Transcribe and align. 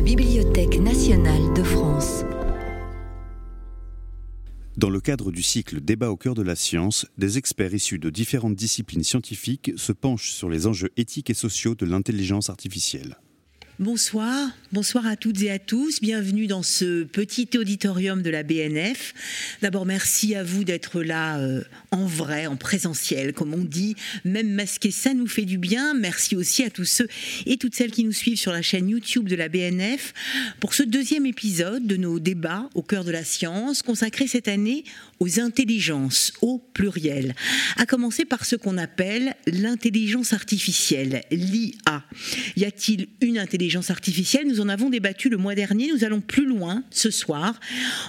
la 0.00 0.06
Bibliothèque 0.06 0.80
nationale 0.80 1.52
de 1.52 1.62
France. 1.62 2.24
Dans 4.78 4.88
le 4.88 4.98
cadre 4.98 5.30
du 5.30 5.42
cycle 5.42 5.82
Débat 5.82 6.08
au 6.08 6.16
cœur 6.16 6.34
de 6.34 6.40
la 6.40 6.56
science, 6.56 7.04
des 7.18 7.36
experts 7.36 7.74
issus 7.74 7.98
de 7.98 8.08
différentes 8.08 8.54
disciplines 8.54 9.04
scientifiques 9.04 9.72
se 9.76 9.92
penchent 9.92 10.30
sur 10.30 10.48
les 10.48 10.66
enjeux 10.66 10.88
éthiques 10.96 11.28
et 11.28 11.34
sociaux 11.34 11.74
de 11.74 11.84
l'intelligence 11.84 12.48
artificielle. 12.48 13.18
Bonsoir, 13.80 14.50
bonsoir 14.72 15.06
à 15.06 15.16
toutes 15.16 15.40
et 15.40 15.50
à 15.50 15.58
tous. 15.58 16.02
Bienvenue 16.02 16.46
dans 16.46 16.62
ce 16.62 17.04
petit 17.04 17.48
auditorium 17.56 18.20
de 18.20 18.28
la 18.28 18.42
BNF. 18.42 19.14
D'abord, 19.62 19.86
merci 19.86 20.34
à 20.34 20.44
vous 20.44 20.64
d'être 20.64 21.02
là 21.02 21.38
euh, 21.38 21.62
en 21.90 22.04
vrai, 22.04 22.46
en 22.46 22.56
présentiel, 22.56 23.32
comme 23.32 23.54
on 23.54 23.64
dit. 23.64 23.96
Même 24.26 24.50
masquer, 24.50 24.90
ça 24.90 25.14
nous 25.14 25.26
fait 25.26 25.46
du 25.46 25.56
bien. 25.56 25.94
Merci 25.94 26.36
aussi 26.36 26.62
à 26.62 26.68
tous 26.68 26.84
ceux 26.84 27.08
et 27.46 27.56
toutes 27.56 27.74
celles 27.74 27.90
qui 27.90 28.04
nous 28.04 28.12
suivent 28.12 28.36
sur 28.36 28.52
la 28.52 28.60
chaîne 28.60 28.86
YouTube 28.86 29.30
de 29.30 29.34
la 29.34 29.48
BNF 29.48 30.12
pour 30.60 30.74
ce 30.74 30.82
deuxième 30.82 31.24
épisode 31.24 31.86
de 31.86 31.96
nos 31.96 32.18
débats 32.20 32.68
au 32.74 32.82
cœur 32.82 33.02
de 33.02 33.10
la 33.10 33.24
science, 33.24 33.80
consacré 33.80 34.26
cette 34.26 34.48
année 34.48 34.84
aux 35.20 35.38
intelligences, 35.38 36.32
au 36.40 36.58
pluriel. 36.58 37.34
À 37.76 37.84
commencer 37.84 38.24
par 38.24 38.46
ce 38.46 38.56
qu'on 38.56 38.78
appelle 38.78 39.36
l'intelligence 39.46 40.32
artificielle, 40.32 41.22
l'IA. 41.30 42.02
Y 42.56 42.64
a-t-il 42.64 43.08
une 43.20 43.38
intelligence 43.38 43.90
artificielle? 43.90 44.48
Nous 44.48 44.60
en 44.60 44.68
avons 44.70 44.88
débattu 44.88 45.28
le 45.28 45.36
mois 45.36 45.54
dernier. 45.54 45.92
Nous 45.92 46.04
allons 46.04 46.22
plus 46.22 46.46
loin 46.46 46.82
ce 46.90 47.10
soir 47.10 47.60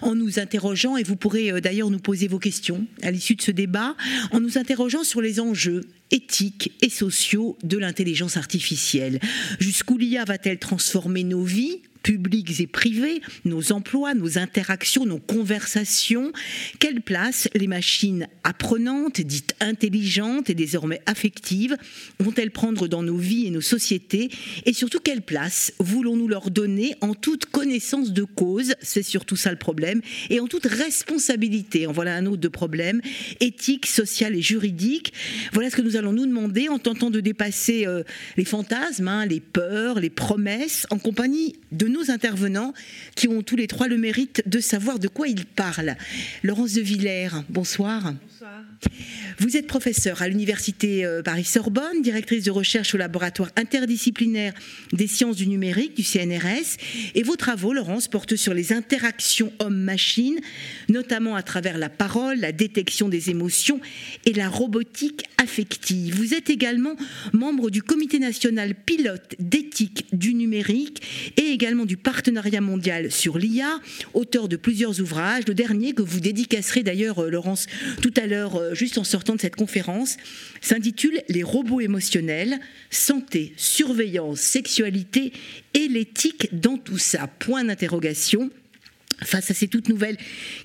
en 0.01 0.15
nous 0.15 0.39
interrogeant, 0.39 0.95
et 0.95 1.03
vous 1.03 1.17
pourrez 1.17 1.51
euh, 1.51 1.59
d'ailleurs 1.59 1.89
nous 1.89 1.99
poser 1.99 2.29
vos 2.29 2.39
questions 2.39 2.87
à 3.03 3.11
l'issue 3.11 3.35
de 3.35 3.41
ce 3.41 3.51
débat, 3.51 3.95
en 4.31 4.39
nous 4.39 4.57
interrogeant 4.57 5.03
sur 5.03 5.21
les 5.21 5.41
enjeux 5.41 5.81
éthiques 6.11 6.71
et 6.81 6.89
sociaux 6.89 7.57
de 7.63 7.77
l'intelligence 7.77 8.37
artificielle. 8.37 9.19
Jusqu'où 9.59 9.97
l'IA 9.97 10.23
va-t-elle 10.23 10.59
transformer 10.59 11.23
nos 11.25 11.43
vies? 11.43 11.81
Publics 12.03 12.59
et 12.59 12.67
privés, 12.67 13.21
nos 13.45 13.71
emplois, 13.71 14.13
nos 14.13 14.37
interactions, 14.37 15.05
nos 15.05 15.19
conversations. 15.19 16.31
Quelle 16.79 17.01
place 17.01 17.47
les 17.55 17.67
machines 17.67 18.27
apprenantes, 18.43 19.21
dites 19.21 19.55
intelligentes 19.59 20.49
et 20.49 20.55
désormais 20.55 21.01
affectives, 21.05 21.77
vont-elles 22.19 22.51
prendre 22.51 22.87
dans 22.87 23.03
nos 23.03 23.17
vies 23.17 23.47
et 23.47 23.51
nos 23.51 23.61
sociétés? 23.61 24.29
Et 24.65 24.73
surtout, 24.73 24.99
quelle 24.99 25.21
place 25.21 25.73
voulons-nous 25.79 26.27
leur 26.27 26.51
donner 26.51 26.95
en 27.01 27.13
toute 27.13 27.45
connaissance 27.45 28.11
de 28.11 28.23
cause? 28.23 28.75
C'est 28.81 29.03
surtout 29.03 29.35
ça 29.35 29.51
le 29.51 29.57
problème. 29.57 30.01
Et 30.29 30.39
en 30.39 30.47
toute 30.47 30.65
responsabilité. 30.65 31.87
En 31.87 31.91
voilà 31.91 32.15
un 32.15 32.25
autre 32.25 32.41
de 32.41 32.47
problème 32.47 33.01
éthique, 33.39 33.85
social 33.85 34.35
et 34.35 34.41
juridique. 34.41 35.13
Voilà 35.53 35.69
ce 35.69 35.75
que 35.75 35.81
nous 35.81 35.95
allons 35.95 36.13
nous 36.13 36.25
demander 36.25 36.69
en 36.69 36.79
tentant 36.79 37.09
de 37.09 37.19
dépasser 37.19 37.85
euh, 37.85 38.03
les 38.37 38.45
fantasmes, 38.45 39.07
hein, 39.07 39.25
les 39.25 39.39
peurs, 39.39 39.99
les 39.99 40.09
promesses, 40.09 40.87
en 40.89 40.97
compagnie 40.97 41.55
de 41.71 41.87
nos 41.91 42.09
intervenants 42.09 42.73
qui 43.15 43.27
ont 43.27 43.43
tous 43.43 43.55
les 43.55 43.67
trois 43.67 43.87
le 43.87 43.97
mérite 43.97 44.43
de 44.45 44.59
savoir 44.59 44.99
de 44.99 45.07
quoi 45.07 45.27
ils 45.27 45.45
parlent. 45.45 45.95
Laurence 46.43 46.73
de 46.73 46.81
Villers, 46.81 47.43
bonsoir. 47.49 48.13
Bonsoir. 48.13 48.63
Vous 49.37 49.57
êtes 49.57 49.67
professeure 49.67 50.21
à 50.21 50.27
l'Université 50.27 51.05
euh, 51.05 51.21
Paris-Sorbonne, 51.21 52.01
directrice 52.01 52.43
de 52.43 52.51
recherche 52.51 52.93
au 52.93 52.97
laboratoire 52.97 53.49
interdisciplinaire 53.55 54.53
des 54.93 55.07
sciences 55.07 55.35
du 55.35 55.47
numérique 55.47 55.95
du 55.95 56.03
CNRS. 56.03 56.77
Et 57.15 57.23
vos 57.23 57.35
travaux, 57.35 57.73
Laurence, 57.73 58.07
portent 58.07 58.35
sur 58.35 58.53
les 58.53 58.73
interactions 58.73 59.51
homme-machine, 59.59 60.39
notamment 60.89 61.35
à 61.35 61.43
travers 61.43 61.77
la 61.77 61.89
parole, 61.89 62.39
la 62.39 62.51
détection 62.51 63.09
des 63.09 63.29
émotions 63.29 63.79
et 64.25 64.33
la 64.33 64.49
robotique 64.49 65.25
affective. 65.37 66.15
Vous 66.15 66.33
êtes 66.33 66.49
également 66.49 66.95
membre 67.33 67.69
du 67.69 67.81
Comité 67.81 68.19
national 68.19 68.75
pilote 68.75 69.35
d'éthique 69.39 70.05
du 70.13 70.33
numérique 70.33 71.33
et 71.37 71.47
également 71.51 71.80
du 71.85 71.97
Partenariat 71.97 72.61
mondial 72.61 73.11
sur 73.11 73.37
l'IA, 73.37 73.79
auteur 74.13 74.47
de 74.47 74.55
plusieurs 74.55 74.99
ouvrages. 75.01 75.47
Le 75.47 75.53
dernier 75.53 75.93
que 75.93 76.01
vous 76.01 76.19
dédicacerez 76.19 76.83
d'ailleurs, 76.83 77.19
euh, 77.19 77.29
Laurence, 77.29 77.67
tout 78.01 78.13
à 78.17 78.27
l'heure, 78.27 78.55
euh, 78.55 78.73
juste 78.73 78.97
en 78.97 79.03
sortant 79.03 79.35
de 79.35 79.41
cette 79.41 79.55
conférence, 79.55 80.17
s'intitule 80.61 81.21
Les 81.29 81.43
robots 81.43 81.81
émotionnels, 81.81 82.59
santé, 82.89 83.53
surveillance, 83.57 84.39
sexualité 84.39 85.33
et 85.73 85.87
l'éthique 85.87 86.49
dans 86.53 86.77
tout 86.77 86.97
ça. 86.97 87.27
Point 87.27 87.63
d'interrogation 87.63 88.49
face 89.23 89.51
à 89.51 89.53
ces 89.53 89.67
toutes 89.67 89.89
nouvelles 89.89 90.17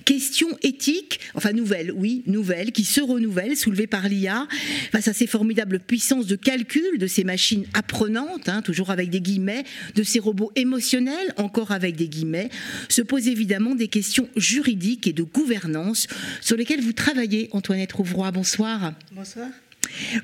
questions 0.05 0.49
éthiques, 0.63 1.19
enfin 1.35 1.53
nouvelles, 1.53 1.91
oui, 1.91 2.23
nouvelles, 2.25 2.71
qui 2.71 2.83
se 2.83 3.01
renouvellent, 3.01 3.55
soulevées 3.55 3.87
par 3.87 4.07
l'IA, 4.07 4.47
face 4.91 5.07
à 5.07 5.13
ces 5.13 5.27
formidables 5.27 5.79
puissances 5.79 6.27
de 6.27 6.35
calcul 6.35 6.97
de 6.97 7.07
ces 7.07 7.23
machines 7.23 7.65
apprenantes, 7.73 8.49
hein, 8.49 8.61
toujours 8.61 8.89
avec 8.89 9.09
des 9.09 9.21
guillemets, 9.21 9.63
de 9.95 10.03
ces 10.03 10.19
robots 10.19 10.51
émotionnels, 10.55 11.33
encore 11.37 11.71
avec 11.71 11.95
des 11.95 12.07
guillemets, 12.07 12.49
se 12.89 13.01
posent 13.01 13.27
évidemment 13.27 13.75
des 13.75 13.87
questions 13.87 14.29
juridiques 14.35 15.07
et 15.07 15.13
de 15.13 15.23
gouvernance 15.23 16.07
sur 16.41 16.57
lesquelles 16.57 16.81
vous 16.81 16.93
travaillez, 16.93 17.49
Antoinette 17.51 17.93
Rouvroy. 17.93 18.31
Bonsoir. 18.31 18.93
Bonsoir. 19.11 19.47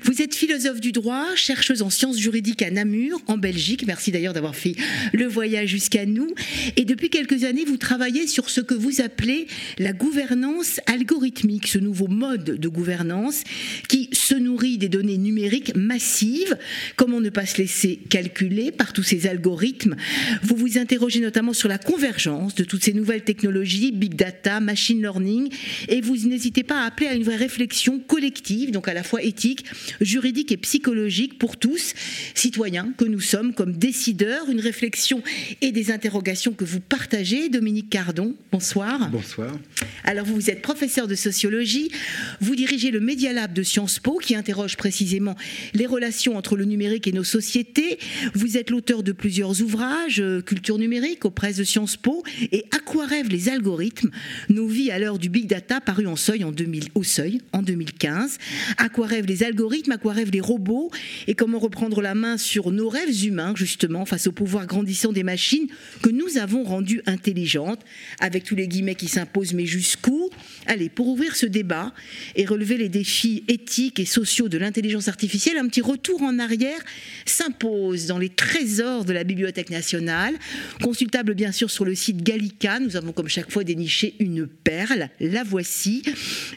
Vous 0.02 0.22
êtes 0.22 0.34
philosophe 0.34 0.80
du 0.80 0.92
droit, 0.92 1.34
chercheuse 1.34 1.82
en 1.82 1.90
sciences 1.90 2.18
juridiques 2.18 2.62
à 2.62 2.70
Namur, 2.70 3.20
en 3.26 3.36
Belgique. 3.36 3.84
Merci 3.86 4.10
d'ailleurs 4.10 4.32
d'avoir 4.32 4.56
fait 4.56 4.74
le 5.12 5.26
voyage 5.26 5.68
jusqu'à 5.68 6.06
nous. 6.06 6.28
Et 6.76 6.84
depuis 6.84 7.10
quelques 7.10 7.44
années, 7.44 7.64
vous 7.64 7.76
travaillez 7.76 8.26
sur 8.26 8.50
ce 8.50 8.60
que 8.60 8.74
vous 8.74 9.00
appelez 9.00 9.46
la 9.78 9.92
gouvernance 9.92 10.80
algorithmique, 10.86 11.66
ce 11.66 11.78
nouveau 11.78 12.08
mode 12.08 12.44
de 12.44 12.68
gouvernance 12.68 13.42
qui 13.88 14.10
se 14.12 14.34
nourrit 14.34 14.78
des 14.78 14.88
données 14.88 15.18
numériques 15.18 15.74
massives. 15.74 16.56
Comment 16.96 17.20
ne 17.20 17.30
pas 17.30 17.46
se 17.46 17.58
laisser 17.58 17.96
calculer 18.08 18.72
par 18.72 18.92
tous 18.92 19.02
ces 19.02 19.26
algorithmes? 19.26 19.96
Vous 20.42 20.56
vous 20.56 20.78
interrogez 20.78 21.20
notamment 21.20 21.52
sur 21.52 21.68
la 21.68 21.78
convergence 21.78 22.54
de 22.54 22.64
toutes 22.64 22.84
ces 22.84 22.92
nouvelles 22.92 23.24
technologies, 23.24 23.92
big 23.92 24.14
data, 24.14 24.60
machine 24.60 25.00
learning, 25.00 25.48
et 25.88 26.00
vous 26.00 26.16
n'hésitez 26.16 26.62
pas 26.62 26.82
à 26.82 26.86
appeler 26.86 27.08
à 27.08 27.14
une 27.14 27.22
vraie 27.22 27.36
réflexion 27.36 27.98
collective, 27.98 28.70
donc 28.70 28.88
à 28.88 28.94
la 28.94 29.02
fois 29.02 29.22
éthique 29.22 29.53
juridique 30.00 30.52
et 30.52 30.56
psychologique 30.56 31.38
pour 31.38 31.56
tous, 31.56 31.94
citoyens 32.34 32.92
que 32.96 33.04
nous 33.04 33.20
sommes 33.20 33.54
comme 33.54 33.72
décideurs, 33.72 34.50
une 34.50 34.60
réflexion 34.60 35.22
et 35.60 35.72
des 35.72 35.90
interrogations 35.90 36.52
que 36.52 36.64
vous 36.64 36.80
partagez. 36.80 37.48
Dominique 37.48 37.90
Cardon, 37.90 38.34
bonsoir. 38.52 39.10
Bonsoir. 39.10 39.52
Alors 40.04 40.26
vous, 40.26 40.50
êtes 40.50 40.62
professeur 40.62 41.06
de 41.06 41.14
sociologie, 41.14 41.90
vous 42.40 42.56
dirigez 42.56 42.90
le 42.90 43.00
Media 43.00 43.32
Lab 43.32 43.52
de 43.52 43.62
Sciences 43.62 43.98
Po 43.98 44.18
qui 44.18 44.34
interroge 44.34 44.76
précisément 44.76 45.36
les 45.74 45.86
relations 45.86 46.36
entre 46.36 46.56
le 46.56 46.64
numérique 46.64 47.06
et 47.06 47.12
nos 47.12 47.24
sociétés. 47.24 47.98
Vous 48.34 48.56
êtes 48.56 48.70
l'auteur 48.70 49.02
de 49.02 49.12
plusieurs 49.12 49.62
ouvrages, 49.62 50.20
euh, 50.20 50.40
Culture 50.40 50.78
numérique 50.78 51.24
aux 51.24 51.30
presses 51.30 51.56
de 51.56 51.64
Sciences 51.64 51.96
Po 51.96 52.22
et 52.52 52.64
À 52.70 52.78
quoi 52.78 53.06
rêvent 53.06 53.28
les 53.28 53.48
algorithmes? 53.48 54.10
Nos 54.48 54.66
vies 54.66 54.90
à 54.90 54.98
l'heure 54.98 55.18
du 55.18 55.28
big 55.28 55.46
data 55.46 55.80
paru 55.80 56.06
en 56.06 56.16
seuil 56.16 56.44
en 56.44 56.52
2000, 56.52 56.88
au 56.94 57.02
seuil 57.02 57.40
en 57.52 57.62
2015. 57.62 58.38
À 58.78 58.88
quoi 58.88 59.06
rêvent 59.06 59.26
les 59.26 59.43
algorithmes, 59.44 59.92
à 59.92 59.98
quoi 59.98 60.12
rêvent 60.12 60.30
les 60.30 60.40
robots 60.40 60.90
et 61.26 61.34
comment 61.34 61.58
reprendre 61.58 62.00
la 62.00 62.14
main 62.14 62.38
sur 62.38 62.70
nos 62.70 62.88
rêves 62.88 63.24
humains, 63.24 63.54
justement, 63.56 64.04
face 64.04 64.26
au 64.26 64.32
pouvoir 64.32 64.66
grandissant 64.66 65.12
des 65.12 65.22
machines 65.22 65.68
que 66.02 66.10
nous 66.10 66.38
avons 66.38 66.64
rendues 66.64 67.02
intelligentes, 67.06 67.80
avec 68.20 68.44
tous 68.44 68.54
les 68.54 68.68
guillemets 68.68 68.94
qui 68.94 69.08
s'imposent, 69.08 69.54
mais 69.54 69.66
jusqu'où? 69.66 70.30
Allez, 70.66 70.88
pour 70.88 71.08
ouvrir 71.08 71.36
ce 71.36 71.46
débat 71.46 71.92
et 72.36 72.44
relever 72.46 72.76
les 72.76 72.88
défis 72.88 73.44
éthiques 73.48 74.00
et 74.00 74.04
sociaux 74.04 74.48
de 74.48 74.58
l'intelligence 74.58 75.08
artificielle, 75.08 75.58
un 75.58 75.68
petit 75.68 75.80
retour 75.80 76.22
en 76.22 76.38
arrière 76.38 76.80
s'impose 77.26 78.06
dans 78.06 78.18
les 78.18 78.30
trésors 78.30 79.04
de 79.04 79.12
la 79.12 79.24
Bibliothèque 79.24 79.70
nationale, 79.70 80.34
consultable 80.82 81.34
bien 81.34 81.52
sûr 81.52 81.70
sur 81.70 81.84
le 81.84 81.94
site 81.94 82.22
Gallica. 82.22 82.80
Nous 82.80 82.96
avons 82.96 83.12
comme 83.12 83.28
chaque 83.28 83.50
fois 83.50 83.64
déniché 83.64 84.14
une 84.20 84.46
perle, 84.46 85.10
la 85.20 85.44
voici. 85.44 86.02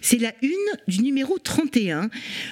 C'est 0.01 0.19
la 0.19 0.33
une 0.41 0.51
du 0.87 1.01
numéro 1.01 1.37
31 1.37 2.09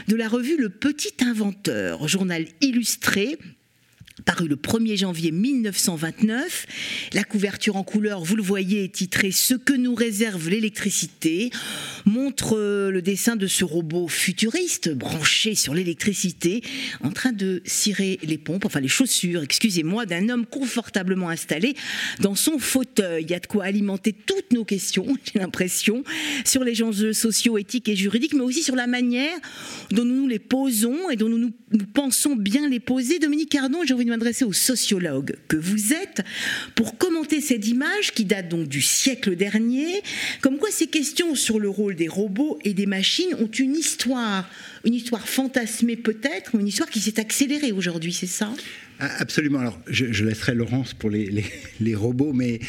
de 0.07 0.15
la 0.15 0.27
revue 0.27 0.57
Le 0.57 0.69
Petit 0.69 1.13
Inventeur, 1.21 2.07
journal 2.07 2.45
illustré 2.61 3.37
paru 4.25 4.47
le 4.47 4.55
1er 4.55 4.97
janvier 4.97 5.31
1929. 5.31 6.65
La 7.13 7.23
couverture 7.23 7.75
en 7.75 7.83
couleur, 7.83 8.23
vous 8.23 8.35
le 8.35 8.43
voyez, 8.43 8.83
est 8.83 8.93
titrée 8.93 9.31
Ce 9.31 9.53
que 9.53 9.73
nous 9.73 9.93
réserve 9.93 10.49
l'électricité, 10.49 11.51
montre 12.05 12.57
euh, 12.57 12.91
le 12.91 13.01
dessin 13.01 13.35
de 13.35 13.47
ce 13.47 13.63
robot 13.63 14.07
futuriste 14.07 14.89
branché 14.89 15.55
sur 15.55 15.73
l'électricité, 15.73 16.61
en 17.03 17.11
train 17.11 17.31
de 17.31 17.61
cirer 17.65 18.19
les 18.23 18.37
pompes, 18.37 18.65
enfin 18.65 18.79
les 18.79 18.87
chaussures, 18.87 19.43
excusez-moi, 19.43 20.05
d'un 20.05 20.29
homme 20.29 20.45
confortablement 20.45 21.29
installé 21.29 21.75
dans 22.19 22.35
son 22.35 22.57
fauteuil. 22.57 23.23
Il 23.23 23.31
y 23.31 23.35
a 23.35 23.39
de 23.39 23.47
quoi 23.47 23.65
alimenter 23.65 24.13
toutes 24.13 24.51
nos 24.51 24.65
questions, 24.65 25.05
j'ai 25.33 25.39
l'impression, 25.39 26.03
sur 26.43 26.63
les 26.63 26.81
enjeux 26.81 27.13
sociaux, 27.13 27.57
éthiques 27.57 27.89
et 27.89 27.95
juridiques, 27.95 28.33
mais 28.33 28.41
aussi 28.41 28.63
sur 28.63 28.75
la 28.75 28.87
manière 28.87 29.37
dont 29.91 30.03
nous 30.03 30.15
nous 30.15 30.27
les 30.27 30.39
posons 30.39 31.09
et 31.09 31.15
dont 31.15 31.29
nous, 31.29 31.37
nous, 31.37 31.53
pensons 31.93 32.35
bien 32.35 32.67
les 32.67 32.79
poser. 32.79 33.19
Dominique 33.19 33.49
Cardon, 33.49 33.79
j'ai 33.85 33.93
envie 33.93 34.05
de 34.05 34.09
m'adresser 34.15 34.45
au 34.45 34.53
sociologue 34.53 35.35
que 35.47 35.57
vous 35.57 35.93
êtes 35.93 36.21
pour 36.75 36.97
commenter 36.97 37.41
cette 37.41 37.67
image 37.67 38.13
qui 38.13 38.25
date 38.25 38.49
donc 38.49 38.67
du 38.67 38.81
siècle 38.81 39.35
dernier, 39.35 40.01
comme 40.41 40.57
quoi 40.57 40.69
ces 40.71 40.87
questions 40.87 41.35
sur 41.35 41.59
le 41.59 41.69
rôle 41.69 41.95
des 41.95 42.07
robots 42.07 42.59
et 42.63 42.73
des 42.73 42.85
machines 42.85 43.35
ont 43.39 43.47
une 43.47 43.75
histoire 43.75 44.49
une 44.85 44.93
histoire 44.93 45.27
fantasmée 45.27 45.95
peut-être, 45.95 46.55
une 46.55 46.67
histoire 46.67 46.89
qui 46.89 46.99
s'est 46.99 47.19
accélérée 47.19 47.71
aujourd'hui, 47.71 48.13
c'est 48.13 48.27
ça? 48.27 48.53
Absolument. 48.99 49.59
Alors, 49.59 49.79
je, 49.87 50.23
laisserai 50.23 50.55
Laurence 50.55 50.93
pour 50.93 51.09
les, 51.09 51.43
les, 51.79 51.95
robots, 51.95 52.33
mais, 52.33 52.59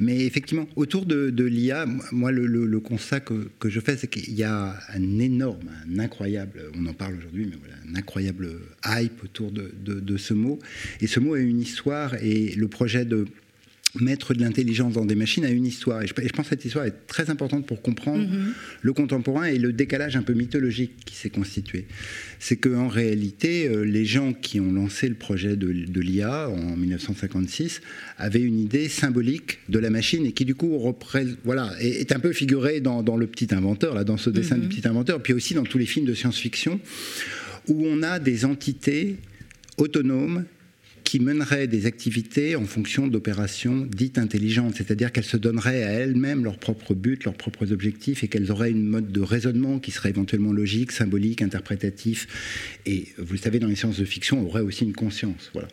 mais 0.00 0.24
effectivement, 0.24 0.66
autour 0.76 1.06
de, 1.06 1.44
l'IA, 1.44 1.86
moi, 2.12 2.32
le, 2.32 2.46
le, 2.46 2.80
constat 2.80 3.20
que, 3.20 3.48
que, 3.58 3.68
je 3.68 3.80
fais, 3.80 3.96
c'est 3.96 4.08
qu'il 4.08 4.34
y 4.34 4.42
a 4.42 4.78
un 4.92 5.18
énorme, 5.18 5.68
un 5.88 5.98
incroyable, 5.98 6.70
on 6.76 6.86
en 6.86 6.94
parle 6.94 7.16
aujourd'hui, 7.18 7.46
mais 7.48 7.56
voilà, 7.56 7.74
un 7.88 7.94
incroyable 7.96 8.50
hype 8.84 9.22
autour 9.24 9.50
de, 9.50 9.72
de, 9.84 10.00
de 10.00 10.16
ce 10.16 10.34
mot. 10.34 10.58
Et 11.00 11.06
ce 11.06 11.20
mot 11.20 11.34
a 11.34 11.38
une 11.38 11.60
histoire, 11.60 12.14
et 12.22 12.54
le 12.56 12.68
projet 12.68 13.04
de 13.04 13.26
mettre 14.02 14.34
de 14.34 14.40
l'intelligence 14.40 14.94
dans 14.94 15.04
des 15.04 15.14
machines 15.14 15.44
a 15.44 15.50
une 15.50 15.66
histoire. 15.66 16.02
Et 16.02 16.06
je, 16.06 16.14
pense 16.14 16.46
que 16.46 16.50
cette 16.50 16.64
histoire 16.64 16.84
est 16.84 17.06
très 17.06 17.30
importante 17.30 17.66
pour 17.66 17.82
comprendre 17.82 18.26
mhm. 18.26 18.52
le 18.82 18.92
contemporain 18.92 19.44
et 19.44 19.58
le 19.58 19.72
décalage 19.72 20.16
un 20.16 20.22
peu 20.22 20.32
mythologique 20.32 20.92
qui 21.04 21.14
s'est 21.16 21.30
constitué. 21.30 21.86
C'est 22.38 22.56
qu'en 22.56 22.88
réalité, 22.88 23.68
euh, 23.68 23.82
les 23.82 24.04
gens 24.04 24.32
qui 24.32 24.60
ont 24.60 24.72
lancé 24.72 25.08
le 25.08 25.14
projet 25.14 25.56
de, 25.56 25.66
l'IA 26.00 26.48
en 26.48 26.76
1956 26.76 27.80
avaient 28.18 28.42
une 28.42 28.58
idée 28.58 28.88
symbolique 28.88 29.58
de 29.68 29.78
la 29.78 29.90
machine 29.90 30.26
et 30.26 30.32
qui 30.32 30.44
du 30.44 30.54
coup 30.54 30.78
voilà, 31.44 31.72
est, 31.80 32.12
un 32.12 32.18
peu 32.18 32.32
figurée 32.32 32.80
dans, 32.80 33.16
le 33.16 33.26
petit 33.26 33.54
inventeur, 33.54 33.94
là, 33.94 34.04
dans 34.04 34.16
ce 34.16 34.30
dessin 34.30 34.56
du 34.56 34.66
mhm. 34.66 34.68
petit 34.68 34.88
inventeur, 34.88 35.22
puis 35.22 35.32
aussi 35.32 35.54
dans 35.54 35.64
tous 35.64 35.78
les 35.78 35.86
films 35.86 36.06
de 36.06 36.14
science-fiction, 36.14 36.80
où 37.68 37.86
on 37.86 38.02
a 38.02 38.18
des 38.18 38.44
entités 38.44 39.16
autonomes 39.78 40.44
qui 41.16 41.22
mèneraient 41.22 41.66
des 41.66 41.86
activités 41.86 42.56
en 42.56 42.66
fonction 42.66 43.06
d'opérations 43.06 43.88
dites 43.90 44.18
intelligentes, 44.18 44.74
c'est-à-dire 44.76 45.12
qu'elles 45.12 45.24
se 45.24 45.38
donneraient 45.38 45.82
à 45.82 45.88
elles-mêmes 45.88 46.44
leurs 46.44 46.58
propres 46.58 46.92
buts, 46.92 47.18
leurs 47.24 47.32
propres 47.32 47.72
objectifs, 47.72 48.22
et 48.22 48.28
qu'elles 48.28 48.52
auraient 48.52 48.70
une 48.70 48.84
mode 48.84 49.10
de 49.10 49.22
raisonnement 49.22 49.78
qui 49.78 49.92
serait 49.92 50.10
éventuellement 50.10 50.52
logique, 50.52 50.92
symbolique, 50.92 51.40
interprétatif, 51.40 52.76
et 52.84 53.06
vous 53.16 53.32
le 53.32 53.38
savez, 53.38 53.60
dans 53.60 53.66
les 53.66 53.76
sciences 53.76 53.96
de 53.96 54.04
fiction, 54.04 54.40
on 54.40 54.44
aurait 54.44 54.60
aussi 54.60 54.84
une 54.84 54.92
conscience. 54.92 55.48
Voilà. 55.54 55.68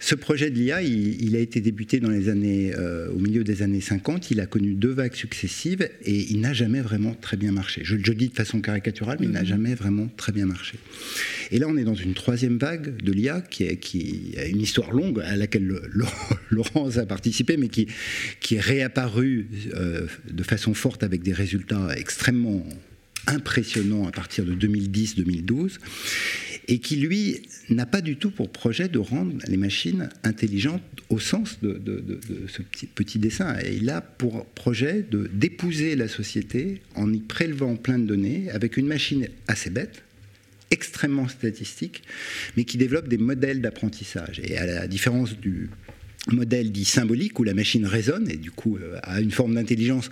Ce 0.00 0.14
projet 0.14 0.50
de 0.50 0.56
l'IA, 0.56 0.82
il, 0.82 1.34
a 1.34 1.40
été 1.40 1.60
débuté 1.60 1.98
dans 1.98 2.10
les 2.10 2.28
années, 2.28 2.72
euh, 2.74 3.10
au 3.10 3.18
milieu 3.18 3.42
des 3.42 3.62
années 3.62 3.80
50. 3.80 4.30
Il 4.30 4.40
a 4.40 4.46
connu 4.46 4.74
deux 4.74 4.92
vagues 4.92 5.14
successives 5.14 5.88
et 6.04 6.30
il 6.30 6.40
n'a 6.40 6.52
jamais 6.52 6.80
vraiment 6.80 7.14
très 7.14 7.36
bien 7.36 7.50
marché. 7.50 7.80
Je, 7.84 7.96
le 7.96 8.14
dis 8.14 8.28
de 8.28 8.34
façon 8.34 8.60
caricaturale, 8.60 9.18
mais 9.20 9.26
il 9.26 9.32
n'a 9.32 9.40
mhm. 9.40 9.46
jamais 9.46 9.74
vraiment 9.74 10.08
très 10.16 10.32
bien 10.32 10.46
marché. 10.46 10.78
Et 11.50 11.58
là, 11.58 11.66
on 11.68 11.76
est 11.76 11.84
dans 11.84 11.94
une 11.94 12.14
troisième 12.14 12.58
vague 12.58 13.02
de 13.02 13.12
l'IA 13.12 13.40
qui, 13.40 13.76
qui, 13.78 14.34
a 14.38 14.44
une 14.44 14.60
histoire 14.60 14.92
longue 14.92 15.20
à 15.20 15.34
laquelle 15.34 15.66
Laurence 16.50 16.96
a 16.98 17.06
participé, 17.06 17.56
mais 17.56 17.68
qui, 17.68 17.88
qui 18.40 18.54
est 18.54 18.60
réapparue 18.60 19.48
euh, 19.74 20.06
de 20.30 20.42
façon 20.44 20.74
forte 20.74 21.02
avec 21.02 21.22
des 21.22 21.32
résultats 21.32 21.88
extrêmement 21.96 22.64
impressionnants 23.26 24.06
à 24.06 24.12
partir 24.12 24.44
de 24.44 24.54
2010-2012 24.54 25.78
et 26.68 26.80
qui, 26.80 26.96
lui, 26.96 27.42
n'a 27.70 27.86
pas 27.86 28.02
du 28.02 28.16
tout 28.16 28.30
pour 28.30 28.50
projet 28.50 28.88
de 28.88 28.98
rendre 28.98 29.32
les 29.48 29.56
machines 29.56 30.10
intelligentes 30.22 30.82
au 31.08 31.18
sens 31.18 31.58
de, 31.62 31.80
ce 32.46 32.62
petit, 32.94 33.18
dessin. 33.18 33.56
Et 33.64 33.76
il 33.76 33.88
a 33.88 34.02
pour 34.02 34.44
projet 34.44 35.02
de 35.10 35.30
d'épouser 35.32 35.96
la 35.96 36.08
société 36.08 36.82
en 36.94 37.12
y 37.12 37.20
prélevant 37.20 37.76
plein 37.76 37.98
de 37.98 38.04
données 38.04 38.50
avec 38.50 38.76
une 38.76 38.86
machine 38.86 39.28
assez 39.46 39.70
bête, 39.70 40.02
extrêmement 40.70 41.28
statistique, 41.28 42.02
mais 42.56 42.64
qui 42.64 42.76
développe 42.76 43.08
des 43.08 43.18
modèles 43.18 43.62
d'apprentissage. 43.62 44.40
Et 44.44 44.58
à 44.58 44.66
la 44.66 44.86
différence 44.86 45.38
du 45.38 45.70
modèle 46.32 46.72
dit 46.72 46.84
symbolique 46.84 47.38
où 47.38 47.44
la 47.44 47.54
machine 47.54 47.86
résonne 47.86 48.30
et 48.30 48.36
du 48.36 48.50
coup 48.50 48.76
euh, 48.76 48.98
a 49.02 49.20
une 49.20 49.30
forme 49.30 49.54
d'intelligence 49.54 50.10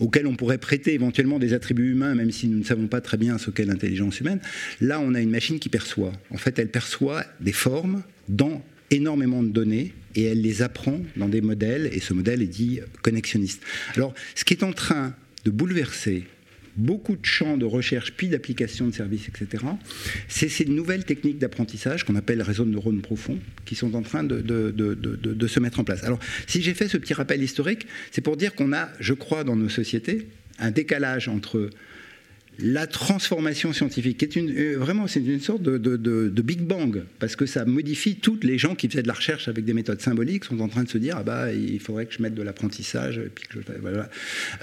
auquel 0.00 0.26
on 0.26 0.36
pourrait 0.36 0.58
prêter 0.58 0.94
éventuellement 0.94 1.38
des 1.38 1.52
attributs 1.52 1.92
humains 1.92 2.14
même 2.14 2.30
si 2.30 2.48
nous 2.48 2.58
ne 2.58 2.64
savons 2.64 2.86
pas 2.86 3.00
très 3.00 3.16
bien 3.16 3.38
ce 3.38 3.50
qu'est 3.50 3.64
l'intelligence 3.64 4.20
humaine. 4.20 4.40
Là, 4.80 5.00
on 5.00 5.14
a 5.14 5.20
une 5.20 5.30
machine 5.30 5.58
qui 5.58 5.68
perçoit. 5.68 6.12
En 6.30 6.38
fait, 6.38 6.58
elle 6.58 6.70
perçoit 6.70 7.24
des 7.40 7.52
formes 7.52 8.02
dans 8.28 8.64
énormément 8.90 9.42
de 9.42 9.48
données 9.48 9.94
et 10.14 10.24
elle 10.24 10.42
les 10.42 10.62
apprend 10.62 11.00
dans 11.16 11.28
des 11.28 11.40
modèles 11.40 11.88
et 11.92 12.00
ce 12.00 12.12
modèle 12.12 12.42
est 12.42 12.46
dit 12.46 12.80
connexionniste. 13.02 13.62
Alors, 13.96 14.14
ce 14.34 14.44
qui 14.44 14.54
est 14.54 14.62
en 14.62 14.72
train 14.72 15.14
de 15.44 15.50
bouleverser 15.50 16.24
beaucoup 16.76 17.16
de 17.16 17.24
champs 17.24 17.56
de 17.56 17.64
recherche 17.64 18.12
puis 18.16 18.28
d'application 18.28 18.86
de 18.86 18.94
services, 18.94 19.28
etc. 19.28 19.64
C'est 20.28 20.48
ces 20.48 20.64
nouvelles 20.64 21.04
techniques 21.04 21.38
d'apprentissage 21.38 22.04
qu'on 22.04 22.16
appelle 22.16 22.42
réseaux 22.42 22.64
de 22.64 22.70
neurones 22.70 23.02
profonds 23.02 23.38
qui 23.64 23.74
sont 23.74 23.94
en 23.94 24.02
train 24.02 24.24
de, 24.24 24.40
de 24.40 25.46
se 25.46 25.60
mettre 25.60 25.80
en 25.80 25.84
place. 25.84 26.04
Alors, 26.04 26.18
si 26.46 26.62
j'ai 26.62 26.74
fait 26.74 26.88
ce 26.88 26.96
petit 26.96 27.14
rappel 27.14 27.42
historique, 27.42 27.86
c'est 28.10 28.22
pour 28.22 28.36
dire 28.36 28.54
qu'on 28.54 28.72
a, 28.72 28.88
je 29.00 29.14
crois, 29.14 29.44
dans 29.44 29.56
nos 29.56 29.68
sociétés, 29.68 30.28
un 30.58 30.70
décalage 30.70 31.28
entre 31.28 31.70
la 32.58 32.86
transformation 32.86 33.72
scientifique, 33.72 34.18
qui 34.18 34.24
est 34.24 34.36
une, 34.36 34.50
euh, 34.50 34.76
vraiment 34.76 35.06
c'est 35.06 35.20
une 35.20 35.40
sorte 35.40 35.62
de, 35.62 36.42
Big 36.42 36.60
Bang, 36.60 37.04
parce 37.18 37.34
que 37.34 37.46
ça 37.46 37.64
modifie 37.64 38.16
toutes 38.16 38.44
les 38.44 38.58
gens 38.58 38.74
qui 38.74 38.88
faisaient 38.88 39.02
de 39.02 39.08
la 39.08 39.14
recherche 39.14 39.48
avec 39.48 39.64
des 39.64 39.72
méthodes 39.72 40.00
symboliques 40.00 40.44
sont 40.44 40.60
en 40.60 40.68
train 40.68 40.82
de 40.82 40.88
se 40.88 40.98
dire 40.98 41.16
ah 41.18 41.22
bah 41.22 41.52
il 41.52 41.80
faudrait 41.80 42.06
que 42.06 42.14
je 42.14 42.20
mette 42.20 42.34
de 42.34 42.42
l'apprentissage 42.42 43.20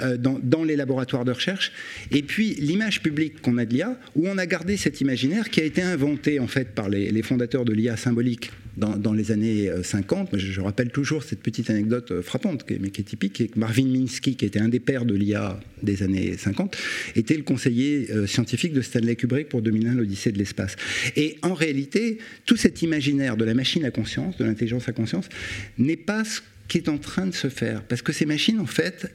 euh, 0.01 0.17
dans, 0.17 0.63
les 0.63 0.75
laboratoires 0.75 1.25
de 1.25 1.31
recherche. 1.31 1.71
Et 2.11 2.21
puis 2.21 2.55
l'image 2.55 3.01
publique 3.01 3.41
qu'on 3.41 3.57
a 3.57 3.65
de 3.65 3.73
l'IA, 3.73 3.99
où 4.15 4.27
on 4.27 4.37
a 4.37 4.45
gardé 4.45 4.77
cet 4.77 5.01
imaginaire 5.01 5.49
qui 5.49 5.61
a 5.61 5.63
été 5.63 5.81
inventé 5.81 6.39
en 6.39 6.47
fait 6.47 6.69
par 6.75 6.89
les, 6.89 7.21
fondateurs 7.23 7.65
de 7.65 7.73
l'IA 7.73 7.97
symbolique 7.97 8.51
dans, 8.77 9.13
les 9.13 9.31
années 9.31 9.69
50. 9.83 10.33
Euh, 10.33 10.37
je, 10.37 10.61
rappelle 10.61 10.89
toujours 10.89 11.23
cette 11.23 11.41
petite 11.41 11.69
anecdote 11.69 12.21
frappante, 12.21 12.65
mais 12.79 12.91
qui 12.91 13.01
est 13.01 13.05
typique, 13.05 13.51
que 13.51 13.59
Marvin 13.59 13.85
Minsky, 13.85 14.35
qui 14.35 14.45
était 14.45 14.59
un 14.59 14.69
des 14.69 14.79
pères 14.79 15.05
de 15.05 15.15
l'IA 15.15 15.59
des 15.83 16.03
années 16.03 16.37
50, 16.37 16.77
était 17.15 17.35
le 17.35 17.43
conseiller 17.43 17.88
euh, 18.11 18.27
scientifique 18.27 18.73
de 18.73 18.81
Stanley 18.81 19.15
Kubrick 19.15 19.49
pour 19.49 19.61
2001, 19.61 19.95
l'Odyssée 19.95 20.31
de 20.31 20.37
l'espace. 20.37 20.75
Et 21.15 21.37
en 21.41 21.53
réalité, 21.53 22.17
tout 22.45 22.57
cet 22.57 22.81
imaginaire 22.81 23.37
de 23.37 23.45
la 23.45 23.53
machine 23.53 23.85
à 23.85 23.91
conscience, 23.91 24.37
de 24.37 24.45
l'intelligence 24.45 24.87
à 24.87 24.91
conscience, 24.91 25.29
n'est 25.77 25.97
pas 25.97 26.23
ce 26.23 26.41
qui 26.67 26.77
est 26.77 26.89
en 26.89 26.97
train 26.97 27.25
de 27.25 27.33
se 27.33 27.49
faire. 27.49 27.83
Parce 27.83 28.01
que 28.01 28.13
ces 28.13 28.25
machines, 28.25 28.59
en 28.59 28.65
fait, 28.65 29.11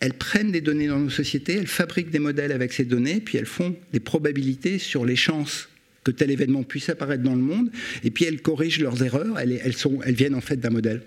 elles 0.00 0.14
prennent 0.14 0.50
des 0.50 0.60
données 0.60 0.88
dans 0.88 0.98
nos 0.98 1.10
sociétés, 1.10 1.54
elles 1.54 1.66
fabriquent 1.66 2.10
des 2.10 2.18
modèles 2.18 2.52
avec 2.52 2.72
ces 2.72 2.84
données, 2.84 3.20
puis 3.20 3.38
elles 3.38 3.46
font 3.46 3.76
des 3.92 4.00
probabilités 4.00 4.78
sur 4.78 5.04
les 5.04 5.16
chances 5.16 5.68
que 6.02 6.10
tel 6.10 6.30
événement 6.30 6.62
puisse 6.62 6.88
apparaître 6.90 7.22
dans 7.22 7.34
le 7.34 7.40
monde, 7.40 7.70
et 8.02 8.10
puis 8.10 8.24
elles 8.26 8.42
corrigent 8.42 8.80
leurs 8.80 9.02
erreurs, 9.02 9.38
elles, 9.38 9.60
elles, 9.64 9.76
sont, 9.76 10.00
elles 10.04 10.14
viennent 10.14 10.34
en 10.34 10.40
fait 10.40 10.56
d'un 10.56 10.70
modèle 10.70 11.02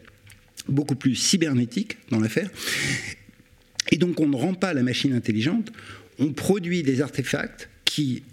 beaucoup 0.68 0.96
plus 0.96 1.16
cybernétique 1.16 1.98
dans 2.10 2.20
l'affaire. 2.20 2.50
Et 3.92 3.98
donc 3.98 4.20
on 4.20 4.28
ne 4.28 4.36
rend 4.36 4.54
pas 4.54 4.74
la 4.74 4.84
machine 4.84 5.14
intelligente, 5.14 5.72
on 6.20 6.34
produit 6.34 6.84
des 6.84 7.02
artefacts 7.02 7.70
qui 7.86 8.24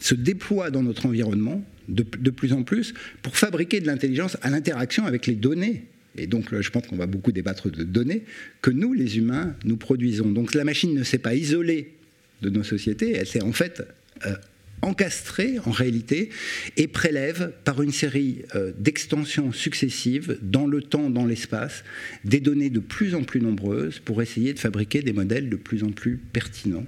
se 0.00 0.14
déploient 0.14 0.70
dans 0.70 0.82
notre 0.82 1.06
environnement 1.06 1.64
de, 1.88 2.02
plus 2.30 2.52
en 2.52 2.62
plus 2.62 2.94
pour 3.22 3.36
fabriquer 3.36 3.80
de 3.80 3.86
l'intelligence 3.86 4.36
à 4.42 4.50
l'interaction 4.50 5.06
avec 5.06 5.26
les 5.26 5.34
données 5.34 5.84
et 6.16 6.26
donc 6.26 6.58
je 6.60 6.70
pense 6.70 6.86
qu'on 6.86 6.96
va 6.96 7.06
beaucoup 7.06 7.32
débattre 7.32 7.70
de 7.70 7.84
données 7.84 8.24
que 8.60 8.70
nous, 8.70 8.92
les 8.92 9.18
humains, 9.18 9.54
nous 9.64 9.76
produisons. 9.76 10.28
Donc 10.30 10.54
la 10.54 10.64
machine 10.64 10.94
ne 10.94 11.04
s'est 11.04 11.18
pas 11.18 11.34
isolée 11.34 11.94
de 12.42 12.50
nos 12.50 12.64
sociétés, 12.64 13.12
elle 13.12 13.26
s'est 13.26 13.42
en 13.42 13.52
fait 13.52 13.82
euh, 14.26 14.34
encastré 14.82 15.58
en 15.64 15.70
réalité 15.70 16.30
et 16.76 16.86
prélève 16.86 17.52
par 17.64 17.82
une 17.82 17.92
série 17.92 18.42
euh, 18.54 18.72
d'extensions 18.78 19.52
successives 19.52 20.38
dans 20.42 20.66
le 20.66 20.82
temps, 20.82 21.10
dans 21.10 21.26
l'espace, 21.26 21.84
des 22.24 22.40
données 22.40 22.70
de 22.70 22.80
plus 22.80 23.14
en 23.14 23.24
plus 23.24 23.40
nombreuses 23.40 23.98
pour 23.98 24.22
essayer 24.22 24.52
de 24.54 24.58
fabriquer 24.58 25.02
des 25.02 25.12
modèles 25.12 25.48
de 25.48 25.56
plus 25.56 25.84
en 25.84 25.90
plus 25.90 26.16
pertinents, 26.16 26.86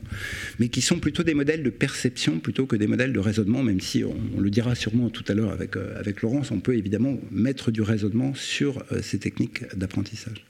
mais 0.59 0.68
qui 0.68 0.80
sont 0.80 0.99
plutôt 0.99 1.23
des 1.23 1.35
modèles 1.35 1.62
de 1.62 1.70
perception 1.70 2.38
plutôt 2.38 2.66
que 2.66 2.76
des 2.76 2.87
modèles 2.87 3.12
de 3.12 3.18
raisonnement, 3.18 3.62
même 3.62 3.80
si 3.80 4.04
on, 4.04 4.40
le 4.40 4.50
dira 4.50 4.75
sûrement 4.75 5.11
tout 5.11 5.25
à 5.28 5.35
l'heure 5.35 5.50
avec, 5.50 5.76
euh, 5.76 5.99
avec 5.99 6.23
Laurence, 6.23 6.50
on 6.50 6.61
peut 6.61 6.76
évidemment 6.76 7.18
mettre 7.30 7.70
du 7.70 7.82
raisonnement 7.82 8.35
sur 8.35 8.82
euh, 8.92 9.00
ces 9.02 9.18
techniques 9.18 9.64
d'apprentissage. 9.76 10.44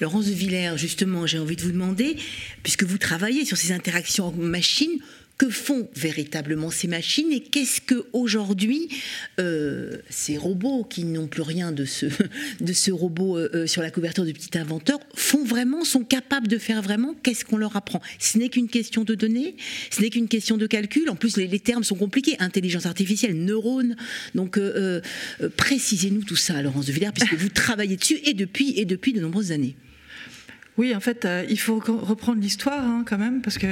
Laurence 0.00 0.28
Villers, 0.28 0.76
justement, 0.76 1.26
j'ai 1.26 1.38
envie 1.38 1.56
de 1.56 1.62
vous 1.62 1.72
demander, 1.72 2.16
puisque 2.62 2.84
vous 2.84 2.98
travaillez 2.98 3.44
sur 3.44 3.56
ces 3.56 3.72
interactions 3.72 4.32
machines, 4.32 4.98
que 5.38 5.50
font 5.50 5.88
véritablement 5.94 6.70
ces 6.70 6.88
machines 6.88 7.32
et 7.32 7.40
qu'est-ce 7.40 7.80
que 7.80 8.06
aujourd'hui 8.12 8.88
euh, 9.40 9.96
ces 10.08 10.36
robots 10.36 10.84
qui 10.84 11.04
n'ont 11.04 11.26
plus 11.26 11.42
rien 11.42 11.72
de 11.72 11.84
ce, 11.84 12.06
de 12.60 12.72
ce 12.72 12.90
robot 12.90 13.38
euh, 13.38 13.50
euh, 13.54 13.66
sur 13.66 13.82
la 13.82 13.90
couverture 13.90 14.24
du 14.24 14.32
petit 14.32 14.56
inventeur 14.56 15.00
font 15.14 15.44
vraiment, 15.44 15.84
sont 15.84 16.04
capables 16.04 16.48
de 16.48 16.58
faire 16.58 16.82
vraiment 16.82 17.14
Qu'est-ce 17.22 17.44
qu'on 17.44 17.56
leur 17.56 17.76
apprend? 17.76 18.00
Ce 18.18 18.38
n'est 18.38 18.48
qu'une 18.48 18.68
question 18.68 19.04
de 19.04 19.14
données, 19.14 19.56
ce 19.90 20.00
n'est 20.00 20.10
qu'une 20.10 20.28
question 20.28 20.56
de 20.56 20.66
calcul. 20.66 21.08
En 21.10 21.16
plus, 21.16 21.36
les, 21.36 21.60
termes 21.60 21.84
sont 21.84 21.96
compliqués 21.96 22.36
intelligence 22.38 22.86
artificielle, 22.86 23.34
neurones. 23.36 23.96
Donc, 24.34 24.58
précisez-nous 25.56 26.24
tout 26.24 26.36
ça, 26.36 26.60
Laurence 26.62 26.86
de 26.86 26.92
Villers, 26.92 27.12
puisque 27.14 27.34
vous 27.38 27.48
travaillez 27.48 27.96
dessus 27.96 28.18
et 28.24 28.34
depuis, 28.34 28.74
et 28.76 28.84
depuis 28.84 29.12
de 29.12 29.20
nombreuses 29.20 29.52
années. 29.52 29.76
Oui, 30.78 30.94
en 30.94 31.00
fait, 31.00 31.26
euh, 31.26 31.44
il 31.50 31.60
faut 31.60 31.78
reprendre 31.78 32.40
l'histoire 32.40 32.82
hein, 32.82 33.04
quand 33.06 33.18
même, 33.18 33.42
parce 33.42 33.58
que 33.58 33.66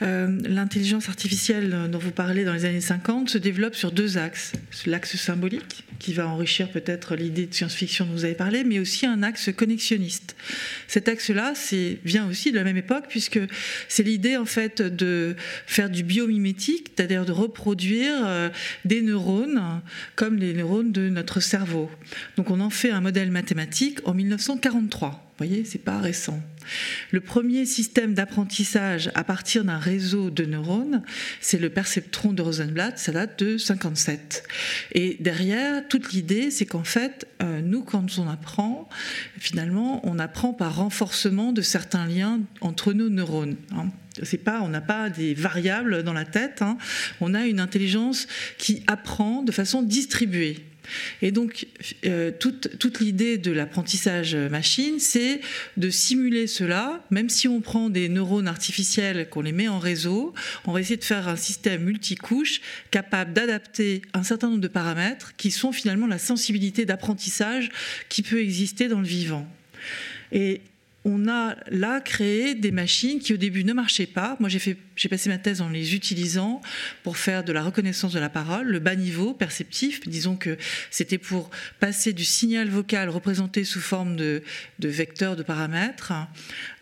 euh, 0.00 0.38
l'intelligence 0.44 1.10
artificielle 1.10 1.88
dont 1.90 1.98
vous 1.98 2.10
parlez 2.10 2.44
dans 2.44 2.54
les 2.54 2.64
années 2.64 2.80
50 2.80 3.28
se 3.28 3.36
développe 3.36 3.74
sur 3.74 3.92
deux 3.92 4.16
axes. 4.16 4.52
L'axe 4.86 5.16
symbolique, 5.16 5.84
qui 5.98 6.14
va 6.14 6.26
enrichir 6.26 6.70
peut-être 6.70 7.16
l'idée 7.16 7.46
de 7.46 7.54
science-fiction 7.54 8.06
dont 8.06 8.12
vous 8.12 8.24
avez 8.24 8.34
parlé, 8.34 8.64
mais 8.64 8.78
aussi 8.78 9.04
un 9.04 9.22
axe 9.22 9.50
connexionniste. 9.54 10.36
Cet 10.86 11.08
axe-là 11.08 11.52
vient 12.04 12.26
aussi 12.26 12.50
de 12.50 12.56
la 12.56 12.64
même 12.64 12.78
époque, 12.78 13.04
puisque 13.10 13.40
c'est 13.88 14.02
l'idée 14.02 14.38
en 14.38 14.46
fait 14.46 14.80
de 14.80 15.36
faire 15.66 15.90
du 15.90 16.02
biomimétique, 16.02 16.92
c'est-à-dire 16.96 17.26
de 17.26 17.32
reproduire 17.32 18.24
euh, 18.24 18.48
des 18.86 19.02
neurones 19.02 19.82
comme 20.16 20.36
les 20.36 20.54
neurones 20.54 20.92
de 20.92 21.10
notre 21.10 21.40
cerveau. 21.40 21.90
Donc 22.38 22.50
on 22.50 22.60
en 22.60 22.70
fait 22.70 22.90
un 22.90 23.02
modèle 23.02 23.30
mathématique 23.30 23.98
en 24.06 24.14
1943. 24.14 25.27
Vous 25.38 25.46
voyez, 25.46 25.64
c'est 25.64 25.78
pas 25.78 26.00
récent. 26.00 26.40
Le 27.12 27.20
premier 27.20 27.64
système 27.64 28.12
d'apprentissage 28.12 29.12
à 29.14 29.22
partir 29.22 29.64
d'un 29.64 29.78
réseau 29.78 30.30
de 30.30 30.44
neurones, 30.44 31.04
c'est 31.40 31.60
le 31.60 31.70
perceptron 31.70 32.32
de 32.32 32.42
Rosenblatt, 32.42 32.98
ça 32.98 33.12
date 33.12 33.38
de 33.44 33.56
57. 33.56 34.42
Et 34.94 35.16
derrière, 35.20 35.86
toute 35.86 36.12
l'idée, 36.12 36.50
c'est 36.50 36.66
qu'en 36.66 36.82
fait, 36.82 37.28
euh, 37.40 37.60
nous, 37.60 37.84
quand 37.84 38.18
on 38.18 38.28
apprend, 38.28 38.88
finalement, 39.38 40.00
on 40.02 40.18
apprend 40.18 40.52
par 40.52 40.74
renforcement 40.74 41.52
de 41.52 41.62
certains 41.62 42.06
liens 42.06 42.40
entre 42.60 42.92
nos 42.92 43.08
neurones. 43.08 43.54
Hein. 43.70 43.90
C'est 44.24 44.38
pas, 44.38 44.60
on 44.62 44.68
n'a 44.68 44.80
pas 44.80 45.08
des 45.08 45.34
variables 45.34 46.02
dans 46.02 46.14
la 46.14 46.24
tête. 46.24 46.62
Hein. 46.62 46.78
On 47.20 47.32
a 47.32 47.46
une 47.46 47.60
intelligence 47.60 48.26
qui 48.58 48.82
apprend 48.88 49.44
de 49.44 49.52
façon 49.52 49.82
distribuée. 49.82 50.67
Et 51.22 51.32
donc, 51.32 51.66
euh, 52.04 52.30
toute, 52.38 53.00
l'idée 53.00 53.38
de 53.38 53.50
l'apprentissage 53.50 54.34
machine, 54.34 54.98
c'est 54.98 55.40
de 55.76 55.90
simuler 55.90 56.46
cela, 56.46 57.04
même 57.10 57.28
si 57.28 57.48
on 57.48 57.60
prend 57.60 57.90
des 57.90 58.08
neurones 58.08 58.48
artificiels, 58.48 59.28
qu'on 59.28 59.42
les 59.42 59.52
met 59.52 59.68
en 59.68 59.78
réseau, 59.78 60.34
on 60.66 60.72
va 60.72 60.80
essayer 60.80 60.96
de 60.96 61.04
faire 61.04 61.28
un 61.28 61.36
système 61.36 61.84
multicouche 61.84 62.60
capable 62.90 63.32
d'adapter 63.32 64.02
un 64.14 64.22
certain 64.22 64.48
nombre 64.48 64.60
de 64.60 64.68
paramètres 64.68 65.34
qui 65.36 65.50
sont 65.50 65.72
finalement 65.72 66.06
la 66.06 66.18
sensibilité 66.18 66.84
d'apprentissage 66.84 67.70
qui 68.08 68.22
peut 68.22 68.40
exister 68.40 68.88
dans 68.88 69.00
le 69.00 69.06
vivant. 69.06 69.46
Et 70.32 70.60
on 71.08 71.26
a 71.28 71.56
là 71.70 72.00
créé 72.00 72.54
des 72.54 72.70
machines 72.70 73.18
qui 73.18 73.32
au 73.32 73.38
début 73.38 73.64
ne 73.64 73.72
marchaient 73.72 74.06
pas. 74.06 74.36
Moi, 74.40 74.48
j'ai, 74.48 75.08
passé 75.08 75.30
ma 75.30 75.38
thèse 75.38 75.62
en 75.62 75.70
les 75.70 75.94
utilisant 75.94 76.60
pour 77.02 77.16
faire 77.16 77.42
de 77.44 77.52
la 77.52 77.62
reconnaissance 77.62 78.12
de 78.12 78.18
la 78.18 78.28
parole, 78.28 78.68
le 78.68 78.78
bas 78.78 78.94
niveau 78.94 79.32
perceptif. 79.32 80.06
Disons 80.06 80.36
que 80.36 80.58
c'était 80.90 81.18
pour 81.18 81.50
passer 81.80 82.12
du 82.12 82.24
signal 82.24 82.68
vocal 82.68 83.08
représenté 83.08 83.64
sous 83.64 83.80
forme 83.80 84.16
de, 84.16 84.42
de 84.78 84.88
vecteurs 84.88 85.34
de 85.34 85.42
paramètres 85.42 86.12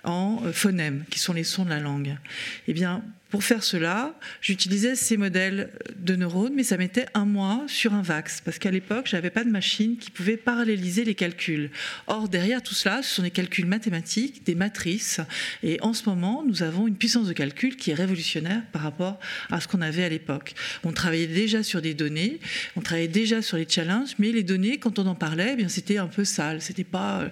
en 0.02 0.42
phonèmes, 0.52 1.04
qui 1.08 1.20
sont 1.20 1.32
les 1.32 1.44
sons 1.44 1.64
de 1.64 1.70
la 1.70 1.80
langue. 1.80 2.16
Eh 2.66 2.72
bien, 2.72 3.02
pour 3.36 3.44
faire 3.44 3.62
cela, 3.62 4.14
j'utilisais 4.40 4.96
ces 4.96 5.18
modèles 5.18 5.68
de 5.98 6.16
neurones, 6.16 6.54
mais 6.54 6.62
ça 6.62 6.78
mettait 6.78 7.04
un 7.12 7.26
mois 7.26 7.64
sur 7.66 7.92
un 7.92 8.00
VAX, 8.00 8.40
parce 8.40 8.58
qu'à 8.58 8.70
l'époque, 8.70 9.08
je 9.10 9.14
n'avais 9.14 9.28
pas 9.28 9.44
de 9.44 9.50
machine 9.50 9.98
qui 9.98 10.10
pouvait 10.10 10.38
paralléliser 10.38 11.04
les 11.04 11.14
calculs. 11.14 11.68
Or, 12.06 12.30
derrière 12.30 12.62
tout 12.62 12.72
cela, 12.72 13.02
ce 13.02 13.16
sont 13.16 13.22
des 13.22 13.30
calculs 13.30 13.66
mathématiques, 13.66 14.46
des 14.46 14.54
matrices, 14.54 15.20
et 15.62 15.78
en 15.82 15.92
ce 15.92 16.08
moment, 16.08 16.44
nous 16.46 16.62
avons 16.62 16.88
une 16.88 16.96
puissance 16.96 17.28
de 17.28 17.34
calcul 17.34 17.76
qui 17.76 17.90
est 17.90 17.94
révolutionnaire 17.94 18.62
par 18.72 18.80
rapport 18.80 19.20
à 19.50 19.60
ce 19.60 19.68
qu'on 19.68 19.82
avait 19.82 20.04
à 20.04 20.08
l'époque. 20.08 20.54
On 20.82 20.92
travaillait 20.92 21.26
déjà 21.26 21.62
sur 21.62 21.82
des 21.82 21.92
données, 21.92 22.40
on 22.74 22.80
travaillait 22.80 23.06
déjà 23.06 23.42
sur 23.42 23.58
les 23.58 23.68
challenges, 23.68 24.14
mais 24.18 24.32
les 24.32 24.44
données, 24.44 24.78
quand 24.78 24.98
on 24.98 25.06
en 25.06 25.14
parlait, 25.14 25.50
eh 25.52 25.56
bien 25.56 25.68
c'était 25.68 25.98
un 25.98 26.06
peu 26.06 26.24
sale, 26.24 26.62
c'était 26.62 26.84
pas, 26.84 27.30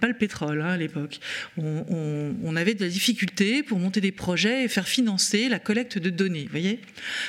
pas 0.00 0.08
le 0.08 0.14
pétrole 0.18 0.60
hein, 0.60 0.70
à 0.70 0.76
l'époque. 0.76 1.20
On 1.56 2.56
avait 2.56 2.74
de 2.74 2.82
la 2.82 2.90
difficulté 2.90 3.62
pour 3.62 3.78
monter 3.78 4.00
des 4.00 4.10
projets 4.10 4.64
et 4.64 4.68
faire 4.68 4.88
financer 4.88 5.35
la 5.48 5.58
collecte 5.58 5.98
de 5.98 6.10
données. 6.10 6.48
Voyez 6.50 6.80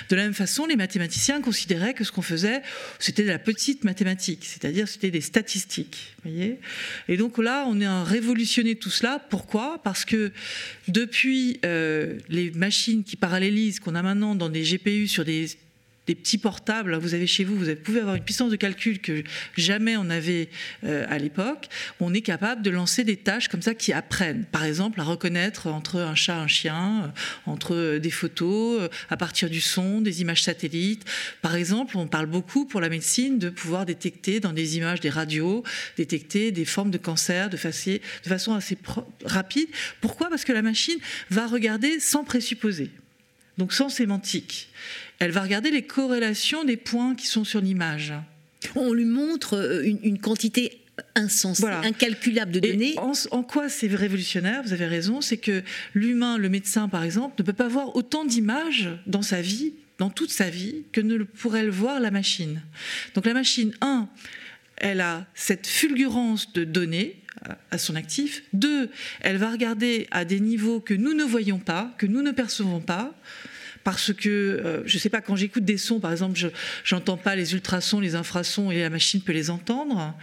de 0.10 0.16
la 0.16 0.24
même 0.24 0.34
façon, 0.34 0.66
les 0.66 0.76
mathématiciens 0.76 1.42
considéraient 1.42 1.94
que 1.94 2.04
ce 2.04 2.12
qu'on 2.12 2.22
faisait, 2.22 2.62
c'était 3.00 3.24
de 3.24 3.30
la 3.30 3.40
petite 3.40 3.84
mathématique, 3.84 4.46
c'est-à-dire 4.46 4.88
c'était 4.88 5.12
des 5.12 5.22
statistiques. 5.22 6.16
Voyez 6.24 6.60
et 7.08 7.18
donc 7.18 7.38
là, 7.38 7.66
on 7.68 7.80
a 7.82 8.04
révolutionné 8.04 8.76
tout 8.76 8.90
cela. 8.90 9.20
Pourquoi? 9.30 9.82
Parce 9.84 10.06
que 10.06 10.32
depuis 10.88 11.60
euh, 11.66 12.18
les 12.30 12.52
machines 12.52 13.04
qui 13.04 13.16
parallélisent, 13.16 13.80
qu'on 13.80 13.96
a 13.96 14.02
maintenant 14.02 14.36
dans 14.36 14.50
des 14.50 14.64
GPU 14.64 15.08
sur 15.08 15.26
des 15.26 15.48
des 16.08 16.16
petits 16.16 16.38
portables, 16.38 16.96
vous 16.96 17.14
avez 17.14 17.28
chez 17.28 17.44
vous, 17.44 17.58
vous 17.58 17.76
pouvez 17.76 18.00
avoir 18.00 18.16
une 18.16 18.24
puissance 18.24 18.50
de 18.50 18.56
calcul 18.56 19.00
que 19.00 19.24
jamais 19.56 19.98
on 19.98 20.10
avait 20.10 20.50
euh, 20.86 21.06
à 21.10 21.18
l'époque, 21.18 21.68
on 22.00 22.14
est 22.14 22.22
capable 22.22 22.62
de 22.62 22.70
lancer 22.70 23.04
des 23.04 23.18
tâches 23.18 23.50
comme 23.50 23.62
ça 23.62 23.76
qui 23.76 23.92
apprennent. 23.92 24.46
Par 24.46 24.64
exemple, 24.64 25.02
à 25.02 25.04
reconnaître 25.04 25.68
entre 25.68 25.98
un 25.98 26.16
chat 26.16 26.38
et 26.38 26.40
un 26.40 26.48
chien, 26.48 27.04
euh, 27.04 27.52
entre 27.52 27.76
euh, 27.76 28.00
des 28.00 28.10
photos, 28.10 28.90
à 29.10 29.18
partir 29.18 29.50
du 29.50 29.60
son, 29.60 30.02
des 30.02 30.22
images 30.22 30.44
satellites. 30.44 31.04
Par 31.42 31.56
exemple, 31.56 31.98
on 31.98 32.08
parle 32.08 32.28
beaucoup 32.28 32.66
pour 32.66 32.80
la 32.80 32.90
médecine 32.90 33.38
de 33.38 33.50
pouvoir 33.50 33.86
détecter 33.86 34.40
dans 34.40 34.54
des 34.54 34.78
images 34.78 35.02
des 35.02 35.10
radios, 35.10 35.64
détecter 35.98 36.52
des 36.52 36.66
formes 36.66 36.92
de 36.92 36.98
cancer 36.98 37.50
de 37.50 37.58
façon 37.58 38.54
assez 38.54 38.78
rapide. 39.26 39.68
Pourquoi? 40.00 40.30
Parce 40.30 40.46
que 40.46 40.54
la 40.54 40.62
machine 40.62 40.98
va 41.30 41.48
regarder 41.48 42.00
sans 42.00 42.24
présupposer, 42.24 42.92
donc 43.58 43.74
sans 43.74 43.90
sémantique 43.90 44.70
elle 45.20 45.32
va 45.32 45.42
regarder 45.42 45.72
les 45.72 45.84
corrélations 45.84 46.64
des 46.64 46.78
points 46.78 47.16
qui 47.16 47.28
sont 47.28 47.44
sur 47.44 47.62
l'image. 47.62 48.14
On 48.76 48.94
lui 48.94 49.06
montre 49.06 49.56
euh, 49.56 49.84
une, 49.84 50.20
quantité 50.20 50.82
insensée, 51.16 51.66
incalculable 51.66 52.52
de 52.52 52.60
données. 52.60 52.96
En, 53.32 53.44
quoi 53.44 53.70
c'est 53.70 53.88
révolutionnaire 53.88 54.64
Vous 54.64 54.74
avez 54.74 54.88
raison, 54.88 55.22
c'est 55.22 55.38
que 55.38 55.64
l'humain, 55.94 56.38
le 56.38 56.50
médecin 56.50 56.90
par 56.90 57.04
exemple, 57.04 57.36
ne 57.40 57.44
peut 57.44 57.54
pas 57.54 57.68
voir 57.68 57.96
autant 57.96 58.26
d'images 58.26 58.90
dans 59.06 59.22
sa 59.22 59.42
vie, 59.42 59.74
dans 60.00 60.10
toute 60.10 60.32
sa 60.32 60.50
vie, 60.50 60.84
que 60.92 61.02
ne 61.02 61.24
pourrait 61.24 61.64
le 61.64 61.72
voir 61.72 62.00
la 62.00 62.12
machine. 62.12 62.62
Donc 63.14 63.26
la 63.26 63.34
machine, 63.34 63.74
un, 63.82 64.10
elle 64.78 65.02
a 65.02 65.26
cette 65.34 65.68
fulgurance 65.68 66.54
de 66.54 66.64
données 66.64 67.22
à 67.72 67.78
son 67.78 67.96
actif. 67.96 68.44
Deux, 68.54 68.90
elle 69.22 69.38
va 69.38 69.52
regarder 69.52 70.08
à 70.12 70.26
des 70.26 70.40
niveaux 70.40 70.80
que 70.80 70.94
nous 70.94 71.14
ne 71.14 71.24
voyons 71.24 71.60
pas, 71.60 71.94
que 71.98 72.06
nous 72.06 72.22
ne 72.22 72.32
percevons 72.32 72.80
pas 72.80 73.14
parce 73.88 74.12
que, 74.12 74.28
euh, 74.28 74.84
je 74.86 74.98
ne 74.98 75.00
sais 75.00 75.08
pas, 75.08 75.22
quand 75.22 75.38
j'écoute 75.38 75.64
des 75.64 75.78
sons, 75.78 76.02
par 76.02 76.12
exemple, 76.12 76.38
je 76.38 76.94
n'entends 76.94 77.16
pas 77.16 77.38
les 77.38 77.54
ultrasons, 77.54 78.02
les 78.02 78.16
infrasons, 78.16 78.70
et 78.70 78.82
la 78.82 78.90
machine 78.90 79.22
peut 79.22 79.32
les 79.32 79.50
entendre. 79.50 80.14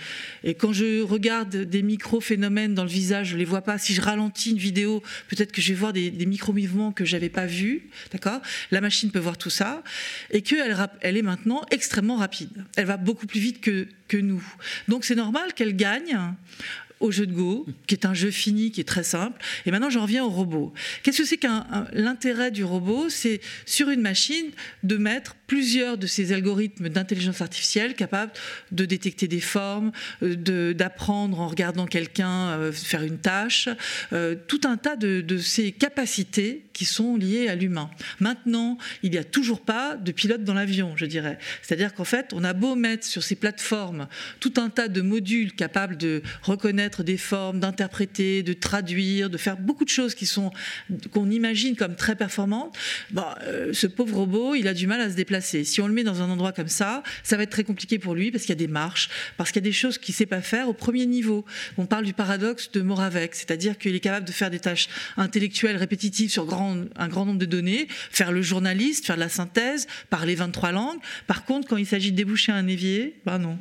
Et 0.43 0.53
quand 0.53 0.75
je 0.75 1.01
regarde 1.01 1.57
des 1.57 1.83
micro-phénomènes 1.83 2.75
dans 2.75 2.83
le 2.83 2.91
visage, 2.91 3.29
je 3.29 3.33
ne 3.33 3.39
les 3.39 3.47
vois 3.47 3.63
pas. 3.63 3.79
Si 3.79 3.95
je 3.95 4.03
ralentis 4.03 4.51
une 4.51 4.59
vidéo, 4.59 5.03
peut-être 5.29 5.51
que 5.51 5.63
je 5.63 5.73
vais 5.73 5.79
voir 5.79 5.95
des, 5.95 6.11
micro-mouvements 6.11 6.93
que 6.93 7.07
je 7.07 7.17
n'avais 7.17 7.31
pas 7.31 7.47
vus. 7.47 7.89
D'accord? 8.13 8.43
La 8.71 8.83
machine 8.83 9.11
peut 9.11 9.19
voir 9.19 9.39
tout 9.39 9.49
ça. 9.49 9.83
Et 10.31 10.43
qu'elle 10.43 10.77
elle 11.01 11.17
est 11.17 11.23
maintenant 11.23 11.63
extrêmement 11.71 12.17
rapide. 12.17 12.67
Elle 12.77 12.85
va 12.85 12.99
beaucoup 12.99 13.27
plus 13.27 13.41
vite 13.41 13.63
que, 13.63 13.89
que 14.09 14.19
nous. 14.19 14.45
Donc 14.89 15.07
c'est 15.07 15.15
normal 15.15 15.55
qu'elle 15.55 15.75
gagne 15.75 16.19
au 17.01 17.11
jeu 17.11 17.27
de 17.27 17.33
Go, 17.33 17.67
qui 17.87 17.95
est 17.95 18.07
un 18.07 18.15
jeu 18.15 18.31
fini, 18.31 18.71
qui 18.71 18.81
est 18.81 18.89
très 18.89 19.05
simple. 19.05 19.41
Et 19.67 19.71
maintenant, 19.71 19.91
j'en 19.91 20.03
reviens 20.03 20.25
au 20.25 20.31
robot. 20.31 20.73
Qu'est-ce 21.03 21.19
que 21.19 21.25
c'est 21.25 21.37
qu'un 21.37 21.67
l'intérêt 21.93 22.51
du 22.51 22.65
robot? 22.65 23.09
C'est 23.09 23.41
sur 23.67 23.91
une 23.91 24.01
machine 24.01 24.51
de 24.83 24.97
mettre 24.97 25.37
plusieurs 25.47 25.99
de 25.99 26.07
ces 26.07 26.33
algorithmes 26.33 26.89
d'intelligence 26.89 27.41
artificielle 27.41 27.95
capables 27.95 28.33
de 28.73 28.85
détecter 28.85 29.29
des 29.29 29.41
formes, 29.41 29.93
euh, 30.23 30.73
d'apprendre 30.73 31.41
en 31.41 31.49
regardant 31.49 31.87
quelqu'un 31.87 32.49
euh, 32.49 32.73
faire 32.73 33.03
une 33.03 33.19
tâche, 33.19 33.69
euh, 34.13 34.35
tout 34.49 34.61
un 34.65 34.77
tas 34.77 34.97
de, 34.97 35.21
de 35.21 35.39
ces 35.39 35.73
capacités 35.73 36.65
qui 36.75 36.85
sont 36.85 37.17
liées 37.17 37.49
à 37.49 37.55
l'humain. 37.55 37.89
Maintenant, 38.21 38.77
il 39.03 39.13
n'y 39.13 39.19
a 39.19 39.25
toujours 39.25 39.63
pas 39.63 39.97
de 39.97 40.13
pilote 40.13 40.45
dans 40.45 40.53
l'avion, 40.53 40.95
je 40.97 41.07
dirais. 41.07 41.39
C'est-à-dire 41.63 41.95
qu'en 41.95 42.05
fait, 42.05 42.33
on 42.35 42.45
a 42.45 42.53
beau 42.53 42.75
mettre 42.75 43.07
sur 43.07 43.23
ces 43.23 43.37
plateformes 43.37 44.07
tout 44.41 44.53
un 44.59 44.69
tas 44.69 44.89
de 44.89 45.01
modules 45.01 45.55
capables 45.55 45.97
de 45.97 46.23
reconnaître 46.43 47.03
des 47.03 47.17
formes, 47.17 47.61
d'interpréter, 47.61 48.43
de 48.43 48.53
traduire, 48.53 49.31
de 49.31 49.39
faire 49.39 49.57
beaucoup 49.57 49.85
de 49.85 49.91
choses 49.91 50.15
qui 50.15 50.27
sont 50.27 50.51
qu'on 51.13 51.31
imagine 51.31 51.77
comme 51.77 51.97
très 51.97 52.17
performantes. 52.17 52.77
Bon, 53.13 53.25
ce 53.73 53.87
pauvre 53.87 54.17
robot, 54.19 54.55
il 54.55 54.69
a 54.69 54.75
du 54.75 54.87
mal 54.87 55.01
à 55.01 55.09
se 55.09 55.15
déplacer 55.15 55.65
si 55.65 55.81
on 55.81 55.87
le 55.87 55.95
met 55.95 56.05
dans 56.05 56.21
un 56.21 56.29
endroit 56.29 56.53
comme 56.53 56.69
ça, 56.69 57.03
ça 57.23 57.37
va 57.37 57.45
être 57.45 57.51
très 57.51 57.65
compliqué 57.65 57.99
pour 57.99 58.15
lui 58.15 58.31
parce 58.31 58.45
qu'il 58.45 58.51
y 58.51 58.59
a 58.59 58.67
des 58.67 58.69
marches, 58.69 59.09
parce 59.37 59.53
qu'il 59.53 59.63
y 59.63 59.65
a 59.65 59.69
des 59.69 59.73
choses 59.73 59.99
qu'il 59.99 60.13
ne 60.13 60.17
sait 60.17 60.27
pas 60.27 60.41
faire 60.41 60.69
au 60.69 60.73
premier 60.73 61.07
niveau. 61.07 61.45
On 61.79 61.87
parle 61.87 62.05
du 62.05 62.13
paradoxe 62.13 62.71
de 62.73 62.81
Moravec, 62.83 63.35
c'est-à-dire 63.35 63.79
qu'il 63.79 63.95
est 63.95 64.01
capable 64.01 64.27
de 64.27 64.33
faire 64.33 64.51
des 64.51 64.59
tâches 64.61 64.89
intellectuelles 65.17 65.77
répétitives 65.77 66.31
sur 66.31 66.47
un 66.97 67.09
grand 67.09 67.25
nombre 67.25 67.39
de 67.39 67.47
données, 67.47 67.87
faire 67.89 68.33
le 68.33 68.43
journaliste, 68.43 69.07
faire 69.07 69.17
de 69.17 69.21
la 69.21 69.29
synthèse, 69.29 69.87
parler 70.11 70.35
23 70.35 70.73
langues. 70.73 70.99
Par 71.27 71.45
contre, 71.45 71.69
quand 71.69 71.77
il 71.77 71.87
s'agit 71.87 72.13
de 72.13 72.17
déboucher 72.17 72.53
un 72.53 72.67
évier, 72.67 73.21
ben 73.25 73.39
non 73.39 73.59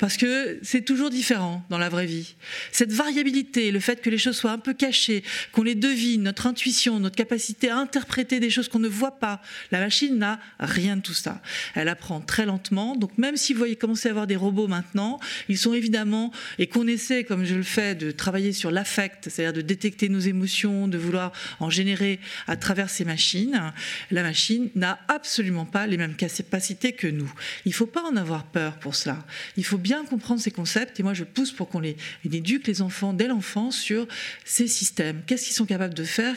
parce 0.00 0.16
que 0.16 0.58
c'est 0.62 0.82
toujours 0.82 1.10
différent 1.10 1.64
dans 1.70 1.78
la 1.78 1.88
vraie 1.88 2.06
vie. 2.06 2.34
Cette 2.72 2.92
variabilité, 2.92 3.70
le 3.70 3.80
fait 3.80 4.00
que 4.00 4.10
les 4.10 4.18
choses 4.18 4.36
soient 4.36 4.52
un 4.52 4.58
peu 4.58 4.74
cachées, 4.74 5.22
qu'on 5.52 5.62
les 5.62 5.74
devine, 5.74 6.22
notre 6.22 6.46
intuition, 6.46 7.00
notre 7.00 7.16
capacité 7.16 7.70
à 7.70 7.78
interpréter 7.78 8.40
des 8.40 8.50
choses 8.50 8.68
qu'on 8.68 8.78
ne 8.78 8.88
voit 8.88 9.18
pas, 9.18 9.40
la 9.70 9.80
machine 9.80 10.18
n'a 10.18 10.40
rien 10.58 10.96
de 10.96 11.02
tout 11.02 11.14
ça. 11.14 11.40
Elle 11.74 11.88
apprend 11.88 12.20
très 12.20 12.46
lentement. 12.46 12.96
Donc 12.96 13.16
même 13.18 13.36
si 13.36 13.52
vous 13.52 13.58
voyez 13.58 13.76
commencer 13.76 14.08
à 14.08 14.10
avoir 14.10 14.26
des 14.26 14.36
robots 14.36 14.68
maintenant, 14.68 15.20
ils 15.48 15.58
sont 15.58 15.74
évidemment, 15.74 16.32
et 16.58 16.66
qu'on 16.66 16.86
essaie, 16.86 17.24
comme 17.24 17.44
je 17.44 17.54
le 17.54 17.62
fais, 17.62 17.94
de 17.94 18.10
travailler 18.10 18.52
sur 18.52 18.70
l'affect, 18.70 19.28
c'est-à-dire 19.28 19.52
de 19.52 19.60
détecter 19.60 20.08
nos 20.08 20.18
émotions, 20.18 20.88
de 20.88 20.98
vouloir 20.98 21.32
en 21.60 21.70
générer 21.70 22.20
à 22.46 22.56
travers 22.56 22.90
ces 22.90 23.04
machines, 23.04 23.72
la 24.10 24.22
machine 24.22 24.70
n'a 24.74 24.98
absolument 25.08 25.64
pas 25.64 25.86
les 25.86 25.96
mêmes 25.96 26.14
capacités 26.16 26.92
que 26.92 27.06
nous. 27.06 27.32
Il 27.64 27.70
ne 27.70 27.74
faut 27.74 27.86
pas 27.86 28.02
en 28.02 28.16
avoir 28.16 28.44
peur 28.44 28.78
pour 28.78 28.94
cela. 28.94 29.24
Il 29.56 29.64
faut 29.64 29.78
bien 29.78 30.04
comprendre 30.04 30.40
ces 30.40 30.50
concepts 30.50 31.00
et 31.00 31.02
moi 31.02 31.14
je 31.14 31.24
pousse 31.24 31.52
pour 31.52 31.68
qu'on 31.68 31.80
les 31.80 31.96
éduque 32.24 32.66
les 32.66 32.82
enfants 32.82 33.12
dès 33.12 33.28
l'enfance 33.28 33.78
sur 33.78 34.06
ces 34.44 34.68
systèmes. 34.68 35.22
Qu'est-ce 35.26 35.44
qu'ils 35.44 35.54
sont 35.54 35.66
capables 35.66 35.94
de 35.94 36.04
faire? 36.04 36.36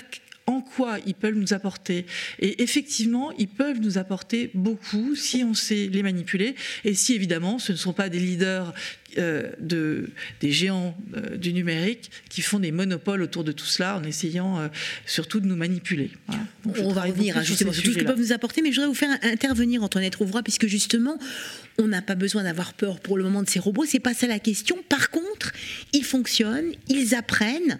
En 0.49 0.61
quoi 0.61 0.97
ils 1.05 1.13
peuvent 1.13 1.35
nous 1.35 1.53
apporter. 1.53 2.07
Et 2.39 2.63
effectivement, 2.63 3.31
ils 3.37 3.47
peuvent 3.47 3.79
nous 3.79 3.99
apporter 3.99 4.49
beaucoup 4.55 5.15
si 5.15 5.43
on 5.43 5.53
sait 5.53 5.87
les 5.91 6.01
manipuler 6.01 6.55
et 6.83 6.95
si 6.95 7.13
évidemment 7.13 7.59
ce 7.59 7.71
ne 7.71 7.77
sont 7.77 7.93
pas 7.93 8.09
des 8.09 8.19
leaders 8.19 8.73
euh, 9.17 9.51
de, 9.59 10.09
des 10.41 10.51
géants 10.51 10.97
euh, 11.15 11.37
du 11.37 11.53
numérique 11.53 12.09
qui 12.29 12.41
font 12.41 12.59
des 12.59 12.71
monopoles 12.71 13.21
autour 13.21 13.43
de 13.43 13.51
tout 13.51 13.65
cela 13.65 13.97
en 13.97 14.03
essayant 14.03 14.59
euh, 14.59 14.67
surtout 15.05 15.39
de 15.39 15.45
nous 15.45 15.55
manipuler. 15.55 16.09
on 16.65 16.93
va 16.93 17.03
revenir 17.03 17.41
justement 17.43 17.71
sur 17.71 17.83
tout 17.83 17.91
ce 17.91 17.97
qu'ils 17.97 18.07
peuvent 18.07 18.19
nous 18.19 18.31
apporter, 18.31 18.63
mais 18.63 18.71
je 18.71 18.77
voudrais 18.77 18.87
vous 18.87 18.95
faire 18.95 19.17
intervenir 19.21 19.83
Antoinette 19.83 20.15
Rouvroy, 20.15 20.41
puisque 20.41 20.65
justement, 20.65 21.19
on 21.77 21.87
n'a 21.87 22.01
pas 22.01 22.15
besoin 22.15 22.43
d'avoir 22.43 22.73
peur 22.73 22.99
pour 22.99 23.17
le 23.17 23.23
moment 23.23 23.43
de 23.43 23.49
ces 23.49 23.59
robots, 23.59 23.85
c'est 23.85 23.99
pas 23.99 24.15
ça 24.15 24.25
la 24.25 24.39
question. 24.39 24.77
Par 24.89 25.11
contre, 25.11 25.53
ils 25.93 26.03
fonctionnent, 26.05 26.71
ils 26.87 27.13
apprennent 27.13 27.77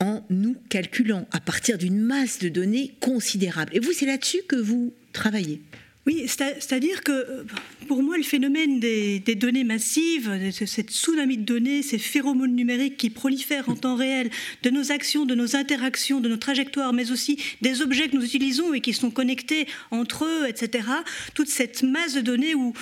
en 0.00 0.24
nous 0.30 0.56
calculant 0.68 1.26
à 1.32 1.40
partir 1.40 1.78
d'une 1.78 2.00
masse 2.00 2.38
de 2.38 2.48
données 2.48 2.94
considérable. 3.00 3.74
Et 3.74 3.80
vous, 3.80 3.92
c'est 3.92 4.06
là-dessus 4.06 4.42
que 4.48 4.56
vous 4.56 4.92
travaillez? 5.12 5.60
Oui, 6.08 6.24
c'est-à-dire 6.26 7.04
que 7.04 7.44
pour 7.86 8.02
moi, 8.02 8.16
le 8.16 8.22
phénomène 8.22 8.80
des, 8.80 9.20
données 9.34 9.64
massives, 9.64 10.30
cette 10.64 10.90
tsunami 10.90 11.36
de 11.36 11.42
données, 11.42 11.82
ces 11.82 11.98
phéromones 11.98 12.54
numériques 12.54 12.96
qui 12.96 13.10
prolifèrent 13.10 13.68
en 13.68 13.76
temps 13.76 13.94
réel 13.94 14.30
de 14.62 14.70
nos 14.70 14.90
actions, 14.90 15.26
de 15.26 15.34
nos 15.34 15.54
interactions, 15.54 16.20
de 16.20 16.30
nos 16.30 16.38
trajectoires, 16.38 16.94
mais 16.94 17.10
aussi 17.10 17.38
des 17.60 17.82
objets 17.82 18.08
que 18.08 18.16
nous 18.16 18.24
utilisons 18.24 18.72
et 18.72 18.80
qui 18.80 18.94
sont 18.94 19.10
connectés 19.10 19.66
entre 19.90 20.24
eux, 20.24 20.48
etc. 20.48 20.88
Toute 21.34 21.48
cette 21.48 21.82
masse 21.82 22.14
de 22.14 22.22
données 22.22 22.54
ou, 22.54 22.72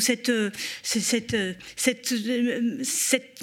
cette, 0.00 0.30
cette, 0.82 1.36
cette, 1.76 2.14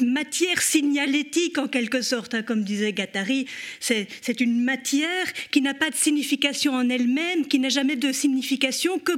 matière 0.01 0.61
signalétique 0.61 1.57
en 1.57 1.67
quelque 1.67 2.03
sorte, 2.03 2.35
hein, 2.35 2.43
comme 2.43 2.63
disait 2.63 2.93
Gattari, 2.93 3.47
c'est 3.79 4.39
une 4.39 4.63
matière 4.63 5.33
qui 5.49 5.61
n'a 5.61 5.73
pas 5.73 5.89
de 5.89 5.95
signification 5.95 6.73
en 6.73 6.89
elle-même, 6.89 7.47
qui 7.47 7.57
n'a 7.57 7.69
jamais 7.69 7.95
de 7.95 8.11
signification 8.11 8.99
que 8.99 9.15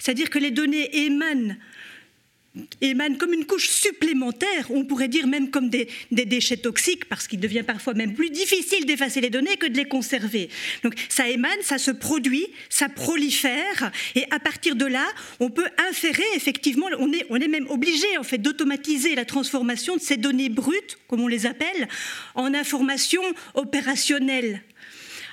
C'est-à-dire 0.00 0.30
que 0.30 0.38
les 0.38 0.50
données 0.50 1.04
émanent 1.04 1.54
émanent 2.80 3.16
comme 3.16 3.32
une 3.32 3.46
couche 3.46 3.68
supplémentaire, 3.68 4.70
on 4.70 4.84
pourrait 4.84 5.08
dire 5.08 5.26
même 5.26 5.50
comme 5.50 5.70
des, 5.70 5.88
déchets 6.10 6.56
toxiques, 6.56 7.06
parce 7.06 7.26
qu'il 7.26 7.40
devient 7.40 7.64
parfois 7.64 7.94
même 7.94 8.14
plus 8.14 8.30
difficile 8.30 8.86
d'effacer 8.86 9.20
les 9.20 9.30
données 9.30 9.56
que 9.56 9.66
de 9.66 9.76
les 9.76 9.86
conserver. 9.86 10.48
Donc 10.82 10.94
ça 11.08 11.28
émane, 11.28 11.62
ça 11.62 11.78
se 11.78 11.90
produit, 11.90 12.46
ça 12.68 12.88
prolifère, 12.88 13.90
et 14.14 14.24
à 14.30 14.38
partir 14.38 14.76
de 14.76 14.86
là, 14.86 15.06
on 15.40 15.50
peut 15.50 15.66
inférer 15.90 16.22
effectivement, 16.36 16.86
on 16.98 17.12
est, 17.12 17.26
on 17.30 17.36
est 17.36 17.48
même 17.48 17.68
obligé 17.70 18.06
en 18.18 18.22
fait 18.22 18.38
d'automatiser 18.38 19.14
la 19.14 19.24
transformation 19.24 19.96
de 19.96 20.00
ces 20.00 20.16
données 20.16 20.48
brutes, 20.48 20.98
comme 21.08 21.20
on 21.20 21.28
les 21.28 21.46
appelle, 21.46 21.88
en 22.34 22.54
informations 22.54 23.22
opérationnelles. 23.54 24.62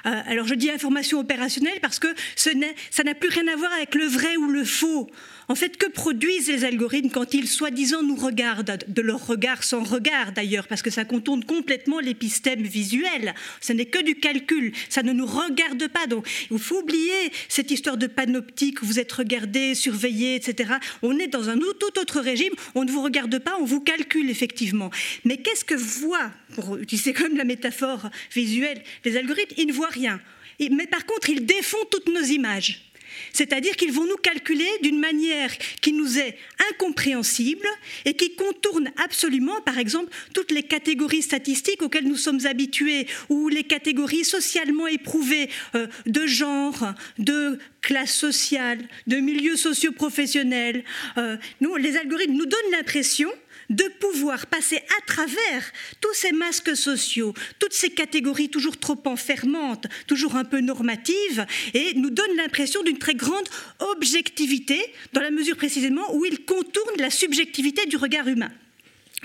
Euh, 0.05 0.21
alors 0.25 0.47
je 0.47 0.55
dis 0.55 0.69
information 0.71 1.19
opérationnelle 1.19 1.79
parce 1.81 1.99
que 1.99 2.07
ça 2.35 2.53
n'a 2.53 3.15
plus 3.15 3.29
rien 3.29 3.47
à 3.47 3.55
voir 3.55 3.71
avec 3.73 3.95
le 3.95 4.05
vrai 4.05 4.35
ou 4.37 4.47
le 4.47 4.63
faux. 4.63 5.09
En 5.47 5.55
fait, 5.55 5.77
que 5.77 5.89
produisent 5.89 6.47
les 6.47 6.63
algorithmes 6.65 7.09
quand 7.09 7.33
ils 7.33 7.47
soi-disant 7.47 8.03
nous 8.03 8.15
regardent, 8.15 8.79
de 8.87 9.01
leur 9.01 9.25
regard 9.25 9.63
sans 9.63 9.83
regard 9.83 10.31
d'ailleurs, 10.31 10.67
parce 10.67 10.81
que 10.81 10.89
ça 10.89 11.05
contourne 11.05 11.43
complètement 11.43 11.99
l'épistème 11.99 12.61
visuel. 12.63 13.33
Ce 13.59 13.73
n'est 13.73 13.85
que 13.85 14.01
du 14.03 14.15
calcul, 14.15 14.71
ça 14.89 15.03
ne 15.03 15.13
nous 15.13 15.25
regarde 15.25 15.87
pas. 15.87 16.07
Donc 16.07 16.27
il 16.51 16.59
faut 16.59 16.81
oublier 16.81 17.31
cette 17.49 17.71
histoire 17.71 17.97
de 17.97 18.07
panoptique, 18.07 18.83
vous 18.83 18.99
êtes 18.99 19.11
regardé, 19.11 19.75
surveillé, 19.75 20.35
etc. 20.35 20.73
On 21.01 21.17
est 21.17 21.27
dans 21.27 21.49
un 21.49 21.57
tout 21.57 21.99
autre 21.99 22.19
régime, 22.19 22.53
on 22.75 22.85
ne 22.85 22.91
vous 22.91 23.01
regarde 23.01 23.39
pas, 23.39 23.57
on 23.59 23.65
vous 23.65 23.81
calcule 23.81 24.29
effectivement. 24.29 24.89
Mais 25.25 25.37
qu'est-ce 25.37 25.65
que 25.65 25.75
voient, 25.75 26.31
pour 26.55 26.77
utiliser 26.77 27.13
comme 27.13 27.35
la 27.35 27.43
métaphore 27.43 28.09
visuelle, 28.33 28.83
les 29.05 29.17
algorithmes? 29.17 29.55
Ils 29.57 29.67
ne 29.67 29.73
voient 29.73 29.87
rien. 29.87 30.19
Mais 30.59 30.87
par 30.87 31.05
contre, 31.05 31.29
ils 31.29 31.45
défont 31.45 31.83
toutes 31.89 32.07
nos 32.07 32.21
images. 32.21 32.90
C'est-à-dire 33.33 33.75
qu'ils 33.75 33.91
vont 33.91 34.05
nous 34.05 34.17
calculer 34.17 34.67
d'une 34.81 34.99
manière 34.99 35.51
qui 35.81 35.93
nous 35.93 36.17
est 36.17 36.37
incompréhensible 36.71 37.67
et 38.05 38.13
qui 38.13 38.35
contourne 38.35 38.91
absolument, 39.03 39.61
par 39.61 39.77
exemple, 39.77 40.11
toutes 40.33 40.51
les 40.51 40.63
catégories 40.63 41.21
statistiques 41.21 41.81
auxquelles 41.81 42.07
nous 42.07 42.17
sommes 42.17 42.45
habitués 42.45 43.07
ou 43.29 43.47
les 43.47 43.63
catégories 43.63 44.25
socialement 44.25 44.87
éprouvées 44.87 45.49
euh, 45.75 45.87
de 46.05 46.25
genre, 46.25 46.93
de 47.17 47.59
classe 47.81 48.13
sociale, 48.13 48.79
de 49.07 49.17
milieu 49.17 49.55
socio-professionnel. 49.55 50.83
Euh, 51.17 51.37
nous, 51.59 51.75
les 51.75 51.97
algorithmes 51.97 52.33
nous 52.33 52.45
donnent 52.45 52.71
l'impression 52.71 53.31
de 53.71 53.85
pouvoir 53.99 54.47
passer 54.47 54.77
à 54.77 55.05
travers 55.07 55.71
tous 56.01 56.13
ces 56.13 56.31
masques 56.31 56.75
sociaux, 56.75 57.33
toutes 57.59 57.73
ces 57.73 57.89
catégories 57.89 58.49
toujours 58.49 58.77
trop 58.77 59.01
enfermantes, 59.05 59.87
toujours 60.07 60.35
un 60.35 60.43
peu 60.43 60.59
normatives, 60.59 61.45
et 61.73 61.93
nous 61.95 62.09
donne 62.09 62.35
l'impression 62.35 62.83
d'une 62.83 62.99
très 62.99 63.15
grande 63.15 63.47
objectivité, 63.79 64.79
dans 65.13 65.21
la 65.21 65.31
mesure 65.31 65.55
précisément 65.55 66.15
où 66.15 66.25
ils 66.25 66.45
contournent 66.45 66.97
la 66.97 67.09
subjectivité 67.09 67.85
du 67.85 67.97
regard 67.97 68.27
humain. 68.27 68.51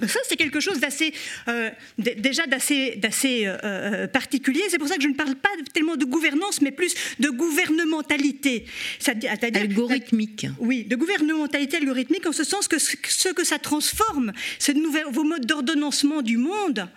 Ça, 0.03 0.21
c'est 0.29 0.37
quelque 0.37 0.61
chose 0.61 0.79
d'assez, 0.79 1.15
euh, 1.49 1.71
déjà 1.97 2.47
d'assez, 2.47 2.97
d'assez 2.97 3.47
euh, 3.47 3.57
euh, 3.65 4.07
particulier. 4.07 4.61
C'est 4.69 4.77
pour 4.77 4.89
ça 4.89 4.97
que 4.97 5.03
je 5.03 5.09
ne 5.09 5.15
parle 5.15 5.37
pas 5.37 5.49
tellement 5.73 5.97
de 5.97 6.05
gouvernance, 6.05 6.61
mais 6.61 6.71
plus 6.71 6.95
de 7.19 7.31
gouvernementalité. 7.31 8.67
Algorithmique. 9.55 10.49
Oui, 10.59 10.85
de 10.85 10.97
gouvernementalité 10.97 11.79
algorithmique, 11.79 12.27
en 12.27 12.33
ce 12.33 12.45
sens 12.45 12.69
que 12.69 12.79
ce 12.79 13.29
que 13.33 13.45
ça 13.45 13.59
transforme, 13.59 14.33
c'est 14.59 14.75
de 14.75 14.83
vos 15.11 15.25
modes 15.25 15.47
d'ordonnancement 15.47 16.21
du 16.21 16.37
monde, 16.37 16.89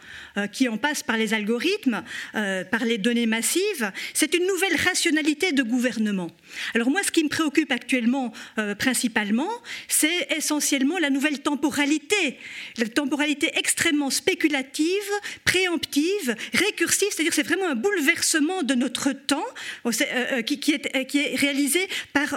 qui 0.52 0.68
en 0.68 0.78
passent 0.78 1.04
par 1.04 1.18
les 1.18 1.34
algorithmes, 1.34 2.04
par 2.34 2.86
les 2.86 2.98
données 2.98 3.26
massives, 3.26 3.92
c'est 4.14 4.34
une 4.36 4.46
nouvelle 4.46 4.76
rationalité 4.76 5.52
de 5.52 5.64
gouvernement. 5.64 6.32
Alors 6.76 6.90
moi, 6.90 7.02
ce 7.04 7.12
qui 7.12 7.24
me 7.24 7.30
préoccupe 7.30 7.72
actuellement 7.72 8.34
principalement, 8.78 9.50
c'est 9.88 10.28
essentiellement 10.36 10.98
la 10.98 11.10
nouvelle 11.10 11.40
temporalité. 11.40 12.38
La 12.78 12.89
temporalité 12.90 13.52
extrêmement 13.56 14.10
spéculative, 14.10 15.12
préemptive, 15.46 16.36
récursive, 16.54 17.08
c'est-à-dire 17.12 17.34
c'est 17.34 17.44
vraiment 17.44 17.68
un 17.68 17.76
bouleversement 17.76 18.64
de 18.64 18.74
notre 18.74 19.12
temps 19.12 19.46
euh, 19.86 19.92
euh, 20.02 20.42
qui, 20.42 20.72
est, 20.72 20.96
euh, 20.96 21.04
qui, 21.04 21.20
est, 21.20 21.36
réalisé 21.36 21.88
par, 22.14 22.30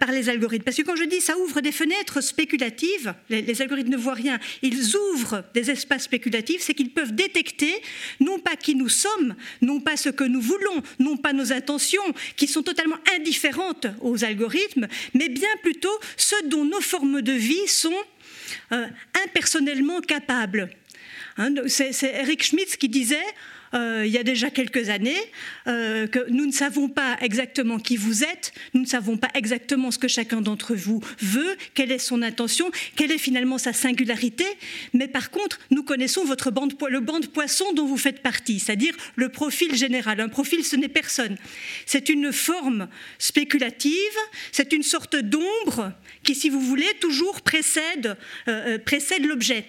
par 0.00 0.12
les 0.12 0.28
algorithmes. 0.28 0.64
Parce 0.64 0.76
que 0.76 0.82
quand 0.82 0.96
je 0.96 1.04
dis 1.04 1.20
ça 1.20 1.36
ouvre 1.38 1.60
des 1.60 1.72
fenêtres 1.72 2.20
spéculatives, 2.20 3.14
les, 3.28 3.62
algorithmes 3.62 3.90
ne 3.90 3.96
voient 3.96 4.14
rien, 4.14 4.38
ils 4.62 4.96
ouvrent 4.96 5.44
des 5.54 5.70
espaces 5.70 6.04
spéculatifs, 6.04 6.62
c'est 6.62 6.74
qu'ils 6.74 6.90
peuvent 6.90 7.14
détecter 7.14 7.72
non 8.20 8.38
pas 8.38 8.56
qui 8.56 8.74
nous 8.74 8.88
sommes, 8.88 9.34
non 9.60 9.80
pas 9.80 9.96
ce 9.96 10.08
que 10.08 10.24
nous 10.24 10.40
voulons, 10.40 10.82
non 10.98 11.16
pas 11.16 11.32
nos 11.32 11.52
intentions, 11.52 12.02
qui 12.36 12.46
sont 12.46 12.62
totalement 12.62 12.98
indifférentes 13.16 13.86
aux 14.00 14.24
algorithmes, 14.24 14.88
mais 15.14 15.28
bien 15.28 15.48
plutôt 15.62 15.96
ce 16.16 16.34
dont 16.46 16.64
nos 16.64 16.80
formes 16.80 17.22
de 17.22 17.32
vie 17.32 17.68
sont 17.68 17.94
impersonnellement 19.24 20.00
capable. 20.00 20.70
Hein, 21.36 21.54
c'est 21.68 22.02
Eric 22.02 22.42
Schmitz 22.42 22.76
qui 22.76 22.88
disait 22.88 23.16
euh, 23.74 24.04
il 24.06 24.12
y 24.12 24.18
a 24.18 24.22
déjà 24.22 24.50
quelques 24.50 24.88
années 24.88 25.18
euh, 25.66 26.06
que 26.06 26.30
nous 26.30 26.46
ne 26.46 26.52
savons 26.52 26.88
pas 26.88 27.16
exactement 27.20 27.78
qui 27.78 27.96
vous 27.96 28.24
êtes, 28.24 28.52
nous 28.74 28.82
ne 28.82 28.86
savons 28.86 29.16
pas 29.16 29.28
exactement 29.34 29.90
ce 29.90 29.98
que 29.98 30.08
chacun 30.08 30.40
d'entre 30.40 30.74
vous 30.74 31.02
veut, 31.20 31.56
quelle 31.74 31.92
est 31.92 31.98
son 31.98 32.22
intention, 32.22 32.70
quelle 32.96 33.12
est 33.12 33.18
finalement 33.18 33.58
sa 33.58 33.72
singularité, 33.72 34.44
mais 34.92 35.08
par 35.08 35.30
contre, 35.30 35.58
nous 35.70 35.82
connaissons 35.82 36.24
votre 36.24 36.50
bande, 36.50 36.74
le 36.88 37.00
banc 37.00 37.20
de 37.20 37.26
poisson 37.26 37.72
dont 37.72 37.86
vous 37.86 37.96
faites 37.96 38.22
partie, 38.22 38.58
c'est-à-dire 38.58 38.94
le 39.16 39.28
profil 39.28 39.74
général. 39.74 40.20
Un 40.20 40.28
profil, 40.28 40.64
ce 40.64 40.76
n'est 40.76 40.88
personne. 40.88 41.36
C'est 41.86 42.08
une 42.08 42.32
forme 42.32 42.88
spéculative, 43.18 43.92
c'est 44.52 44.72
une 44.72 44.82
sorte 44.82 45.16
d'ombre 45.16 45.92
qui, 46.22 46.34
si 46.34 46.48
vous 46.48 46.60
voulez, 46.60 46.88
toujours 47.00 47.42
précède, 47.42 48.16
euh, 48.48 48.78
précède 48.78 49.24
l'objet. 49.26 49.64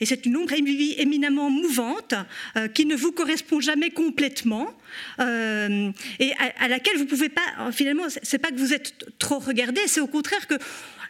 Et 0.00 0.06
c'est 0.06 0.26
une 0.26 0.36
ombre 0.36 0.52
éminemment 0.52 1.50
mouvante 1.50 2.14
euh, 2.56 2.68
qui 2.68 2.86
ne 2.86 2.96
vous 2.96 3.12
correspond 3.12 3.60
jamais 3.60 3.90
complètement 3.90 4.74
et 5.20 6.32
à, 6.58 6.66
laquelle 6.66 6.96
vous 6.96 7.06
pouvez 7.06 7.28
pas. 7.28 7.70
Finalement, 7.70 8.04
c'est 8.22 8.38
pas 8.38 8.50
que 8.50 8.56
vous 8.56 8.72
êtes 8.72 8.92
trop 9.18 9.38
regardé, 9.38 9.80
c'est 9.86 10.00
au 10.00 10.08
contraire 10.08 10.48
que 10.48 10.54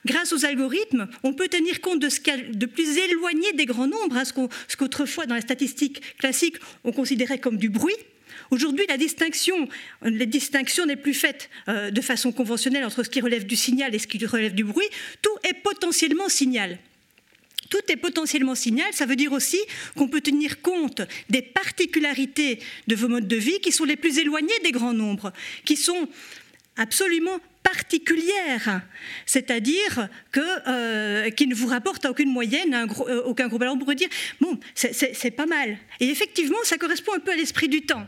grâce 0.04 0.32
aux 0.32 0.44
algorithmes, 0.44 1.08
on 1.22 1.32
peut 1.32 1.48
tenir 1.48 1.80
compte 1.80 2.00
de 2.00 2.08
ce 2.08 2.20
a 2.30 2.36
de 2.36 2.66
plus 2.66 2.98
éloigné 2.98 3.52
des 3.54 3.66
grands 3.66 3.86
nombres, 3.86 4.16
hein, 4.16 4.24
ce 4.24 4.76
qu'autrefois 4.76 5.26
dans 5.26 5.34
la 5.34 5.40
statistique 5.40 6.16
classique 6.18 6.56
on 6.84 6.92
considérait 6.92 7.38
comme 7.38 7.56
du 7.56 7.68
bruit. 7.68 7.96
Aujourd'hui, 8.50 8.84
la 8.88 8.96
distinction, 8.96 9.68
n'est 10.02 10.96
plus 10.96 11.14
faite 11.14 11.50
euh, 11.68 11.90
de 11.90 12.00
façon 12.00 12.32
conventionnelle 12.32 12.84
entre 12.84 13.02
ce 13.02 13.10
qui 13.10 13.20
relève 13.20 13.46
du 13.46 13.56
signal 13.56 13.94
et 13.94 13.98
ce 13.98 14.06
qui 14.06 14.24
relève 14.26 14.54
du 14.54 14.64
bruit. 14.64 14.86
Tout 15.22 15.36
est 15.44 15.54
potentiellement 15.54 16.28
signal. 16.28 16.78
Tout 17.70 17.80
est 17.88 17.96
potentiellement 17.96 18.54
signal, 18.54 18.88
ça 18.92 19.06
veut 19.06 19.16
dire 19.16 19.32
aussi 19.32 19.58
qu'on 19.96 20.08
peut 20.08 20.20
tenir 20.20 20.60
compte 20.60 21.02
des 21.30 21.42
particularités 21.42 22.58
de 22.88 22.96
vos 22.96 23.08
modes 23.08 23.28
de 23.28 23.36
vie 23.36 23.60
qui 23.60 23.72
sont 23.72 23.84
les 23.84 23.96
plus 23.96 24.18
éloignés 24.18 24.58
des 24.64 24.72
grands 24.72 24.92
nombres, 24.92 25.32
qui 25.64 25.76
sont 25.76 26.08
absolument 26.76 27.38
particulière, 27.62 28.82
c'est-à-dire 29.26 30.08
que 30.32 30.40
euh, 30.68 31.30
qui 31.30 31.46
ne 31.46 31.54
vous 31.54 31.68
rapporte 31.68 32.04
à 32.04 32.10
aucune 32.10 32.30
moyenne, 32.30 32.74
euh, 32.74 33.22
aucun 33.22 33.48
groupe. 33.48 33.62
Alors 33.62 33.74
on 33.74 33.78
pourrait 33.78 33.94
dire 33.94 34.08
bon, 34.40 34.58
c'est 34.74 35.30
pas 35.30 35.46
mal. 35.46 35.78
Et 36.00 36.08
effectivement, 36.08 36.56
ça 36.64 36.78
correspond 36.78 37.12
un 37.14 37.20
peu 37.20 37.30
à 37.30 37.36
l'esprit 37.36 37.68
du 37.68 37.82
temps. 37.82 38.06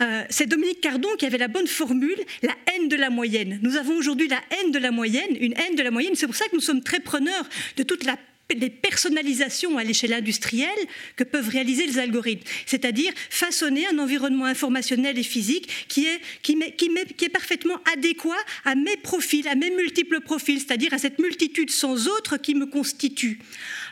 Euh, 0.00 0.24
c'est 0.30 0.46
Dominique 0.46 0.80
Cardon 0.80 1.08
qui 1.18 1.26
avait 1.26 1.38
la 1.38 1.48
bonne 1.48 1.66
formule, 1.66 2.18
la 2.42 2.54
haine 2.72 2.88
de 2.88 2.96
la 2.96 3.10
moyenne. 3.10 3.60
Nous 3.62 3.76
avons 3.76 3.96
aujourd'hui 3.96 4.26
la 4.26 4.40
haine 4.50 4.72
de 4.72 4.78
la 4.78 4.90
moyenne, 4.90 5.36
une 5.38 5.52
haine 5.52 5.76
de 5.76 5.82
la 5.82 5.90
moyenne. 5.90 6.14
C'est 6.16 6.26
pour 6.26 6.36
ça 6.36 6.46
que 6.46 6.54
nous 6.54 6.62
sommes 6.62 6.82
très 6.82 7.00
preneurs 7.00 7.48
de 7.76 7.82
toute 7.82 8.04
la 8.04 8.16
les 8.52 8.70
personnalisations 8.70 9.78
à 9.78 9.84
l'échelle 9.84 10.12
industrielle 10.12 10.68
que 11.16 11.24
peuvent 11.24 11.48
réaliser 11.48 11.86
les 11.86 11.98
algorithmes, 11.98 12.46
c'est-à-dire 12.66 13.12
façonner 13.30 13.86
un 13.86 13.98
environnement 13.98 14.44
informationnel 14.44 15.18
et 15.18 15.22
physique 15.22 15.86
qui 15.88 16.06
est, 16.06 16.20
qui, 16.42 16.58
qui, 16.76 17.24
est 17.24 17.28
parfaitement 17.30 17.80
adéquat 17.92 18.36
à 18.64 18.74
mes 18.74 18.96
profils, 18.98 19.46
à 19.48 19.54
mes 19.54 19.70
multiples 19.70 20.20
profils, 20.20 20.60
c'est-à-dire 20.60 20.92
à 20.92 20.98
cette 20.98 21.18
multitude 21.18 21.70
sans 21.70 22.06
autre 22.08 22.36
qui 22.36 22.54
me 22.54 22.66
constitue. 22.66 23.38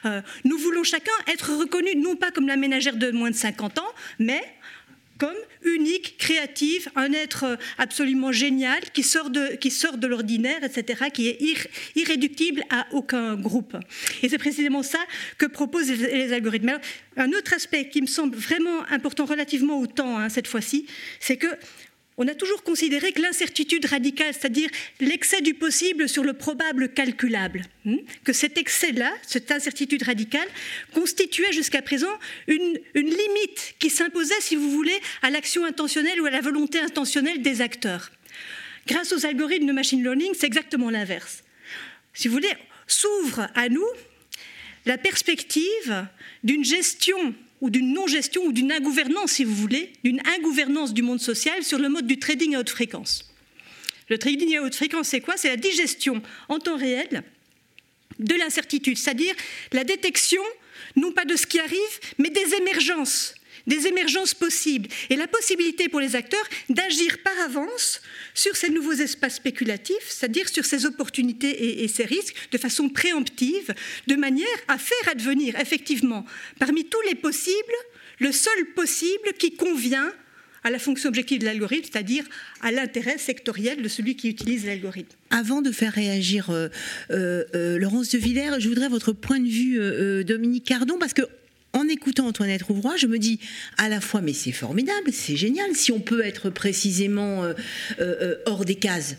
Euh, 0.04 0.20
nous 0.44 0.58
voulons 0.58 0.84
chacun 0.84 1.12
être 1.28 1.56
reconnus 1.56 1.96
non 1.96 2.16
pas 2.16 2.30
comme 2.30 2.46
la 2.46 2.56
ménagère 2.56 2.96
de 2.96 3.10
moins 3.10 3.30
de 3.30 3.36
50 3.36 3.78
ans, 3.78 3.92
mais 4.18 4.42
unique, 5.64 6.16
créative, 6.18 6.88
un 6.96 7.12
être 7.12 7.58
absolument 7.78 8.32
génial 8.32 8.80
qui 8.92 9.02
sort 9.02 9.30
de, 9.30 9.56
qui 9.56 9.70
sort 9.70 9.96
de 9.98 10.06
l'ordinaire, 10.06 10.62
etc., 10.64 11.04
qui 11.12 11.28
est 11.28 11.38
irréductible 11.94 12.62
à 12.70 12.86
aucun 12.92 13.36
groupe. 13.36 13.76
Et 14.22 14.28
c'est 14.28 14.38
précisément 14.38 14.82
ça 14.82 14.98
que 15.38 15.46
proposent 15.46 15.90
les, 15.90 16.32
algorithmes. 16.32 16.78
un 17.16 17.32
autre 17.32 17.52
aspect 17.54 17.88
qui 17.88 18.02
me 18.02 18.06
semble 18.06 18.36
vraiment 18.36 18.84
important 18.90 19.24
relativement 19.24 19.78
au 19.78 19.86
temps, 19.86 20.18
hein, 20.18 20.28
cette 20.28 20.46
fois-ci, 20.46 20.86
c'est 21.20 21.36
que 21.36 21.48
on 22.18 22.28
a 22.28 22.34
toujours 22.34 22.62
considéré 22.62 23.12
que 23.12 23.22
l'incertitude 23.22 23.86
radicale, 23.86 24.34
c'est-à-dire 24.34 24.68
l'excès 25.00 25.40
du 25.40 25.54
possible 25.54 26.08
sur 26.08 26.24
le 26.24 26.34
probable 26.34 26.90
calculable, 26.90 27.62
hmm, 27.84 27.96
que 28.24 28.32
cet 28.32 28.58
excès-là, 28.58 29.12
cette 29.26 29.50
incertitude 29.50 30.02
radicale, 30.02 30.46
constituait 30.92 31.52
jusqu'à 31.52 31.80
présent 31.80 32.12
une, 32.46 32.78
limite 32.94 33.74
qui 33.78 33.88
s'imposait, 33.88 34.40
si 34.40 34.56
vous 34.56 34.70
voulez, 34.70 34.98
à 35.22 35.30
l'action 35.30 35.64
intentionnelle 35.64 36.20
ou 36.20 36.26
à 36.26 36.30
la 36.30 36.40
volonté 36.40 36.78
intentionnelle 36.78 37.40
des 37.40 37.60
acteurs. 37.60 38.10
Grâce 38.86 39.12
aux 39.12 39.24
algorithmes 39.24 39.66
de 39.66 39.72
machine 39.72 40.02
learning, 40.02 40.32
c'est 40.34 40.46
exactement 40.46 40.90
l'inverse. 40.90 41.42
Si 42.14 42.28
vous 42.28 42.34
voulez, 42.34 42.52
s'ouvre 42.86 43.48
à 43.54 43.68
nous 43.68 43.86
la 44.84 44.98
perspective 44.98 46.06
d'une 46.42 46.64
gestion 46.64 47.34
ou 47.62 47.70
d'une 47.70 47.94
non-gestion 47.94 48.44
ou 48.44 48.52
d'une 48.52 48.72
ingouvernance, 48.72 49.32
si 49.32 49.44
vous 49.44 49.54
voulez, 49.54 49.92
d'une 50.04 50.20
ingouvernance 50.36 50.92
du 50.92 51.00
monde 51.00 51.20
social 51.20 51.62
sur 51.62 51.78
le 51.78 51.88
mode 51.88 52.06
du 52.06 52.18
trading 52.18 52.56
à 52.56 52.60
haute 52.60 52.70
fréquence. 52.70 53.32
Le 54.08 54.18
trading 54.18 54.56
à 54.56 54.62
haute 54.62 54.74
fréquence, 54.74 55.08
c'est 55.08 55.20
quoi? 55.20 55.36
C'est 55.36 55.48
la 55.48 55.56
digestion 55.56 56.20
en 56.48 56.58
temps 56.58 56.76
réel 56.76 57.22
de 58.18 58.34
l'incertitude, 58.34 58.98
c'est-à-dire 58.98 59.34
la 59.70 59.84
détection, 59.84 60.42
non 60.96 61.12
pas 61.12 61.24
de 61.24 61.36
ce 61.36 61.46
qui 61.46 61.60
arrive, 61.60 62.00
mais 62.18 62.30
des 62.30 62.54
émergences 62.56 63.34
des 63.66 63.86
émergences 63.86 64.34
possibles 64.34 64.88
et 65.10 65.16
la 65.16 65.26
possibilité 65.26 65.88
pour 65.88 66.00
les 66.00 66.16
acteurs 66.16 66.44
d'agir 66.68 67.18
par 67.22 67.38
avance 67.44 68.00
sur 68.34 68.56
ces 68.56 68.70
nouveaux 68.70 68.92
espaces 68.92 69.36
spéculatifs, 69.36 70.08
c'est-à-dire 70.08 70.48
sur 70.48 70.64
ces 70.64 70.86
opportunités 70.86 71.82
et, 71.82 71.88
ces 71.88 72.04
risques 72.04 72.34
de 72.50 72.58
façon 72.58 72.88
préemptive, 72.88 73.74
de 74.06 74.16
manière 74.16 74.46
à 74.68 74.78
faire 74.78 75.08
advenir 75.10 75.58
effectivement 75.60 76.24
parmi 76.58 76.84
tous 76.84 77.00
les 77.08 77.14
possibles 77.14 77.56
le 78.20 78.32
seul 78.32 78.66
possible 78.74 79.32
qui 79.38 79.56
convient 79.56 80.12
à 80.64 80.70
la 80.70 80.78
fonction 80.78 81.08
objective 81.08 81.40
de 81.40 81.44
l'algorithme, 81.44 81.88
c'est-à-dire 81.90 82.24
à, 82.60 82.70
l'intérêt 82.70 83.18
sectoriel 83.18 83.82
de 83.82 83.88
celui 83.88 84.16
qui 84.16 84.28
utilise 84.28 84.64
l'algorithme. 84.64 85.16
Avant 85.30 85.60
de 85.60 85.72
faire 85.72 85.92
réagir 85.92 86.50
euh, 86.50 86.68
euh, 87.10 87.44
euh, 87.54 87.78
Laurence 87.78 88.10
de 88.10 88.18
Villers, 88.18 88.60
je 88.60 88.68
voudrais 88.68 88.88
votre 88.88 89.12
point 89.12 89.40
de 89.40 89.48
vue, 89.48 90.24
Dominique 90.24 90.64
Cardon, 90.64 90.98
parce 90.98 91.14
que 91.14 91.22
en 91.72 91.88
écoutant 91.88 92.26
Antoinette 92.26 92.62
Rouvroy, 92.62 92.96
je 92.96 93.06
me 93.06 93.18
dis 93.18 93.40
à 93.78 93.88
la 93.88 94.00
fois, 94.00 94.20
mais 94.20 94.32
c'est 94.32 94.52
formidable, 94.52 95.12
c'est 95.12 95.36
génial, 95.36 95.74
si 95.74 95.92
on 95.92 96.00
peut 96.00 96.24
être 96.24 96.50
précisément 96.50 97.44
euh, 97.44 97.54
euh, 98.00 98.36
hors 98.46 98.64
des 98.64 98.74
cases. 98.74 99.16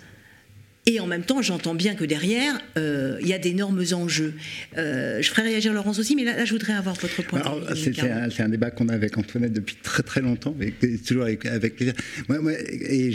Et 0.85 0.99
en 0.99 1.07
même 1.07 1.23
temps, 1.23 1.41
j'entends 1.41 1.75
bien 1.75 1.95
que 1.95 2.03
derrière, 2.03 2.59
euh, 2.77 3.17
il 3.21 3.27
y 3.27 3.33
a 3.33 3.37
d'énormes 3.37 3.85
enjeux. 3.93 4.33
je 4.75 5.21
ferai 5.23 5.43
réagir 5.43 5.71
Laurence 5.71 5.97
aussi, 5.97 6.13
mais 6.13 6.25
là, 6.25 6.43
je 6.43 6.51
voudrais 6.51 6.73
avoir 6.73 6.95
votre 6.95 7.23
point 7.23 7.39
de 7.39 7.73
vue. 7.73 7.93
C'est 7.95 8.41
un, 8.41 8.49
débat 8.49 8.69
qu'on 8.69 8.89
a 8.89 8.93
avec 8.93 9.17
Antoinette 9.17 9.53
depuis 9.53 9.77
très 9.81 10.03
très 10.03 10.19
longtemps, 10.19 10.53
et 10.59 10.97
toujours 10.97 11.23
avec, 11.23 11.75
plaisir. 11.77 11.93
et 12.29 13.11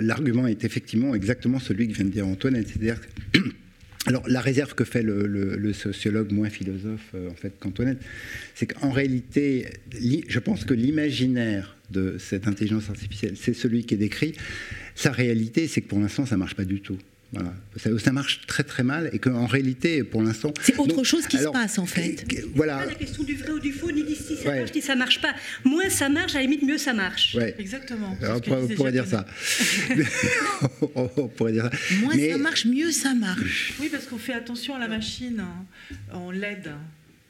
l'argument 0.00 0.46
est 0.46 0.64
effectivement 0.64 1.12
exactement 1.16 1.58
celui 1.58 1.88
que 1.88 1.94
vient 1.94 2.04
de 2.04 2.10
dire 2.10 2.26
Antoinette, 2.28 2.68
c'est-à-dire 2.68 3.00
alors 4.06 4.26
la 4.28 4.40
réserve 4.40 4.74
que 4.74 4.84
fait 4.84 5.02
le, 5.02 5.72
sociologue 5.72 6.32
moins 6.32 6.50
philosophe 6.50 7.10
euh, 7.14 7.30
en 7.30 7.34
fait 7.34 7.52
qu'Antoinette, 7.60 7.98
c'est 8.54 8.66
qu'en 8.66 8.90
réalité, 8.90 9.68
je 9.92 10.38
pense 10.38 10.64
que 10.64 10.74
l'imaginaire 10.74 11.76
de 11.90 12.16
cette 12.18 12.48
intelligence 12.48 12.88
artificielle, 12.88 13.34
c'est 13.36 13.54
celui 13.54 13.84
qui 13.84 13.94
est 13.94 13.98
décrit. 13.98 14.34
Sa 14.94 15.10
réalité, 15.10 15.68
c'est 15.68 15.80
que 15.82 15.88
pour 15.88 15.98
l'instant, 15.98 16.24
ça 16.24 16.36
marche 16.36 16.54
pas 16.54 16.64
du 16.64 16.80
tout. 16.80 16.98
Voilà. 17.32 17.52
Ça, 17.98 18.12
marche 18.12 18.40
très 18.46 18.64
très 18.64 18.82
mal 18.82 19.08
et 19.12 19.20
qu'en 19.20 19.46
réalité, 19.46 20.02
pour 20.02 20.22
l'instant. 20.22 20.52
C'est 20.62 20.76
autre 20.78 21.04
chose 21.04 21.26
qui 21.26 21.38
se 21.38 21.48
passe 21.48 21.78
en 21.78 21.86
fait. 21.86 22.26
Voilà. 22.54 22.78
Pas 22.78 22.86
la 22.86 22.94
question 22.94 23.22
du 23.22 23.36
vrai 23.36 23.52
ou 23.52 23.60
du 23.60 23.72
faux, 23.72 23.92
ni 23.92 24.02
d'ici 24.02 24.36
ça 24.36 24.52
marche, 24.54 24.74
ni 24.74 24.82
ça 24.82 24.96
marche 24.96 25.20
pas. 25.20 25.34
Moins 25.64 25.90
ça 25.90 26.08
marche, 26.08 26.34
à 26.34 26.38
la 26.38 26.42
limite, 26.42 26.62
mieux 26.62 26.78
ça 26.78 26.92
marche. 26.92 27.36
Exactement. 27.58 28.16
on, 28.22 28.68
pourrait 28.74 28.92
dire 28.92 29.06
ça. 29.06 29.26
on 30.94 31.28
pourrait 31.28 31.52
dire 31.52 31.70
ça. 31.70 31.96
Moins 32.00 32.18
ça 32.18 32.38
marche, 32.38 32.66
mieux 32.66 32.90
ça 32.90 33.14
marche. 33.14 33.74
Oui, 33.80 33.88
parce 33.90 34.06
qu'on 34.06 34.18
fait 34.18 34.34
attention 34.34 34.74
à 34.74 34.78
la 34.78 34.88
machine, 34.88 35.44
on 36.12 36.30
l'aide. 36.30 36.72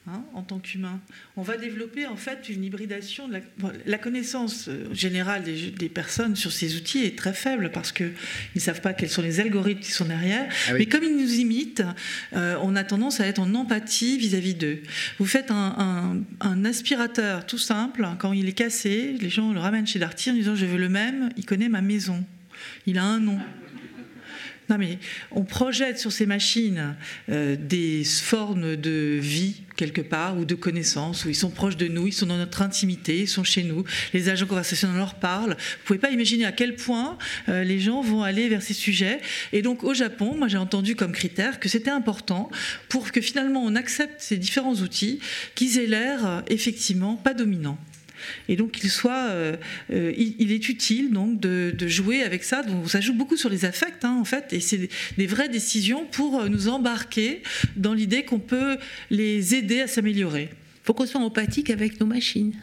Hein, 0.07 0.23
en 0.33 0.41
tant 0.41 0.57
qu'humain. 0.57 0.99
On 1.37 1.43
va 1.43 1.57
développer 1.57 2.07
en 2.07 2.15
fait 2.15 2.49
une 2.49 2.63
hybridation. 2.63 3.27
De 3.27 3.39
la, 3.85 3.97
connaissance 3.99 4.67
euh, 4.67 4.91
générale 4.91 5.43
des, 5.43 5.89
personnes 5.89 6.35
sur 6.35 6.51
ces 6.51 6.75
outils 6.75 7.05
est 7.05 7.15
très 7.15 7.33
faible 7.33 7.69
parce 7.71 7.91
qu'ils 7.91 8.15
ne 8.55 8.59
savent 8.59 8.81
pas 8.81 8.93
quels 8.93 9.11
sont 9.11 9.21
les 9.21 9.39
algorithmes 9.39 9.79
qui 9.79 9.91
sont 9.91 10.05
derrière. 10.05 10.51
Ah 10.67 10.73
Mais 10.73 10.87
comme 10.87 11.03
ils 11.03 11.15
nous 11.15 11.35
imitent, 11.35 11.83
euh, 12.33 12.57
on 12.63 12.75
a 12.75 12.83
tendance 12.83 13.19
à 13.19 13.27
être 13.27 13.37
en 13.37 13.53
empathie 13.53 14.17
vis-à-vis 14.17 14.55
d'eux. 14.55 14.81
Vous 15.19 15.27
faites 15.27 15.51
un, 15.51 16.23
aspirateur 16.65 17.45
tout 17.45 17.59
simple, 17.59 18.07
quand 18.17 18.33
il 18.33 18.49
est 18.49 18.53
cassé, 18.53 19.15
les 19.21 19.29
gens 19.29 19.53
le 19.53 19.59
ramènent 19.59 19.85
chez 19.85 19.99
Darty 19.99 20.31
en 20.31 20.33
disant 20.33 20.55
je 20.55 20.65
veux 20.65 20.79
le 20.79 20.89
même, 20.89 21.29
il 21.37 21.45
connaît 21.45 21.69
ma 21.69 21.81
maison. 21.81 22.25
Il 22.87 22.97
a 22.97 23.03
un 23.03 23.19
nom. 23.19 23.39
On 25.31 25.43
projette 25.43 25.99
sur 25.99 26.11
ces 26.11 26.25
machines 26.25 26.95
euh, 27.29 27.55
des 27.59 28.03
formes 28.03 28.75
de 28.75 29.17
vie 29.21 29.61
quelque 29.75 30.01
part 30.01 30.37
ou 30.37 30.45
de 30.45 30.55
connaissances 30.55 31.25
où 31.25 31.29
ils 31.29 31.35
sont 31.35 31.49
proches 31.49 31.77
de 31.77 31.87
nous, 31.87 32.07
ils 32.07 32.13
sont 32.13 32.27
dans 32.27 32.37
notre 32.37 32.61
intimité, 32.61 33.21
ils 33.21 33.27
sont 33.27 33.43
chez 33.43 33.63
nous. 33.63 33.83
Les 34.13 34.29
agents 34.29 34.45
conversationnels 34.45 34.97
leur 34.97 35.15
parlent. 35.15 35.55
Vous 35.57 35.85
pouvez 35.85 35.99
pas 35.99 36.11
imaginer 36.11 36.45
à 36.45 36.51
quel 36.51 36.75
point 36.75 37.17
euh, 37.49 37.63
les 37.63 37.79
gens 37.79 38.01
vont 38.01 38.23
aller 38.23 38.47
vers 38.47 38.61
ces 38.61 38.73
sujets. 38.73 39.19
Et 39.53 39.61
donc 39.61 39.83
au 39.83 39.93
Japon, 39.93 40.35
moi 40.37 40.47
j'ai 40.47 40.57
entendu 40.57 40.95
comme 40.95 41.11
critère 41.11 41.59
que 41.59 41.69
c'était 41.69 41.89
important 41.89 42.51
pour 42.89 43.11
que 43.11 43.21
finalement 43.21 43.63
on 43.63 43.75
accepte 43.75 44.21
ces 44.21 44.37
différents 44.37 44.75
outils 44.75 45.19
qu'ils 45.55 45.79
aient 45.79 45.87
l'air 45.87 46.25
euh, 46.25 46.41
effectivement 46.47 47.15
pas 47.15 47.33
dominants. 47.33 47.77
Et 48.49 48.55
donc, 48.55 48.83
il, 48.83 48.89
soit, 48.89 49.29
euh, 49.29 49.55
euh, 49.91 50.13
il, 50.17 50.51
est 50.51 50.69
utile 50.69 51.11
donc 51.11 51.39
de, 51.39 51.87
jouer 51.87 52.23
avec 52.23 52.43
ça. 52.43 52.63
Donc, 52.63 52.89
ça 52.89 53.01
joue 53.01 53.13
beaucoup 53.13 53.37
sur 53.37 53.49
les 53.49 53.65
affects, 53.65 54.03
hein, 54.03 54.17
en 54.19 54.25
fait, 54.25 54.53
et 54.53 54.59
c'est 54.59 54.89
des 55.17 55.27
vraies 55.27 55.49
décisions 55.49 56.05
pour 56.05 56.39
euh, 56.39 56.49
nous 56.49 56.67
embarquer 56.67 57.41
dans 57.75 57.93
l'idée 57.93 58.23
qu'on 58.23 58.39
peut 58.39 58.77
les 59.09 59.55
aider 59.55 59.81
à 59.81 59.87
s'améliorer. 59.87 60.49
Il 60.81 60.85
faut 60.85 60.93
qu'on 60.93 61.05
soit 61.05 61.21
empathique 61.21 61.69
avec 61.69 61.99
nos 61.99 62.07
machines. 62.07 62.53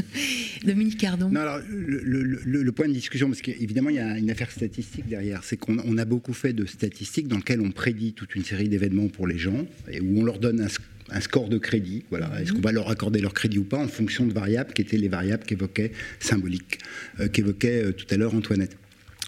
Dominique 0.64 0.98
Cardon. 0.98 1.28
Non, 1.28 1.40
alors, 1.40 1.60
le, 1.68 2.70
point 2.72 2.88
de 2.88 2.92
discussion, 2.92 3.28
parce 3.28 3.40
qu'évidemment, 3.40 3.90
il 3.90 3.96
y 3.96 4.00
a 4.00 4.18
une 4.18 4.30
affaire 4.32 4.50
statistique 4.50 5.06
derrière, 5.06 5.44
c'est 5.44 5.56
qu'on 5.56 5.96
a 5.96 6.04
beaucoup 6.04 6.32
fait 6.32 6.52
de 6.52 6.66
statistiques 6.66 7.28
dans 7.28 7.36
lesquelles 7.36 7.60
on 7.60 7.70
prédit 7.70 8.14
toute 8.14 8.34
une 8.34 8.44
série 8.44 8.68
d'événements 8.68 9.08
pour 9.08 9.28
les 9.28 9.38
gens, 9.38 9.66
et 9.88 10.00
où 10.00 10.20
on 10.20 10.24
leur 10.24 10.40
donne 10.40 10.60
un 10.60 10.68
un 11.12 11.20
score 11.20 11.48
de 11.48 11.58
crédit. 11.58 12.04
Voilà. 12.10 12.30
Est-ce 12.40 12.52
qu'on 12.52 12.60
va 12.60 12.72
leur 12.72 12.90
accorder 12.90 13.20
leur 13.20 13.34
crédit 13.34 13.58
ou 13.58 13.64
pas 13.64 13.78
en 13.78 13.88
fonction 13.88 14.26
de 14.26 14.32
variables 14.32 14.72
qui 14.72 14.82
étaient 14.82 14.96
les 14.96 15.08
variables 15.08 15.44
qu'évoquait 15.44 15.92
symbolique, 16.20 16.78
euh, 17.20 17.28
qu'évoquait 17.28 17.84
euh, 17.84 17.92
tout 17.92 18.06
à 18.10 18.16
l'heure 18.16 18.34
Antoinette. 18.34 18.76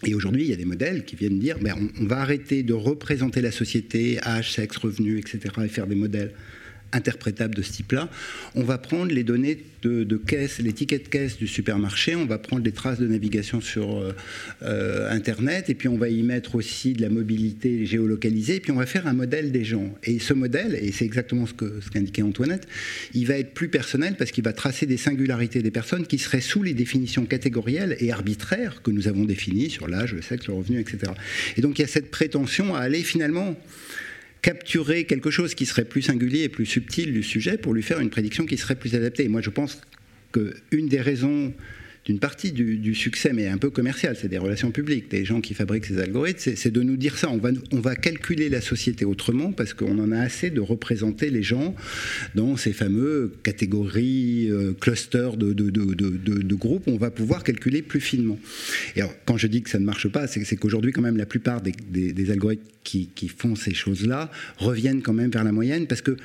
Et 0.06 0.14
aujourd'hui, 0.14 0.44
il 0.44 0.50
y 0.50 0.52
a 0.52 0.56
des 0.56 0.64
modèles 0.64 1.04
qui 1.04 1.16
viennent 1.16 1.38
dire 1.38 1.58
ben, 1.60 1.74
on, 1.78 2.02
on, 2.02 2.06
va 2.06 2.20
arrêter 2.20 2.62
de 2.62 2.72
représenter 2.72 3.40
la 3.40 3.50
société, 3.50 4.18
âge, 4.22 4.52
sexe, 4.52 4.76
revenu, 4.76 5.18
etc., 5.18 5.40
et 5.64 5.68
faire 5.68 5.86
des 5.86 5.94
modèles 5.94 6.32
interprétable 6.94 7.54
de 7.54 7.62
ce 7.62 7.72
type-là. 7.72 8.08
On 8.54 8.62
va 8.62 8.78
prendre 8.78 9.12
les 9.12 9.24
données 9.24 9.58
de, 9.82 10.16
caisse, 10.16 10.60
les 10.60 10.72
tickets 10.72 11.04
de 11.04 11.08
caisse 11.08 11.36
du 11.36 11.46
supermarché, 11.46 12.14
on 12.14 12.24
va 12.24 12.38
prendre 12.38 12.64
les 12.64 12.72
traces 12.72 12.98
de 12.98 13.06
navigation 13.06 13.60
sur 13.60 13.98
euh, 13.98 14.14
euh, 14.62 15.10
Internet, 15.10 15.68
et 15.68 15.74
puis 15.74 15.88
on 15.88 15.98
va 15.98 16.08
y 16.08 16.22
mettre 16.22 16.54
aussi 16.54 16.94
de 16.94 17.02
la 17.02 17.10
mobilité 17.10 17.84
géolocalisée, 17.84 18.56
et 18.56 18.60
puis 18.60 18.72
on 18.72 18.76
va 18.76 18.86
faire 18.86 19.06
un 19.06 19.12
modèle 19.12 19.52
des 19.52 19.64
gens. 19.64 19.94
Et 20.04 20.18
ce 20.18 20.32
modèle, 20.32 20.78
et 20.80 20.90
c'est 20.90 21.04
exactement 21.04 21.46
ce 21.46 21.52
qu'indiquait 21.52 22.22
ce 22.22 22.26
Antoinette, 22.26 22.66
il 23.12 23.26
va 23.26 23.36
être 23.36 23.52
plus 23.52 23.68
personnel 23.68 24.16
parce 24.16 24.30
qu'il 24.30 24.44
va 24.44 24.52
tracer 24.52 24.86
des 24.86 24.96
singularités 24.96 25.62
des 25.62 25.70
personnes 25.70 26.06
qui 26.06 26.18
seraient 26.18 26.40
sous 26.40 26.62
les 26.62 26.74
définitions 26.74 27.26
catégorielles 27.26 27.96
et 28.00 28.10
arbitraires 28.10 28.80
que 28.82 28.90
nous 28.90 29.08
avons 29.08 29.24
définies 29.24 29.70
sur 29.70 29.88
l'âge, 29.88 30.14
le 30.14 30.22
sexe, 30.22 30.46
le 30.46 30.54
revenu, 30.54 30.80
etc. 30.80 31.12
Et 31.56 31.60
donc 31.60 31.78
il 31.78 31.82
y 31.82 31.84
a 31.84 31.88
cette 31.88 32.10
prétention 32.10 32.74
à 32.74 32.80
aller 32.80 33.02
finalement 33.02 33.54
capturer 34.44 35.04
quelque 35.06 35.30
chose 35.30 35.54
qui 35.54 35.64
serait 35.64 35.86
plus 35.86 36.02
singulier 36.02 36.42
et 36.42 36.48
plus 36.50 36.66
subtil 36.66 37.14
du 37.14 37.22
sujet 37.22 37.56
pour 37.56 37.72
lui 37.72 37.82
faire 37.82 37.98
une 37.98 38.10
prédiction 38.10 38.44
qui 38.44 38.58
serait 38.58 38.74
plus 38.74 38.94
adaptée. 38.94 39.24
Et 39.24 39.28
moi, 39.28 39.40
je 39.40 39.48
pense 39.48 39.80
qu'une 40.32 40.86
des 40.86 41.00
raisons 41.00 41.54
d'une 42.04 42.18
partie 42.18 42.52
du, 42.52 42.94
succès, 42.94 43.32
mais 43.32 43.48
un 43.48 43.56
peu 43.56 43.70
commercial, 43.70 44.16
c'est 44.20 44.28
des 44.28 44.38
relations 44.38 44.70
publiques, 44.70 45.10
des 45.10 45.24
gens 45.24 45.40
qui 45.40 45.54
fabriquent 45.54 45.86
ces 45.86 45.98
algorithmes, 45.98 46.52
c'est 46.54 46.70
de 46.70 46.82
nous 46.82 46.96
dire 46.96 47.16
ça. 47.16 47.30
On 47.30 47.38
va, 47.38 47.50
on 47.72 47.80
va 47.80 47.96
calculer 47.96 48.50
la 48.50 48.60
société 48.60 49.06
autrement 49.06 49.52
parce 49.52 49.72
qu'on 49.72 49.98
en 49.98 50.12
a 50.12 50.18
assez 50.18 50.50
de 50.50 50.60
représenter 50.60 51.30
les 51.30 51.42
gens 51.42 51.74
dans 52.34 52.56
ces 52.56 52.74
fameux 52.74 53.32
catégories, 53.42 54.48
euh, 54.50 54.74
clusters 54.78 55.36
de, 55.38 55.52
de, 55.54 55.70
de, 55.70 56.54
groupes. 56.54 56.84
On 56.88 56.98
va 56.98 57.10
pouvoir 57.10 57.42
calculer 57.42 57.80
plus 57.80 58.00
finement. 58.00 58.38
Et 58.96 59.00
quand 59.24 59.38
je 59.38 59.46
dis 59.46 59.62
que 59.62 59.70
ça 59.70 59.78
ne 59.78 59.84
marche 59.84 60.08
pas, 60.08 60.26
c'est 60.26 60.56
qu'aujourd'hui, 60.56 60.92
quand 60.92 61.02
même, 61.02 61.16
la 61.16 61.26
plupart 61.26 61.62
des, 61.62 61.72
des, 61.88 62.12
des 62.12 62.30
algorithmes 62.30 62.64
qui, 62.84 63.08
qui 63.14 63.28
font 63.28 63.56
ces 63.56 63.74
choses-là 63.74 64.30
reviennent 64.58 65.02
quand 65.02 65.14
même 65.14 65.30
vers 65.30 65.44
la 65.44 65.52
moyenne 65.52 65.86
parce 65.86 66.02
que 66.02 66.16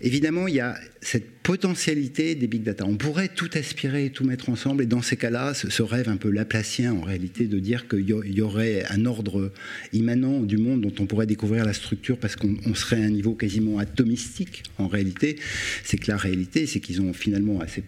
évidemment, 0.00 0.46
il 0.46 0.54
y 0.54 0.60
a 0.60 0.78
cette 1.00 1.30
potentialité 1.42 2.34
des 2.34 2.46
big 2.46 2.62
data. 2.62 2.84
On 2.86 2.96
pourrait 2.96 3.28
tout 3.28 3.50
aspirer, 3.54 4.10
tout 4.10 4.24
mettre 4.24 4.48
ensemble, 4.48 4.82
et 4.82 4.86
dans 4.86 5.02
ces 5.02 5.16
cas-là, 5.16 5.54
ce, 5.54 5.82
rêve 5.82 6.08
un 6.08 6.16
peu 6.16 6.30
laplacien, 6.30 6.92
en 6.92 7.00
réalité, 7.00 7.46
de 7.46 7.58
dire 7.58 7.88
qu'il 7.88 8.08
y 8.08 8.42
aurait 8.42 8.84
un 8.90 9.06
ordre 9.06 9.52
immanent 9.92 10.40
du 10.40 10.58
monde 10.58 10.80
dont 10.80 10.94
on 10.98 11.06
pourrait 11.06 11.26
découvrir 11.26 11.64
la 11.64 11.72
structure 11.72 12.18
parce 12.18 12.36
qu'on 12.36 12.74
serait 12.74 13.02
à 13.02 13.06
un 13.06 13.10
niveau 13.10 13.34
quasiment 13.34 13.78
atomistique, 13.78 14.62
en 14.78 14.88
réalité, 14.88 15.38
c'est 15.84 15.98
que 15.98 16.10
la 16.10 16.16
réalité, 16.16 16.66
c'est 16.66 16.80
qu'ils 16.80 17.00
ont 17.00 17.12
finalement 17.12 17.60
assez 17.60 17.82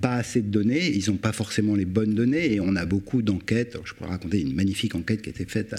pas 0.00 0.14
assez 0.14 0.42
de 0.42 0.48
données, 0.48 0.92
ils 0.94 1.10
n'ont 1.10 1.16
pas 1.16 1.32
forcément 1.32 1.74
les 1.74 1.84
bonnes 1.84 2.14
données, 2.14 2.54
et 2.54 2.60
on 2.60 2.76
a 2.76 2.86
beaucoup 2.86 3.22
d'enquêtes. 3.22 3.76
Je 3.84 3.94
pourrais 3.94 4.10
raconter 4.10 4.40
une 4.40 4.54
magnifique 4.54 4.94
enquête 4.94 5.22
qui 5.22 5.28
a 5.28 5.32
été 5.32 5.44
faite 5.44 5.74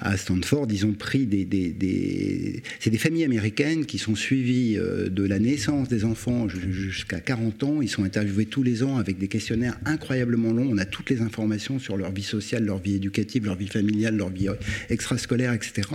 à, 0.00 0.16
Stanford. 0.16 0.66
Ils 0.70 0.86
ont 0.86 0.92
pris 0.92 1.26
des, 1.26 1.44
des, 1.44 2.62
c'est 2.80 2.90
des 2.90 2.98
familles 2.98 3.24
américaines 3.24 3.86
qui 3.86 3.98
sont 3.98 4.16
suivies 4.16 4.76
euh, 4.76 5.08
de 5.08 5.24
la 5.24 5.38
naissance 5.38 5.88
des 5.88 6.04
enfants 6.04 6.48
jusqu'à 6.48 7.20
40 7.20 7.62
ans. 7.62 7.82
Ils 7.82 7.88
sont 7.88 8.04
interviewés 8.04 8.46
tous 8.46 8.62
les 8.62 8.82
ans 8.82 8.98
avec 8.98 9.18
des 9.18 9.28
questionnaires 9.28 9.78
incroyablement 9.84 10.52
longs. 10.52 10.68
On 10.70 10.78
a 10.78 10.84
toutes 10.84 11.10
les 11.10 11.20
informations 11.20 11.78
sur 11.78 11.96
leur 11.96 12.10
vie 12.10 12.22
sociale, 12.22 12.64
leur 12.64 12.78
vie 12.78 12.96
éducative, 12.96 13.44
leur 13.44 13.56
vie 13.56 13.68
familiale, 13.68 14.16
leur 14.16 14.30
vie 14.30 14.48
extrascolaire, 14.88 15.52
etc. 15.52 15.88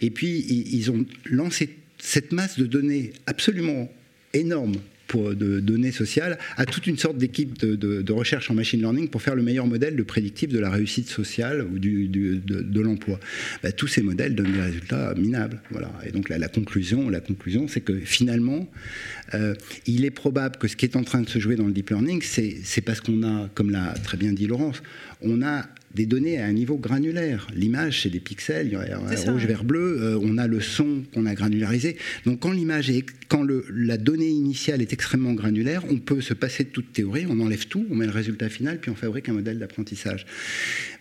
Et 0.00 0.10
puis 0.10 0.44
ils 0.70 0.90
ont 0.90 1.04
lancé 1.24 1.70
cette 1.98 2.32
masse 2.32 2.58
de 2.58 2.66
données 2.66 3.12
absolument 3.26 3.90
énorme 4.34 4.74
de 5.16 5.60
données 5.60 5.92
sociales 5.92 6.38
à 6.56 6.66
toute 6.66 6.86
une 6.86 6.98
sorte 6.98 7.16
d'équipe 7.16 7.58
de, 7.58 8.12
recherche 8.12 8.50
en 8.50 8.54
machine 8.54 8.80
learning 8.80 9.08
pour 9.08 9.22
faire 9.22 9.34
le 9.34 9.42
meilleur 9.42 9.66
modèle 9.66 9.96
de 9.96 10.02
prédictif 10.02 10.50
de 10.50 10.58
la 10.58 10.70
réussite 10.70 11.08
sociale 11.08 11.62
ou 11.62 11.78
du, 11.78 12.08
de, 12.08 12.80
l'emploi. 12.80 13.20
Bah, 13.62 13.72
tous 13.72 13.86
ces 13.86 14.02
modèles 14.02 14.34
donnent 14.34 14.52
des 14.52 14.60
résultats 14.60 15.14
minables. 15.16 15.60
Voilà. 15.70 15.90
Et 16.04 16.10
donc 16.10 16.28
la, 16.28 16.48
conclusion, 16.48 17.08
la 17.08 17.20
conclusion, 17.20 17.68
c'est 17.68 17.80
que 17.80 17.98
finalement, 18.00 18.68
euh, 19.34 19.54
il 19.86 20.04
est 20.04 20.10
probable 20.10 20.56
que 20.56 20.68
ce 20.68 20.76
qui 20.76 20.84
est 20.84 20.96
en 20.96 21.04
train 21.04 21.22
de 21.22 21.28
se 21.28 21.38
jouer 21.38 21.56
dans 21.56 21.66
le 21.66 21.72
deep 21.72 21.90
learning, 21.90 22.22
c'est 22.22 22.80
parce 22.80 23.00
qu'on 23.00 23.22
a, 23.22 23.48
comme 23.54 23.70
l'a 23.70 23.94
très 24.02 24.16
bien 24.16 24.32
dit 24.32 24.46
Laurence, 24.46 24.82
on 25.22 25.42
a 25.42 25.66
des 25.94 26.06
données 26.06 26.38
à 26.38 26.46
un 26.46 26.52
niveau 26.52 26.76
granulaire. 26.76 27.48
L'image, 27.54 28.02
c'est 28.02 28.10
des 28.10 28.20
pixels, 28.20 28.68
il 28.68 28.72
y 28.72 28.76
a 28.76 28.98
rouge, 28.98 29.46
vert, 29.46 29.64
bleu. 29.64 29.98
Euh, 30.00 30.18
on 30.22 30.38
a 30.38 30.46
le 30.46 30.60
son 30.60 31.02
qu'on 31.12 31.26
a 31.26 31.34
granularisé. 31.34 31.96
Donc, 32.26 32.40
quand 32.40 32.52
l'image 32.52 32.90
est, 32.90 33.04
quand 33.28 33.42
le, 33.42 33.64
la 33.74 33.96
donnée 33.96 34.28
initiale 34.28 34.82
est 34.82 34.92
extrêmement 34.92 35.32
granulaire, 35.32 35.84
on 35.90 35.98
peut 35.98 36.20
se 36.20 36.34
passer 36.34 36.64
de 36.64 36.68
toute 36.68 36.92
théorie. 36.92 37.26
On 37.28 37.40
enlève 37.40 37.66
tout, 37.66 37.86
on 37.90 37.94
met 37.94 38.06
le 38.06 38.12
résultat 38.12 38.48
final, 38.48 38.78
puis 38.78 38.90
on 38.90 38.94
fabrique 38.94 39.28
un 39.28 39.32
modèle 39.32 39.58
d'apprentissage. 39.58 40.26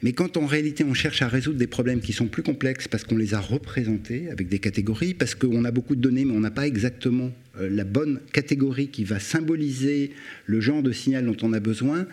Mais 0.02 0.14
quand 0.14 0.38
en 0.38 0.46
réalité 0.46 0.84
on 0.84 0.94
cherche 0.94 1.22
à 1.22 1.28
résoudre 1.28 1.58
des 1.58 1.68
problèmes 1.68 2.00
qui 2.00 2.14
sont 2.14 2.28
plus 2.28 2.44
complexes 2.44 2.88
parce 2.88 3.04
qu'on 3.04 3.18
les 3.18 3.34
a 3.34 3.40
représentés 3.40 4.30
avec 4.32 4.48
des 4.48 4.60
catégories, 4.60 5.14
parce 5.14 5.36
qu'on 5.36 5.66
a 5.66 5.72
beaucoup 5.72 5.96
de 5.96 6.02
données, 6.02 6.26
mais 6.26 6.34
on 6.34 6.40
n'a 6.40 6.52
pas 6.52 6.66
exactement 6.68 7.32
la 7.60 7.84
bonne 7.84 8.20
catégorie 8.32 8.90
qui 8.90 9.04
va 9.04 9.20
symboliser 9.20 10.12
le 10.46 10.62
genre 10.62 10.84
de 10.84 10.92
signal 10.92 11.26
dont 11.26 11.38
on 11.42 11.54
a 11.54 11.60
besoin, 11.60 12.08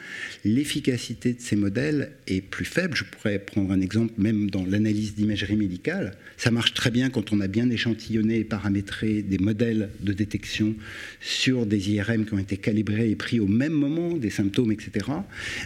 l'efficacité 0.44 1.32
de 1.32 1.40
ces 1.40 1.56
modèles 1.56 2.12
est 2.26 2.40
plus 2.40 2.64
faible. 2.64 2.96
Je 2.96 3.04
pourrais 3.04 3.38
prendre 3.38 3.72
un 3.72 3.80
exemple 3.80 4.14
même 4.18 4.50
dans 4.50 4.64
l'analyse 4.64 5.14
d'imagerie 5.14 5.56
médicale. 5.56 6.16
Ça 6.36 6.50
marche 6.50 6.74
très 6.74 6.90
bien 6.90 7.10
quand 7.10 7.32
on 7.32 7.40
a 7.40 7.48
bien 7.48 7.70
échantillonné 7.70 8.38
et 8.38 8.44
paramétré 8.44 9.22
des 9.22 9.38
modèles 9.38 9.90
de 10.00 10.12
détection 10.12 10.74
sur 11.20 11.66
des 11.66 11.90
IRM 11.90 12.26
qui 12.26 12.34
ont 12.34 12.38
été 12.38 12.56
calibrés 12.56 13.10
et 13.10 13.16
pris 13.16 13.40
au 13.40 13.46
même 13.46 13.72
moment, 13.72 14.16
des 14.16 14.30
symptômes, 14.30 14.72
etc. 14.72 15.06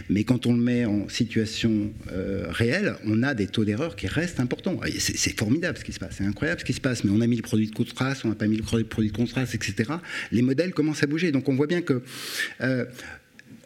Mais 0.09 0.23
quand 0.23 0.45
on 0.45 0.53
le 0.53 0.61
met 0.61 0.85
en 0.85 1.09
situation 1.09 1.91
euh, 2.11 2.45
réelle, 2.49 2.95
on 3.05 3.23
a 3.23 3.33
des 3.33 3.47
taux 3.47 3.65
d'erreur 3.65 3.95
qui 3.95 4.07
restent 4.07 4.39
importants. 4.39 4.79
C'est 4.99 5.37
formidable 5.37 5.77
ce 5.77 5.83
qui 5.83 5.93
se 5.93 5.99
passe, 5.99 6.15
c'est 6.17 6.25
incroyable 6.25 6.61
ce 6.61 6.65
qui 6.65 6.73
se 6.73 6.81
passe, 6.81 7.03
mais 7.03 7.11
on 7.11 7.21
a 7.21 7.27
mis 7.27 7.35
le 7.35 7.41
produit 7.41 7.67
de 7.67 7.75
contraste, 7.75 8.25
on 8.25 8.29
n'a 8.29 8.35
pas 8.35 8.47
mis 8.47 8.57
le 8.57 8.63
produit 8.63 9.11
de 9.11 9.15
contraste, 9.15 9.55
etc 9.55 9.70
les 10.31 10.41
modèles 10.41 10.73
commencent 10.73 11.03
à 11.03 11.07
bouger. 11.07 11.31
Donc 11.31 11.49
on 11.49 11.55
voit 11.55 11.67
bien 11.67 11.81
que 11.81 12.01
euh, 12.61 12.85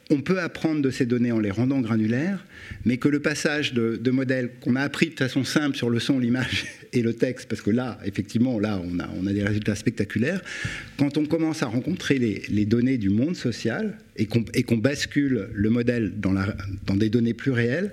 on 0.10 0.22
peut 0.22 0.40
apprendre 0.40 0.82
de 0.82 0.92
ces 0.92 1.06
données 1.06 1.32
en 1.32 1.40
les 1.40 1.52
rendant 1.52 1.80
granulaires, 1.82 2.46
mais 2.86 2.98
que 2.98 3.08
le 3.08 3.20
passage 3.20 3.74
de, 3.74 4.12
modèles 4.12 4.52
qu'on 4.62 4.76
a 4.76 4.82
appris 4.82 5.10
de 5.10 5.16
façon 5.16 5.44
simple 5.44 5.76
sur 5.76 5.90
le 5.90 6.00
son, 6.00 6.20
l'image 6.20 6.66
et 6.94 7.02
le 7.02 7.14
texte, 7.14 7.50
parce 7.50 7.62
que 7.62 7.72
là, 7.72 8.00
effectivement, 8.06 8.60
là, 8.60 8.80
on 8.86 9.28
a, 9.28 9.34
des 9.34 9.44
résultats 9.44 9.76
spectaculaires, 9.76 10.42
quand 10.98 11.18
on 11.18 11.26
commence 11.26 11.64
à 11.64 11.68
rencontrer 11.68 12.20
les, 12.20 12.66
données 12.66 12.98
du 12.98 13.10
monde 13.10 13.36
social 13.36 13.98
et 14.16 14.26
qu'on 14.28 14.78
bascule 14.78 15.50
le 15.54 15.70
modèle 15.70 16.14
dans 16.20 16.96
des 16.96 17.10
données 17.10 17.34
plus 17.34 17.52
réelles, 17.52 17.92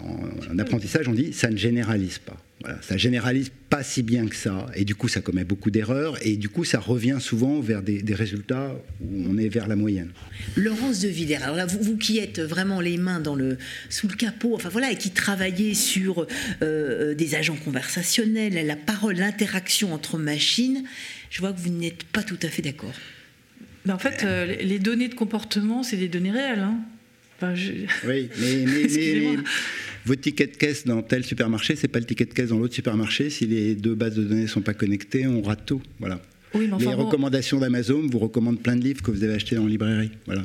en, 0.00 0.52
en 0.52 0.58
apprentissage, 0.58 1.08
on 1.08 1.12
dit 1.12 1.32
ça 1.32 1.50
ne 1.50 1.56
généralise 1.56 2.18
pas. 2.18 2.36
Voilà, 2.60 2.82
ça 2.82 2.96
généralise 2.96 3.52
pas 3.70 3.84
si 3.84 4.02
bien 4.02 4.26
que 4.26 4.34
ça, 4.34 4.66
et 4.74 4.84
du 4.84 4.96
coup 4.96 5.06
ça 5.06 5.20
commet 5.20 5.44
beaucoup 5.44 5.70
d'erreurs, 5.70 6.18
et 6.26 6.36
du 6.36 6.48
coup 6.48 6.64
ça 6.64 6.80
revient 6.80 7.18
souvent 7.20 7.60
vers 7.60 7.82
des, 7.82 8.02
résultats 8.14 8.74
où 9.00 9.24
on 9.28 9.38
est 9.38 9.48
vers 9.48 9.68
la 9.68 9.76
moyenne. 9.76 10.10
Laurence 10.56 10.98
de 10.98 11.08
Villers, 11.08 11.36
alors 11.36 11.54
là, 11.54 11.66
vous, 11.66 11.96
qui 11.96 12.18
êtes 12.18 12.40
vraiment 12.40 12.80
les 12.80 12.96
mains 12.96 13.20
dans 13.20 13.36
le, 13.36 13.58
sous 13.90 14.08
le 14.08 14.14
capot, 14.14 14.54
enfin 14.56 14.70
voilà, 14.70 14.90
et 14.90 14.96
qui 14.96 15.10
travaillez 15.10 15.74
sur 15.74 16.26
euh, 16.62 17.14
des 17.14 17.36
agents 17.36 17.56
conversationnels, 17.56 18.66
la 18.66 18.76
parole, 18.76 19.16
l'interaction 19.16 19.94
entre 19.94 20.18
machines, 20.18 20.82
je 21.30 21.40
vois 21.40 21.52
que 21.52 21.60
vous 21.60 21.70
n'êtes 21.70 22.02
pas 22.04 22.24
tout 22.24 22.38
à 22.42 22.48
fait 22.48 22.62
d'accord. 22.62 22.94
Mais 23.86 23.92
en 23.92 23.98
fait, 23.98 24.24
euh, 24.24 24.56
les 24.60 24.80
données 24.80 25.08
de 25.08 25.14
comportement, 25.14 25.84
c'est 25.84 25.96
des 25.96 26.08
données 26.08 26.32
réelles. 26.32 26.58
Hein. 26.58 26.80
Oui, 27.42 28.28
mais, 28.40 28.64
mais 28.66 28.88
votre 30.08 30.22
ticket 30.22 30.46
de 30.46 30.56
caisse 30.56 30.86
dans 30.86 31.02
tel 31.02 31.22
supermarché, 31.22 31.76
c'est 31.76 31.88
pas 31.88 31.98
le 31.98 32.06
ticket 32.06 32.24
de 32.24 32.32
caisse 32.32 32.48
dans 32.48 32.58
l'autre 32.58 32.74
supermarché. 32.74 33.30
Si 33.30 33.46
les 33.46 33.74
deux 33.74 33.94
bases 33.94 34.14
de 34.14 34.24
données 34.24 34.46
sont 34.46 34.62
pas 34.62 34.74
connectées, 34.74 35.26
on 35.26 35.42
rate 35.42 35.66
tout. 35.66 35.82
Voilà. 36.00 36.20
les 36.54 36.94
recommandations 36.94 37.58
d'Amazon 37.58 38.06
vous 38.10 38.18
recommandent 38.18 38.60
plein 38.60 38.76
de 38.76 38.82
livres 38.82 39.02
que 39.02 39.10
vous 39.10 39.22
avez 39.22 39.34
achetés 39.34 39.58
en 39.58 39.66
librairie. 39.66 40.10
Voilà. 40.26 40.42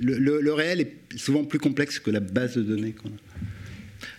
le, 0.00 0.52
réel 0.52 0.80
est 0.80 1.18
souvent 1.18 1.44
plus 1.44 1.58
complexe 1.58 1.98
que 1.98 2.10
la 2.10 2.20
base 2.20 2.54
de 2.56 2.62
données 2.62 2.92
qu'on 2.92 3.08
a. 3.08 3.20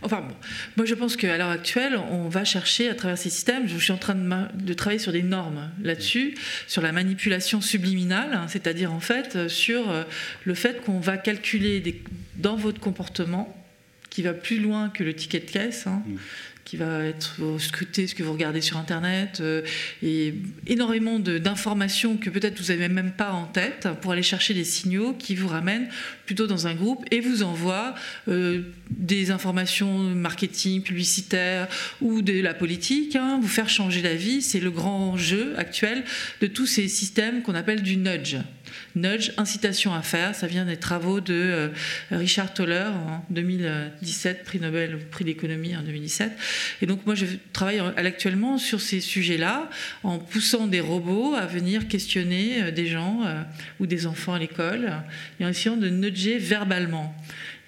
Enfin 0.01 0.19
bon, 0.27 0.35
moi 0.75 0.85
je 0.85 0.93
pense 0.93 1.15
qu'à 1.15 1.37
l'heure 1.37 1.49
actuelle, 1.49 1.97
on 2.11 2.27
va 2.27 2.43
chercher 2.43 2.89
à 2.89 2.95
travers 2.95 3.17
ces 3.17 3.29
systèmes, 3.29 3.65
je 3.65 3.77
suis 3.77 3.93
en 3.93 3.97
train 3.97 4.15
de, 4.15 4.61
de 4.61 4.73
travailler 4.73 4.99
sur 4.99 5.13
des 5.13 5.23
normes 5.23 5.71
là-dessus, 5.81 6.35
sur 6.67 6.81
la 6.81 6.91
manipulation 6.91 7.61
subliminale, 7.61 8.33
hein, 8.33 8.47
c'est-à-dire 8.49 8.91
en 8.91 8.99
fait 8.99 9.47
sur 9.47 9.89
euh, 9.89 10.03
le 10.43 10.53
fait 10.53 10.81
qu'on 10.81 10.99
va 10.99 11.15
calculer 11.15 11.79
des, 11.79 12.01
dans 12.35 12.57
votre 12.57 12.81
comportement 12.81 13.58
qui 14.09 14.21
va 14.21 14.33
plus 14.33 14.59
loin 14.59 14.89
que 14.89 15.03
le 15.03 15.13
ticket 15.13 15.39
de 15.39 15.49
caisse, 15.49 15.87
hein, 15.87 16.01
mm. 16.05 16.15
qui 16.65 16.77
va 16.77 17.03
être 17.03 17.37
scruter 17.59 18.07
ce 18.07 18.15
que 18.15 18.23
vous 18.23 18.33
regardez 18.33 18.61
sur 18.61 18.77
Internet, 18.77 19.39
euh, 19.41 19.61
et 20.03 20.33
énormément 20.67 21.19
d'informations 21.19 22.17
que 22.17 22.29
peut-être 22.29 22.59
vous 22.59 22.67
n'avez 22.67 22.89
même 22.89 23.11
pas 23.11 23.31
en 23.31 23.45
tête 23.45 23.87
pour 24.01 24.11
aller 24.11 24.23
chercher 24.23 24.53
des 24.53 24.63
signaux 24.63 25.13
qui 25.13 25.35
vous 25.35 25.47
ramènent 25.47 25.89
plutôt 26.25 26.47
dans 26.47 26.67
un 26.67 26.75
groupe 26.75 27.05
et 27.11 27.19
vous 27.19 27.43
envoient 27.43 27.95
euh, 28.27 28.61
des 28.89 29.31
informations 29.31 29.97
marketing, 29.97 30.81
publicitaires 30.81 31.67
ou 32.01 32.21
de 32.21 32.39
la 32.41 32.53
politique, 32.53 33.15
hein, 33.15 33.39
vous 33.41 33.47
faire 33.47 33.69
changer 33.69 34.01
la 34.01 34.15
vie. 34.15 34.41
C'est 34.41 34.59
le 34.59 34.71
grand 34.71 35.17
jeu 35.17 35.53
actuel 35.57 36.03
de 36.41 36.47
tous 36.47 36.65
ces 36.65 36.87
systèmes 36.87 37.41
qu'on 37.41 37.55
appelle 37.55 37.81
du 37.83 37.97
nudge. 37.97 38.37
Nudge, 38.95 39.31
incitation 39.37 39.93
à 39.93 40.01
faire, 40.01 40.35
ça 40.35 40.47
vient 40.47 40.65
des 40.65 40.77
travaux 40.77 41.21
de 41.21 41.33
euh, 41.33 41.67
Richard 42.11 42.53
Toller 42.53 42.85
en 42.87 43.23
2017, 43.29 44.43
prix 44.43 44.59
Nobel, 44.59 44.99
prix 45.11 45.25
d'économie 45.25 45.75
en 45.75 45.81
2017. 45.81 46.31
Et 46.81 46.85
donc 46.85 47.05
moi 47.05 47.15
je 47.15 47.25
travaille 47.53 47.79
actuellement 47.97 48.57
sur 48.57 48.81
ces 48.81 49.01
sujets-là 49.01 49.69
en 50.03 50.19
poussant 50.19 50.67
des 50.67 50.79
robots 50.79 51.35
à 51.35 51.45
venir 51.45 51.87
questionner 51.87 52.63
euh, 52.63 52.71
des 52.71 52.87
gens 52.87 53.23
euh, 53.25 53.41
ou 53.79 53.85
des 53.85 54.07
enfants 54.07 54.33
à 54.33 54.39
l'école 54.39 54.91
et 55.39 55.45
en 55.45 55.49
essayant 55.49 55.77
de 55.77 55.89
nudger 55.89 56.37
verbalement. 56.37 57.15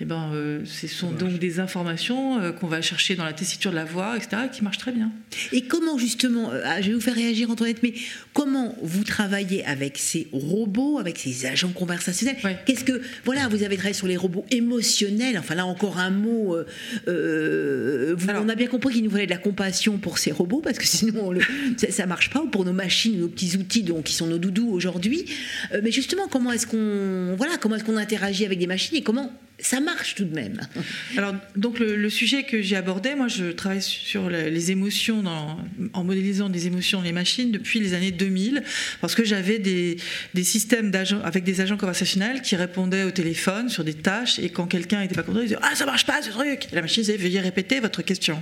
Eh 0.02 0.06
ben, 0.06 0.32
euh, 0.34 0.62
ce 0.66 0.88
sont 0.88 1.12
donc 1.12 1.38
des 1.38 1.60
informations 1.60 2.40
euh, 2.40 2.52
qu'on 2.52 2.66
va 2.66 2.82
chercher 2.82 3.14
dans 3.14 3.24
la 3.24 3.34
tessiture 3.34 3.70
de 3.70 3.76
la 3.76 3.86
voix, 3.86 4.18
etc., 4.18 4.48
qui 4.52 4.64
marchent 4.64 4.80
très 4.80 4.92
bien. 4.92 5.12
Et 5.52 5.62
comment 5.62 6.00
justement, 6.00 6.52
euh, 6.52 6.64
ah, 6.66 6.82
je 6.82 6.88
vais 6.88 6.94
vous 6.96 7.02
faire 7.02 7.14
réagir 7.14 7.52
Antoinette, 7.52 7.84
mais 7.84 7.94
comment 8.34 8.76
vous 8.82 9.04
travaillez 9.04 9.64
avec 9.64 10.00
ces 10.00 10.28
robots, 10.32 10.98
avec 10.98 11.20
ces 11.20 11.46
agents 11.46 11.72
conversationnels? 11.72 12.38
Qu'est-ce 12.66 12.84
que, 12.84 13.00
voilà, 13.26 13.48
vous 13.48 13.62
avez 13.62 13.76
travaillé 13.76 13.94
sur 13.94 14.08
les 14.08 14.18
robots 14.18 14.44
émotionnels, 14.50 15.38
enfin 15.38 15.54
là 15.54 15.68
encore 15.68 16.00
un 16.00 16.10
mot, 16.10 16.58
on 17.08 18.50
a 18.50 18.56
bien 18.56 18.68
compris 18.68 18.96
qu'il 18.96 19.04
nous 19.04 19.12
fallait 19.12 19.28
de 19.28 19.32
la 19.32 19.38
compassion 19.38 20.00
pour 20.00 20.18
ces 20.18 20.32
robots, 20.32 20.62
parce 20.62 20.80
que 20.80 20.88
sinon 20.88 21.32
ça 21.78 22.04
ne 22.04 22.10
marche 22.10 22.32
pas, 22.32 22.42
ou 22.42 22.48
pour 22.48 22.66
nos 22.66 22.74
machines, 22.74 23.20
nos 23.20 23.28
petits 23.28 23.56
outils 23.56 23.84
donc, 23.84 24.06
qui 24.06 24.14
sont 24.14 24.26
nos 24.26 24.40
doudous 24.40 24.72
aujourd'hui. 24.72 25.26
mais 25.84 25.92
justement, 25.92 26.28
comment 26.28 26.52
est-ce 26.52 26.66
qu'on 26.66 27.36
voilà, 27.36 27.58
comment 27.58 27.76
est-ce 27.76 27.84
qu'on 27.84 27.98
interagit 27.98 28.46
avec 28.46 28.58
des 28.58 28.68
machines 28.68 28.98
et 28.98 29.04
comment 29.04 29.32
ça 29.62 29.80
marche 29.80 30.16
tout 30.16 30.26
de 30.26 30.34
même. 30.34 30.60
Alors, 31.18 31.36
donc 31.56 31.80
le, 31.80 32.10
sujet 32.10 32.44
que 32.44 32.62
j'ai 32.62 32.76
abordé, 32.76 33.16
moi 33.16 33.28
je 33.28 33.46
travaille 33.52 33.82
sur 33.82 34.30
les 34.30 34.72
émotions, 34.72 35.24
en 35.94 36.04
modélisant 36.04 36.50
des 36.50 36.68
émotions 36.68 37.00
dans 37.00 37.06
les 37.06 37.12
machines 37.12 37.52
depuis 37.52 37.80
les 37.80 37.94
années 37.94 38.12
2000, 38.12 38.64
parce 39.00 39.16
que 39.16 39.24
j'avais 39.24 39.60
des, 39.60 39.98
systèmes 40.44 40.92
avec 41.24 41.44
des 41.44 41.62
agents 41.62 41.78
conversationnels 41.78 42.42
qui 42.42 42.56
répondaient 42.56 43.04
au 43.04 43.12
téléphone 43.12 43.70
sur 43.70 43.84
des 43.84 43.94
tâches, 43.94 44.40
et 44.40 44.50
quand 44.50 44.68
quelqu'un 44.68 45.02
n'était 45.02 45.16
pas 45.16 45.24
content, 45.24 45.40
ils 45.40 45.48
disaient 45.48 45.60
Ah, 45.62 45.76
ça 45.76 45.86
marche 45.86 46.06
pas 46.06 46.22
ce 46.22 46.30
truc 46.30 46.68
et 46.72 46.76
La 46.76 46.82
machine 46.82 47.04
disait 47.04 47.18
Veuillez 47.18 47.40
répéter 47.40 47.80
votre 47.80 48.02
question. 48.02 48.42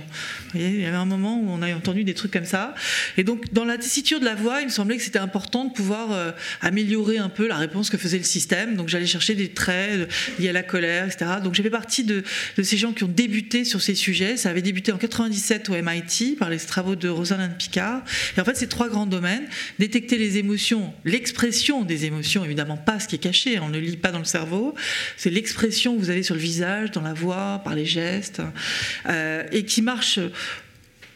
Il 0.54 0.80
y 0.80 0.86
avait 0.86 0.96
un 0.96 1.04
moment 1.04 1.38
où 1.38 1.50
on 1.50 1.62
a 1.62 1.74
entendu 1.74 2.04
des 2.04 2.14
trucs 2.14 2.32
comme 2.32 2.44
ça. 2.44 2.74
Et 3.16 3.24
donc, 3.24 3.52
dans 3.52 3.64
la 3.64 3.78
tessiture 3.78 4.20
de 4.20 4.24
la 4.24 4.34
voix, 4.34 4.60
il 4.60 4.66
me 4.66 4.70
semblait 4.70 4.96
que 4.96 5.02
c'était 5.02 5.18
important 5.18 5.64
de 5.64 5.72
pouvoir 5.72 6.12
euh, 6.12 6.32
améliorer 6.60 7.18
un 7.18 7.28
peu 7.28 7.46
la 7.46 7.56
réponse 7.56 7.90
que 7.90 7.98
faisait 7.98 8.18
le 8.18 8.24
système. 8.24 8.76
Donc, 8.76 8.88
j'allais 8.88 9.06
chercher 9.06 9.34
des 9.34 9.48
traits 9.50 9.92
euh, 9.92 10.06
liés 10.38 10.48
à 10.48 10.52
la 10.52 10.62
colère, 10.62 11.09
donc 11.42 11.54
j'ai 11.54 11.62
fait 11.62 11.70
partie 11.70 12.04
de, 12.04 12.22
ces 12.62 12.76
gens 12.76 12.92
qui 12.92 13.04
ont 13.04 13.08
débuté 13.08 13.64
sur 13.64 13.80
ces 13.80 13.94
sujets. 13.94 14.36
Ça 14.36 14.50
avait 14.50 14.62
débuté 14.62 14.92
en 14.92 14.98
97 14.98 15.68
au 15.70 15.74
MIT 15.74 16.36
par 16.38 16.50
les 16.50 16.58
travaux 16.58 16.96
de 16.96 17.08
Rosalind 17.08 17.56
Picard. 17.56 18.02
Et 18.36 18.40
en 18.40 18.44
fait, 18.44 18.56
c'est 18.56 18.68
trois 18.68 18.88
grands 18.88 19.06
domaines 19.06 19.46
détecter 19.78 20.18
les 20.18 20.38
émotions, 20.38 20.92
l'expression 21.04 21.84
des 21.84 22.04
émotions, 22.04 22.44
évidemment 22.44 22.76
pas 22.76 23.00
ce 23.00 23.08
qui 23.08 23.16
est 23.16 23.18
caché, 23.18 23.58
on 23.60 23.68
ne 23.68 23.78
lit 23.78 23.96
pas 23.96 24.12
dans 24.12 24.18
le 24.18 24.24
cerveau. 24.24 24.74
C'est 25.16 25.30
l'expression 25.30 25.94
que 25.94 26.00
vous 26.00 26.10
avez 26.10 26.22
sur 26.22 26.34
le 26.34 26.40
visage, 26.40 26.90
dans 26.90 27.02
la 27.02 27.14
voix, 27.14 27.60
par 27.64 27.74
les 27.74 27.86
gestes, 27.86 28.42
euh, 29.06 29.44
et 29.52 29.64
qui 29.64 29.82
marche 29.82 30.20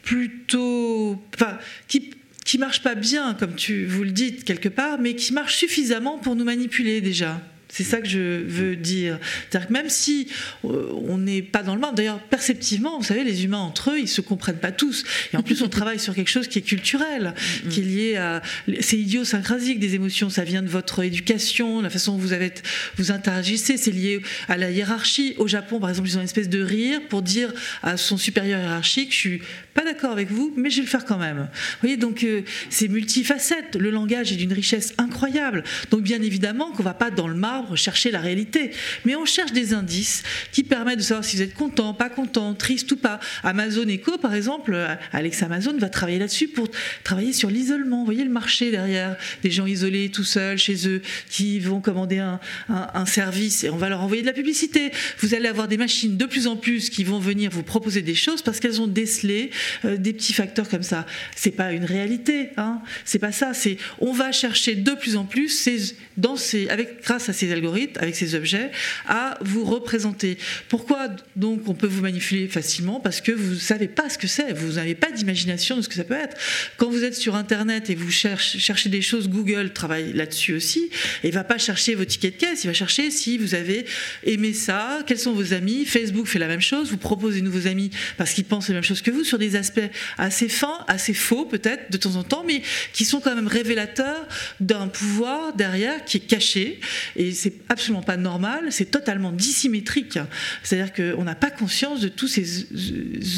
plutôt, 0.03 1.23
enfin, 1.35 1.59
qui 1.89 2.11
qui 2.45 2.59
marche 2.59 2.83
pas 2.83 2.95
bien, 2.95 3.35
comme 3.35 3.55
tu 3.55 3.87
vous 3.87 4.05
le 4.05 4.11
dites 4.11 4.45
quelque 4.45 4.69
part, 4.69 4.99
mais 4.99 5.15
qui 5.15 5.33
marche 5.33 5.57
suffisamment 5.57 6.19
pour 6.19 6.37
nous 6.37 6.45
manipuler 6.45 7.01
déjà. 7.01 7.41
C'est 7.75 7.83
ça 7.83 8.01
que 8.01 8.07
je 8.07 8.45
veux 8.47 8.77
dire. 8.77 9.19
C'est-à-dire 9.51 9.67
que 9.67 9.73
même 9.73 9.89
si 9.91 10.29
euh, 10.65 10.93
on 11.09 11.19
n'est 11.19 11.43
pas 11.43 11.65
dans 11.65 11.75
le 11.75 11.81
monde, 11.81 11.97
d'ailleurs 11.97 12.21
perceptivement, 12.21 12.99
vous 12.99 13.05
savez, 13.05 13.25
les 13.25 13.43
humains 13.43 13.59
entre 13.59 13.91
eux, 13.91 13.99
ils 13.99 14.07
se 14.07 14.21
comprennent 14.21 14.61
pas 14.61 14.71
tous. 14.71 15.03
Et 15.33 15.37
en 15.37 15.43
plus, 15.43 15.61
on 15.61 15.69
travaille 15.69 15.99
sur 15.99 16.15
quelque 16.15 16.31
chose 16.31 16.47
qui 16.47 16.61
est 16.61 16.63
culturel, 16.63 17.35
qui 17.71 17.81
est 17.81 17.83
lié 17.83 18.17
à, 18.17 18.43
c'est 18.79 18.97
idiosyncrasique 18.97 19.81
des 19.81 19.97
émotions. 19.97 20.31
Ça 20.31 20.45
vient 20.45 20.63
de 20.63 20.69
votre 20.69 21.03
éducation, 21.03 21.81
la 21.81 21.91
façon 21.91 22.13
dont 22.13 22.19
vous 22.19 22.33
avez, 22.33 22.55
vous 22.97 23.11
interagissez. 23.11 23.77
C'est 23.77 23.91
lié 23.91 24.21
à 24.47 24.57
la 24.57 24.71
hiérarchie. 24.71 25.35
Au 25.39 25.49
Japon, 25.49 25.81
par 25.81 25.91
exemple, 25.91 26.09
ils 26.09 26.17
ont 26.17 26.21
une 26.21 26.27
espèce 26.27 26.49
de 26.49 26.63
rire 26.63 27.01
pour 27.09 27.23
dire 27.23 27.53
à 27.83 27.97
son 27.97 28.17
supérieur 28.17 28.61
hiérarchique, 28.61 29.13
je 29.13 29.19
suis 29.19 29.43
pas 29.75 29.83
d'accord 29.83 30.13
avec 30.13 30.31
vous, 30.31 30.55
mais 30.57 30.71
je 30.71 30.77
vais 30.77 30.83
le 30.83 30.89
faire 30.89 31.05
quand 31.05 31.19
même. 31.19 31.49
Vous 31.51 31.79
voyez, 31.81 31.97
donc 31.97 32.23
euh, 32.23 32.43
c'est 32.71 32.87
multifacette. 32.87 33.75
Le 33.75 33.91
langage 33.91 34.31
est 34.31 34.37
d'une 34.37 34.53
richesse 34.53 34.95
incroyable. 34.97 35.65
Donc 35.91 36.03
bien 36.03 36.23
évidemment 36.23 36.71
qu'on 36.71 36.85
va 36.85 36.95
pas 36.95 37.11
dans 37.11 37.27
le 37.27 37.35
marbre 37.35 37.64
chercher 37.77 38.11
la 38.11 38.21
réalité. 38.21 38.71
Mais 39.05 39.17
on 39.17 39.25
cherche 39.25 39.53
des 39.53 39.75
indices 39.75 40.23
qui 40.53 40.63
permettent 40.63 40.99
de 40.99 41.03
savoir 41.03 41.25
si 41.25 41.37
vous 41.37 41.43
êtes 41.43 41.55
content, 41.55 41.95
pas 41.95 42.09
content, 42.09 42.55
triste 42.55 42.91
ou 42.93 42.97
pas. 42.97 43.21
Amazon 43.43 43.89
Echo, 43.89 44.19
par 44.19 44.35
exemple, 44.35 44.77
Alex 45.13 45.43
Amazon 45.43 45.77
va 45.79 45.89
travailler 45.89 46.19
là-dessus 46.19 46.49
pour 46.49 46.69
travailler 47.03 47.33
sur 47.33 47.51
l'isolement. 47.51 47.99
Vous 47.99 48.05
voyez 48.05 48.25
le 48.25 48.31
marché 48.31 48.71
derrière 48.71 49.17
des 49.43 49.51
gens 49.51 49.67
isolés 49.67 50.11
tout 50.11 50.25
seuls 50.25 50.59
chez 50.59 50.89
eux 50.89 51.03
qui 51.29 51.59
vont 51.61 51.81
commander 51.81 52.19
un, 52.19 52.41
un 52.69 53.07
service 53.07 53.65
et 53.65 53.71
on 53.71 53.77
va 53.77 53.89
leur 53.89 54.03
envoyer 54.03 54.23
de 54.23 54.27
la 54.27 54.33
publicité. 54.33 54.91
Vous 55.19 55.35
allez 55.35 55.49
avoir 55.49 55.69
des 55.69 55.77
machines 55.77 56.17
de 56.17 56.25
plus 56.27 56.47
en 56.47 56.57
plus 56.57 56.91
qui 56.91 57.05
vont 57.05 57.19
venir 57.19 57.51
vous 57.51 57.63
proposer 57.63 58.03
des 58.03 58.15
choses 58.15 58.43
parce 58.43 58.61
qu'elles 58.61 58.81
ont 58.81 58.87
décelé 58.87 59.51
euh, 59.85 59.97
des 59.97 60.13
petits 60.13 60.33
facteurs 60.33 60.69
comme 60.69 60.83
ça. 60.83 61.07
C'est 61.37 61.51
pas 61.51 61.73
une 61.73 61.85
réalité, 61.85 62.51
hein. 62.57 62.81
C'est 63.05 63.19
pas 63.19 63.33
ça. 63.33 63.55
C'est 63.55 63.77
on 64.01 64.13
va 64.13 64.33
chercher 64.33 64.75
de 64.75 64.93
plus 64.93 65.17
en 65.17 65.25
plus 65.25 65.49
ces, 65.49 65.97
dans 66.17 66.37
ces, 66.37 66.69
avec 66.69 67.03
grâce 67.03 67.29
à 67.29 67.33
ces 67.33 67.53
algorithmes, 67.55 67.99
avec 68.01 68.15
ces 68.17 68.35
objets, 68.35 68.71
à 69.07 69.39
vous 69.41 69.65
représenter. 69.65 70.39
Pourquoi 70.69 71.09
donc 71.37 71.69
on 71.69 71.75
peut 71.75 71.87
vous 71.87 72.03
manipuler 72.03 72.49
facilement? 72.49 73.01
Parce 73.01 73.21
que 73.21 73.33
vous 73.33 73.55
ne 73.55 73.59
savez 73.59 73.89
pas 73.89 74.09
ce 74.09 74.19
que 74.19 74.27
c'est, 74.27 74.53
vous 74.53 74.75
n'avez 74.75 74.95
pas 74.95 75.11
d'imagination 75.11 75.77
de 75.77 75.83
ce 75.83 75.89
que 75.89 75.95
ça 75.95 76.05
peut 76.05 76.15
être. 76.15 76.37
Quand 76.77 76.91
vous 76.91 77.05
êtes 77.05 77.15
sur 77.15 77.35
Internet 77.35 77.91
et 77.91 77.95
vous 77.95 78.11
cherchez, 78.11 78.89
des 78.89 79.03
choses, 79.03 79.29
Google 79.29 79.73
travaille 79.73 80.13
là-dessus 80.13 80.55
aussi, 80.55 80.91
et 81.23 81.29
il 81.29 81.33
va 81.33 81.45
pas 81.45 81.59
chercher 81.59 81.95
vos 81.95 82.05
tickets 82.05 82.35
de 82.35 82.41
caisse, 82.41 82.65
il 82.65 82.67
va 82.67 82.73
chercher 82.73 83.11
si 83.11 83.39
vous 83.39 83.55
avez 83.55 83.87
aimé 84.25 84.53
ça, 84.53 85.01
quels 85.07 85.19
sont 85.19 85.33
vos 85.33 85.55
amis. 85.55 85.85
Facebook 85.85 86.27
fait 86.27 86.39
la 86.39 86.49
même 86.49 86.61
chose, 86.61 86.91
vous 86.91 86.97
propose 86.97 87.35
des 87.35 87.43
nouveaux 87.43 87.67
amis 87.67 87.91
parce 88.17 88.33
qu'ils 88.33 88.45
pensent 88.45 88.69
la 88.69 88.75
même 88.75 88.85
chose 88.85 89.03
que 89.03 89.11
vous 89.11 89.25
sur 89.25 89.39
des 89.39 89.57
aspects 89.57 89.81
assez 90.19 90.49
fins, 90.49 90.85
assez 90.89 91.15
faux 91.15 91.45
peut-être 91.45 91.91
de 91.91 91.97
temps 91.97 92.17
en 92.17 92.25
temps, 92.25 92.45
mais 92.47 92.63
qui 92.93 93.05
sont 93.05 93.21
quand 93.21 93.35
même 93.35 93.47
révélateurs 93.47 94.27
d'un 94.61 94.89
pouvoir 94.89 95.55
derrière 95.55 96.05
qui 96.05 96.19
est 96.19 96.27
caché. 96.27 96.81
Et 97.17 97.33
c'est 97.45 97.61
absolument 97.69 98.03
pas 98.03 98.17
normal, 98.17 98.69
c'est 98.71 98.91
totalement 98.91 99.31
dissymétrique. 99.31 100.19
C'est-à-dire 100.63 100.95
qu'on 100.95 101.25
n'a 101.25 101.35
pas 101.35 101.51
conscience 101.51 102.01
de 102.01 102.09
tous 102.09 102.27
ces 102.27 102.67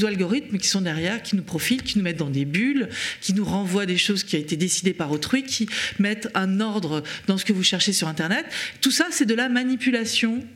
algorithmes 0.05 0.59
qui 0.59 0.69
sont 0.69 0.81
derrière, 0.81 1.25
qui 1.25 1.35
nous 1.35 1.43
profilent, 1.43 1.83
qui 1.83 1.99
nous 1.99 2.05
mettent 2.05 2.19
dans 2.19 2.31
des 2.31 2.45
bulles, 2.45 2.89
qui 3.21 3.35
nous 3.35 3.45
renvoient 3.45 3.85
des 3.85 3.97
choses 3.97 4.23
qui 4.23 4.37
ont 4.37 4.39
été 4.39 4.57
décidées 4.57 4.95
par 4.95 5.11
autrui, 5.11 5.43
qui 5.43 5.69
mettent 5.99 6.29
un 6.35 6.61
ordre 6.61 7.03
dans 7.27 7.37
ce 7.37 7.45
que 7.45 7.53
vous 7.53 7.65
cherchez 7.65 7.93
sur 7.93 8.07
Internet. 8.07 8.47
Tout 8.81 8.93
ça, 8.93 9.09
c'est 9.11 9.27
de 9.27 9.35
la 9.35 9.49
manipulation 9.49 10.47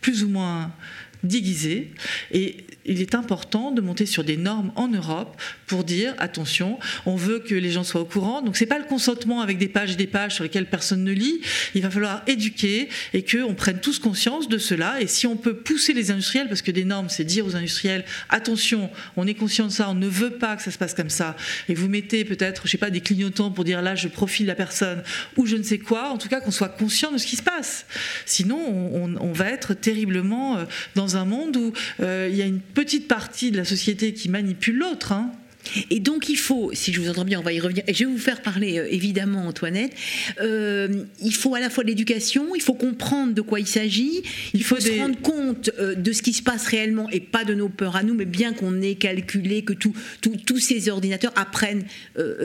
plus 0.00 0.24
ou 0.24 0.28
moins 0.28 0.74
déguisée. 1.22 1.92
Et 2.32 2.65
il 2.86 3.00
est 3.00 3.14
important 3.14 3.70
de 3.70 3.80
monter 3.80 4.06
sur 4.06 4.24
des 4.24 4.36
normes 4.36 4.72
en 4.76 4.88
Europe 4.88 5.40
pour 5.66 5.84
dire 5.84 6.14
attention, 6.18 6.78
on 7.04 7.16
veut 7.16 7.40
que 7.40 7.54
les 7.54 7.70
gens 7.70 7.84
soient 7.84 8.00
au 8.00 8.06
courant. 8.06 8.42
Donc 8.42 8.56
c'est 8.56 8.66
pas 8.66 8.78
le 8.78 8.84
consentement 8.84 9.40
avec 9.40 9.58
des 9.58 9.68
pages 9.68 9.92
et 9.92 9.96
des 9.96 10.06
pages 10.06 10.34
sur 10.34 10.44
lesquelles 10.44 10.66
personne 10.66 11.04
ne 11.04 11.12
lit. 11.12 11.40
Il 11.74 11.82
va 11.82 11.90
falloir 11.90 12.22
éduquer 12.26 12.88
et 13.12 13.24
qu'on 13.24 13.54
prenne 13.54 13.80
tous 13.80 13.98
conscience 13.98 14.48
de 14.48 14.58
cela. 14.58 15.00
Et 15.00 15.06
si 15.06 15.26
on 15.26 15.36
peut 15.36 15.56
pousser 15.56 15.92
les 15.92 16.10
industriels, 16.10 16.48
parce 16.48 16.62
que 16.62 16.70
des 16.70 16.84
normes, 16.84 17.08
c'est 17.08 17.24
dire 17.24 17.46
aux 17.46 17.56
industriels 17.56 18.04
attention, 18.28 18.90
on 19.16 19.26
est 19.26 19.34
conscient 19.34 19.66
de 19.66 19.72
ça, 19.72 19.88
on 19.90 19.94
ne 19.94 20.08
veut 20.08 20.30
pas 20.30 20.56
que 20.56 20.62
ça 20.62 20.70
se 20.70 20.78
passe 20.78 20.94
comme 20.94 21.10
ça. 21.10 21.36
Et 21.68 21.74
vous 21.74 21.88
mettez 21.88 22.24
peut-être, 22.24 22.62
je 22.66 22.70
sais 22.70 22.78
pas, 22.78 22.90
des 22.90 23.00
clignotants 23.00 23.50
pour 23.50 23.64
dire 23.64 23.82
là 23.82 23.94
je 23.94 24.08
profile 24.08 24.46
la 24.46 24.54
personne 24.54 25.02
ou 25.36 25.46
je 25.46 25.56
ne 25.56 25.62
sais 25.62 25.78
quoi. 25.78 26.10
En 26.10 26.18
tout 26.18 26.28
cas 26.28 26.40
qu'on 26.40 26.50
soit 26.50 26.68
conscient 26.68 27.12
de 27.12 27.18
ce 27.18 27.26
qui 27.26 27.36
se 27.36 27.42
passe. 27.42 27.86
Sinon 28.24 28.56
on, 29.20 29.32
va 29.32 29.50
être 29.50 29.74
terriblement 29.74 30.56
euh, 30.56 30.64
dans 30.94 31.16
un 31.16 31.24
monde 31.24 31.56
où 31.56 31.72
euh, 32.00 32.28
il 32.30 32.36
y 32.36 32.42
a 32.42 32.46
une 32.46 32.60
petite 32.76 33.08
partie 33.08 33.50
de 33.50 33.56
la 33.56 33.64
société 33.64 34.12
qui 34.12 34.28
manipule 34.28 34.76
l'autre. 34.76 35.12
Hein. 35.12 35.32
Et 35.90 35.98
donc 35.98 36.28
il 36.28 36.36
faut, 36.36 36.70
si 36.74 36.92
je 36.92 37.00
vous 37.00 37.08
entends 37.08 37.24
bien, 37.24 37.40
on 37.40 37.42
va 37.42 37.54
y 37.54 37.58
revenir. 37.58 37.82
Et 37.86 37.94
je 37.94 38.04
vais 38.04 38.10
vous 38.10 38.18
faire 38.18 38.42
parler 38.42 38.78
euh, 38.78 38.86
évidemment, 38.90 39.46
Antoinette. 39.48 39.92
Euh, 40.42 41.04
il 41.22 41.34
faut 41.34 41.54
à 41.54 41.60
la 41.60 41.70
fois 41.70 41.84
de 41.84 41.88
l'éducation, 41.88 42.54
il 42.54 42.60
faut 42.60 42.74
comprendre 42.74 43.32
de 43.32 43.40
quoi 43.40 43.60
il 43.60 43.66
s'agit, 43.66 44.22
il 44.52 44.62
faut 44.62 44.78
se 44.78 44.92
rendre 45.00 45.18
compte 45.22 45.70
euh, 45.78 45.94
de 45.94 46.12
ce 46.12 46.20
qui 46.20 46.34
se 46.34 46.42
passe 46.42 46.66
réellement 46.66 47.08
et 47.10 47.20
pas 47.20 47.44
de 47.44 47.54
nos 47.54 47.70
peurs 47.70 47.96
à 47.96 48.02
nous, 48.02 48.14
mais 48.14 48.26
bien 48.26 48.52
qu'on 48.52 48.82
ait 48.82 48.94
calculé 48.94 49.62
que 49.62 49.72
tous 49.72 50.58
ces 50.58 50.90
ordinateurs 50.90 51.32
apprennent 51.34 51.84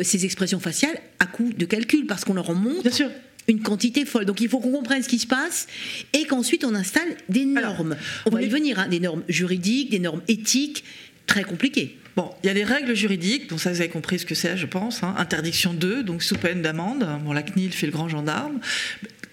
ces 0.01 0.25
expressions 0.25 0.59
faciales 0.59 0.97
à 1.19 1.25
coup 1.25 1.51
de 1.53 1.65
calcul, 1.65 2.05
parce 2.05 2.23
qu'on 2.23 2.33
leur 2.33 2.49
en 2.49 2.55
montre. 2.55 2.83
Bien 2.83 2.91
sûr 2.91 3.09
une 3.47 3.61
quantité 3.61 4.05
folle. 4.05 4.25
Donc 4.25 4.41
il 4.41 4.49
faut 4.49 4.59
qu'on 4.59 4.71
comprenne 4.71 5.03
ce 5.03 5.09
qui 5.09 5.19
se 5.19 5.27
passe 5.27 5.67
et 6.13 6.25
qu'ensuite 6.25 6.63
on 6.63 6.75
installe 6.75 7.15
des 7.29 7.45
normes. 7.45 7.95
on 8.25 8.29
va 8.29 8.41
y 8.41 8.49
venir, 8.49 8.79
hein, 8.79 8.87
des 8.87 8.99
normes 8.99 9.23
juridiques, 9.27 9.89
des 9.89 9.99
normes 9.99 10.21
éthiques, 10.27 10.83
très 11.27 11.43
compliquées. 11.43 11.97
Bon, 12.15 12.29
il 12.43 12.47
y 12.47 12.49
a 12.49 12.53
des 12.53 12.65
règles 12.65 12.93
juridiques, 12.93 13.49
donc 13.49 13.61
ça 13.61 13.71
vous 13.71 13.79
avez 13.79 13.89
compris 13.89 14.19
ce 14.19 14.25
que 14.25 14.35
c'est, 14.35 14.57
je 14.57 14.65
pense. 14.65 15.01
Hein. 15.03 15.15
Interdiction 15.17 15.73
2, 15.73 16.03
donc 16.03 16.23
sous 16.23 16.35
peine 16.35 16.61
d'amende. 16.61 17.07
Bon, 17.23 17.31
la 17.31 17.41
CNIL 17.41 17.71
fait 17.71 17.85
le 17.85 17.93
grand 17.93 18.09
gendarme. 18.09 18.59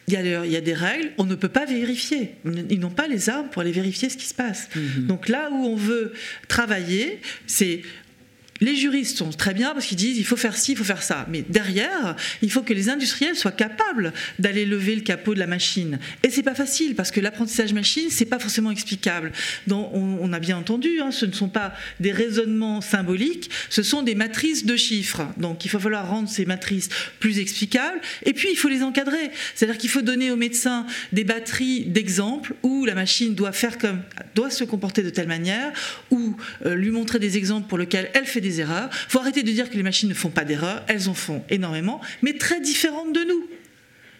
Il 0.06 0.14
y, 0.14 0.16
a, 0.16 0.44
il 0.44 0.50
y, 0.50 0.56
a, 0.56 0.60
des 0.62 0.72
règles, 0.72 1.10
on 1.18 1.24
ne 1.24 1.34
peut 1.34 1.50
pas 1.50 1.66
vérifier. 1.66 2.36
Ils 2.70 2.80
n'ont 2.80 2.88
pas 2.88 3.08
les 3.08 3.28
armes 3.28 3.48
pour 3.50 3.60
aller 3.60 3.72
vérifier 3.72 4.08
ce 4.08 4.16
qui 4.16 4.24
se 4.24 4.32
passe. 4.32 4.70
Mm-hmm. 4.74 5.06
Donc 5.06 5.28
là 5.28 5.50
où 5.52 5.66
on 5.66 5.76
veut 5.76 6.14
travailler, 6.46 7.20
c'est 7.46 7.82
les 8.60 8.76
juristes 8.76 9.18
sont 9.18 9.30
très 9.30 9.54
bien 9.54 9.72
parce 9.72 9.86
qu'ils 9.86 9.96
disent 9.96 10.18
il 10.18 10.24
faut 10.24 10.36
faire 10.36 10.56
ci, 10.56 10.72
il 10.72 10.78
faut 10.78 10.84
faire 10.84 11.02
ça. 11.02 11.26
Mais 11.30 11.44
derrière, 11.48 12.16
il 12.42 12.50
faut 12.50 12.62
que 12.62 12.72
les 12.72 12.88
industriels 12.88 13.36
soient 13.36 13.52
capables 13.52 14.12
d'aller 14.38 14.64
lever 14.64 14.94
le 14.94 15.02
capot 15.02 15.34
de 15.34 15.38
la 15.38 15.46
machine. 15.46 15.98
Et 16.22 16.30
c'est 16.30 16.42
pas 16.42 16.54
facile 16.54 16.94
parce 16.94 17.10
que 17.10 17.20
l'apprentissage 17.20 17.72
machine, 17.72 18.08
c'est 18.10 18.24
pas 18.24 18.38
forcément 18.38 18.70
explicable. 18.70 19.32
On, 19.70 20.32
a 20.32 20.40
bien 20.40 20.58
entendu, 20.58 21.00
hein, 21.00 21.10
ce 21.10 21.26
ne 21.26 21.32
sont 21.32 21.48
pas 21.48 21.72
des 22.00 22.12
raisonnements 22.12 22.80
symboliques, 22.80 23.50
ce 23.70 23.82
sont 23.82 24.02
des 24.02 24.14
matrices 24.14 24.66
de 24.66 24.76
chiffres. 24.76 25.26
Donc, 25.38 25.64
il 25.64 25.70
va 25.70 25.78
falloir 25.78 26.08
rendre 26.08 26.28
ces 26.28 26.44
matrices 26.44 26.88
plus 27.18 27.38
explicables. 27.38 28.00
Et 28.24 28.32
puis, 28.32 28.48
il 28.50 28.56
faut 28.56 28.68
les 28.68 28.82
encadrer. 28.82 29.30
C'est-à-dire 29.54 29.78
qu'il 29.78 29.90
faut 29.90 30.02
donner 30.02 30.30
aux 30.30 30.36
médecins 30.36 30.86
des 31.12 31.24
batteries 31.24 31.86
d'exemples 31.86 32.54
où 32.62 32.84
la 32.84 32.94
machine 32.94 33.34
doit 33.34 33.52
faire 33.52 33.78
comme, 33.78 34.02
doit 34.34 34.50
se 34.50 34.64
comporter 34.64 35.02
de 35.02 35.10
telle 35.10 35.28
manière, 35.28 35.72
ou 36.10 36.36
euh, 36.66 36.74
lui 36.74 36.90
montrer 36.90 37.18
des 37.18 37.36
exemples 37.36 37.68
pour 37.68 37.78
lesquels 37.78 38.10
elle 38.14 38.26
fait 38.26 38.40
des 38.40 38.47
erreurs. 38.50 38.88
Il 38.92 39.10
faut 39.10 39.20
arrêter 39.20 39.42
de 39.42 39.50
dire 39.50 39.70
que 39.70 39.76
les 39.76 39.82
machines 39.82 40.08
ne 40.08 40.14
font 40.14 40.30
pas 40.30 40.44
d'erreurs, 40.44 40.82
elles 40.88 41.08
en 41.08 41.14
font 41.14 41.42
énormément, 41.48 42.00
mais 42.22 42.34
très 42.34 42.60
différentes 42.60 43.12
de 43.12 43.20
nous. 43.20 43.46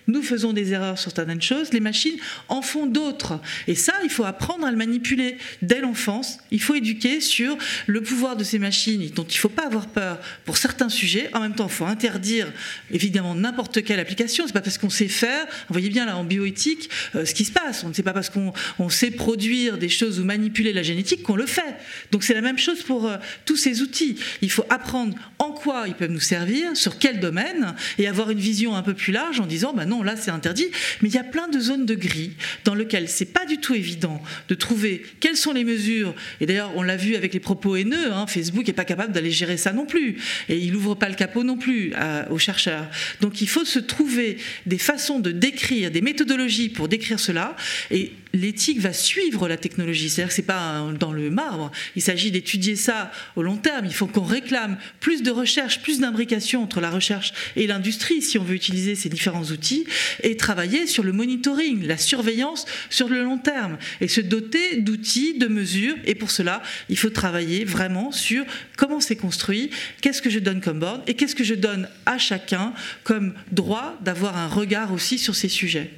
Nous 0.08 0.22
faisons 0.22 0.52
des 0.52 0.72
erreurs 0.72 0.98
sur 0.98 1.12
certaines 1.12 1.42
choses, 1.42 1.72
les 1.72 1.80
machines 1.80 2.16
en 2.48 2.62
font 2.62 2.86
d'autres. 2.86 3.40
Et 3.66 3.74
ça, 3.74 3.92
il 4.02 4.10
faut 4.10 4.24
apprendre 4.24 4.66
à 4.66 4.70
le 4.70 4.76
manipuler 4.76 5.36
dès 5.62 5.80
l'enfance. 5.80 6.38
Il 6.50 6.60
faut 6.60 6.74
éduquer 6.74 7.20
sur 7.20 7.56
le 7.86 8.02
pouvoir 8.02 8.36
de 8.36 8.42
ces 8.42 8.58
machines 8.58 9.10
dont 9.14 9.24
il 9.24 9.34
ne 9.34 9.38
faut 9.38 9.48
pas 9.48 9.66
avoir 9.66 9.86
peur 9.86 10.18
pour 10.46 10.56
certains 10.56 10.88
sujets. 10.88 11.28
En 11.34 11.40
même 11.40 11.54
temps, 11.54 11.66
il 11.66 11.72
faut 11.72 11.84
interdire 11.84 12.50
évidemment 12.90 13.34
n'importe 13.34 13.84
quelle 13.84 14.00
application. 14.00 14.44
C'est 14.46 14.52
pas 14.52 14.62
parce 14.62 14.78
qu'on 14.78 14.90
sait 14.90 15.08
faire, 15.08 15.44
vous 15.44 15.74
voyez 15.74 15.90
bien 15.90 16.06
là 16.06 16.16
en 16.16 16.24
bioéthique 16.24 16.88
euh, 17.14 17.24
ce 17.24 17.34
qui 17.34 17.44
se 17.44 17.52
passe. 17.52 17.84
On 17.84 17.90
ne 17.90 17.94
sait 17.94 18.02
pas 18.02 18.14
parce 18.14 18.30
qu'on 18.30 18.88
sait 18.88 19.10
produire 19.10 19.76
des 19.76 19.90
choses 19.90 20.18
ou 20.20 20.24
manipuler 20.24 20.72
la 20.72 20.82
génétique 20.82 21.22
qu'on 21.22 21.36
le 21.36 21.46
fait. 21.46 21.76
Donc 22.12 22.24
c'est 22.24 22.34
la 22.34 22.40
même 22.40 22.58
chose 22.58 22.82
pour 22.82 23.06
euh, 23.06 23.18
tous 23.44 23.56
ces 23.56 23.82
outils. 23.82 24.16
Il 24.40 24.50
faut 24.50 24.64
apprendre 24.70 25.14
en 25.38 25.52
quoi 25.52 25.84
ils 25.86 25.94
peuvent 25.94 26.10
nous 26.10 26.18
servir, 26.18 26.76
sur 26.76 26.98
quel 26.98 27.20
domaine, 27.20 27.74
et 27.98 28.08
avoir 28.08 28.30
une 28.30 28.38
vision 28.38 28.74
un 28.74 28.82
peu 28.82 28.94
plus 28.94 29.12
large 29.12 29.40
en 29.40 29.46
disant, 29.46 29.74
bah 29.74 29.84
non, 29.84 29.97
là 30.02 30.16
c'est 30.16 30.30
interdit, 30.30 30.66
mais 31.00 31.08
il 31.08 31.14
y 31.14 31.18
a 31.18 31.24
plein 31.24 31.48
de 31.48 31.58
zones 31.60 31.86
de 31.86 31.94
gris 31.94 32.32
dans 32.64 32.74
lesquelles 32.74 33.08
c'est 33.08 33.32
pas 33.32 33.46
du 33.46 33.58
tout 33.58 33.74
évident 33.74 34.22
de 34.48 34.54
trouver 34.54 35.02
quelles 35.20 35.36
sont 35.36 35.52
les 35.52 35.64
mesures. 35.64 36.14
Et 36.40 36.46
d'ailleurs, 36.46 36.72
on 36.76 36.82
l'a 36.82 36.96
vu 36.96 37.16
avec 37.16 37.34
les 37.34 37.40
propos 37.40 37.76
haineux, 37.76 38.12
hein, 38.12 38.26
Facebook 38.26 38.66
n'est 38.66 38.72
pas 38.72 38.84
capable 38.84 39.12
d'aller 39.12 39.30
gérer 39.30 39.56
ça 39.56 39.72
non 39.72 39.86
plus, 39.86 40.16
et 40.48 40.58
il 40.58 40.72
n'ouvre 40.72 40.94
pas 40.94 41.08
le 41.08 41.14
capot 41.14 41.44
non 41.44 41.56
plus 41.56 41.92
aux 42.30 42.38
chercheurs. 42.38 42.88
Donc 43.20 43.40
il 43.40 43.48
faut 43.48 43.64
se 43.64 43.78
trouver 43.78 44.38
des 44.66 44.78
façons 44.78 45.20
de 45.20 45.30
décrire, 45.30 45.90
des 45.90 46.00
méthodologies 46.00 46.68
pour 46.68 46.88
décrire 46.88 47.20
cela, 47.20 47.56
et 47.90 48.12
l'éthique 48.32 48.80
va 48.80 48.92
suivre 48.92 49.48
la 49.48 49.56
technologie. 49.56 50.08
C'est-à-dire 50.10 50.28
que 50.28 50.34
c'est 50.34 50.42
pas 50.42 50.86
dans 50.98 51.12
le 51.12 51.30
marbre. 51.30 51.70
Il 51.96 52.02
s'agit 52.02 52.30
d'étudier 52.30 52.76
ça 52.76 53.10
au 53.36 53.42
long 53.42 53.56
terme. 53.56 53.86
Il 53.86 53.94
faut 53.94 54.06
qu'on 54.06 54.24
réclame 54.24 54.78
plus 55.00 55.22
de 55.22 55.30
recherche, 55.30 55.80
plus 55.82 56.00
d'imbrication 56.00 56.62
entre 56.62 56.80
la 56.80 56.90
recherche 56.90 57.32
et 57.56 57.66
l'industrie 57.66 58.22
si 58.22 58.38
on 58.38 58.44
veut 58.44 58.54
utiliser 58.54 58.94
ces 58.94 59.08
différents 59.08 59.44
outils 59.44 59.86
et 60.22 60.36
travailler 60.36 60.86
sur 60.86 61.04
le 61.04 61.12
monitoring, 61.12 61.86
la 61.86 61.98
surveillance 61.98 62.66
sur 62.90 63.08
le 63.08 63.22
long 63.22 63.38
terme 63.38 63.78
et 64.00 64.08
se 64.08 64.20
doter 64.20 64.80
d'outils, 64.80 65.38
de 65.38 65.46
mesures. 65.46 65.96
Et 66.04 66.14
pour 66.14 66.30
cela, 66.30 66.62
il 66.88 66.98
faut 66.98 67.10
travailler 67.10 67.64
vraiment 67.64 68.12
sur 68.12 68.44
comment 68.76 69.00
c'est 69.00 69.16
construit, 69.16 69.70
qu'est-ce 70.00 70.22
que 70.22 70.30
je 70.30 70.38
donne 70.38 70.60
comme 70.60 70.80
borne 70.80 71.02
et 71.06 71.14
qu'est-ce 71.14 71.34
que 71.34 71.44
je 71.44 71.54
donne 71.54 71.88
à 72.06 72.18
chacun 72.18 72.72
comme 73.04 73.34
droit 73.52 73.98
d'avoir 74.02 74.36
un 74.36 74.48
regard 74.48 74.92
aussi 74.92 75.18
sur 75.18 75.34
ces 75.34 75.48
sujets. 75.48 75.90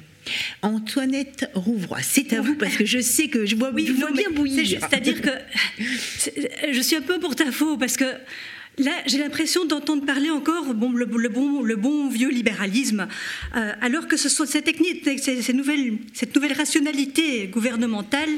Antoinette 0.61 1.49
Rouvroy, 1.53 1.99
c'est 2.01 2.33
à 2.33 2.41
vous 2.41 2.55
parce 2.55 2.75
que 2.75 2.85
je 2.85 2.99
sais 2.99 3.27
que 3.27 3.45
je 3.45 3.55
vois, 3.55 3.71
oui, 3.73 3.85
je 3.87 3.93
vois 3.93 4.11
bien 4.11 4.29
bouillir. 4.29 4.79
C'est-à-dire 4.79 5.21
que 5.21 5.29
je 6.71 6.81
suis 6.81 6.95
un 6.95 7.01
peu 7.01 7.19
pour 7.19 7.35
ta 7.35 7.51
faux 7.51 7.77
parce 7.77 7.97
que 7.97 8.05
Là, 8.77 8.91
j'ai 9.05 9.17
l'impression 9.17 9.65
d'entendre 9.65 10.05
parler 10.05 10.29
encore 10.29 10.73
bon, 10.73 10.91
le, 10.93 11.05
bon, 11.05 11.61
le 11.61 11.75
bon 11.75 12.09
vieux 12.09 12.29
libéralisme, 12.29 13.07
euh, 13.55 13.73
alors 13.81 14.07
que 14.07 14.15
ce 14.15 14.29
sont 14.29 14.45
ces 14.45 14.61
techniques, 14.61 15.07
ces, 15.19 15.53
nouvelles, 15.53 15.97
cette 16.13 16.33
nouvelle 16.33 16.53
rationalité 16.53 17.47
gouvernementale 17.47 18.29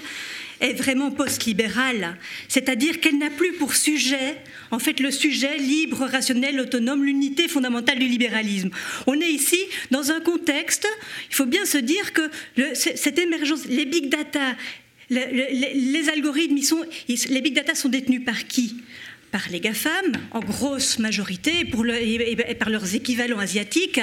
est 0.64 0.74
vraiment 0.74 1.12
post-libérale, 1.12 2.18
c'est-à-dire 2.48 3.02
qu'elle 3.02 3.18
n'a 3.18 3.30
plus 3.30 3.54
pour 3.54 3.76
sujet, 3.76 4.38
en 4.72 4.80
fait, 4.80 5.00
le 5.02 5.12
sujet 5.12 5.58
libre, 5.58 6.06
rationnel, 6.06 6.60
autonome, 6.60 7.04
l'unité 7.04 7.48
fondamentale 7.48 8.00
du 8.00 8.08
libéralisme. 8.08 8.70
On 9.06 9.20
est 9.20 9.30
ici 9.30 9.60
dans 9.92 10.12
un 10.12 10.22
contexte, 10.22 10.88
il 11.30 11.36
faut 11.36 11.46
bien 11.46 11.66
se 11.66 11.78
dire 11.78 12.14
que 12.14 12.30
cette 12.74 13.20
émergence, 13.20 13.66
les 13.66 13.86
big 13.86 14.10
data, 14.10 14.56
les, 15.10 16.10
algorithmes, 16.10 16.58
les 17.08 17.42
big 17.42 17.54
data 17.54 17.76
sont 17.76 17.90
détenus 17.90 18.24
par 18.26 18.48
qui? 18.48 18.78
Par 19.32 19.50
les 19.52 19.60
GAFAM, 19.60 20.14
en 20.32 20.40
grosse 20.42 21.00
majorité, 21.00 21.52
et, 21.62 22.56
par 22.56 22.70
leurs 22.70 22.96
équivalents 22.96 23.40
asiatiques. 23.40 24.00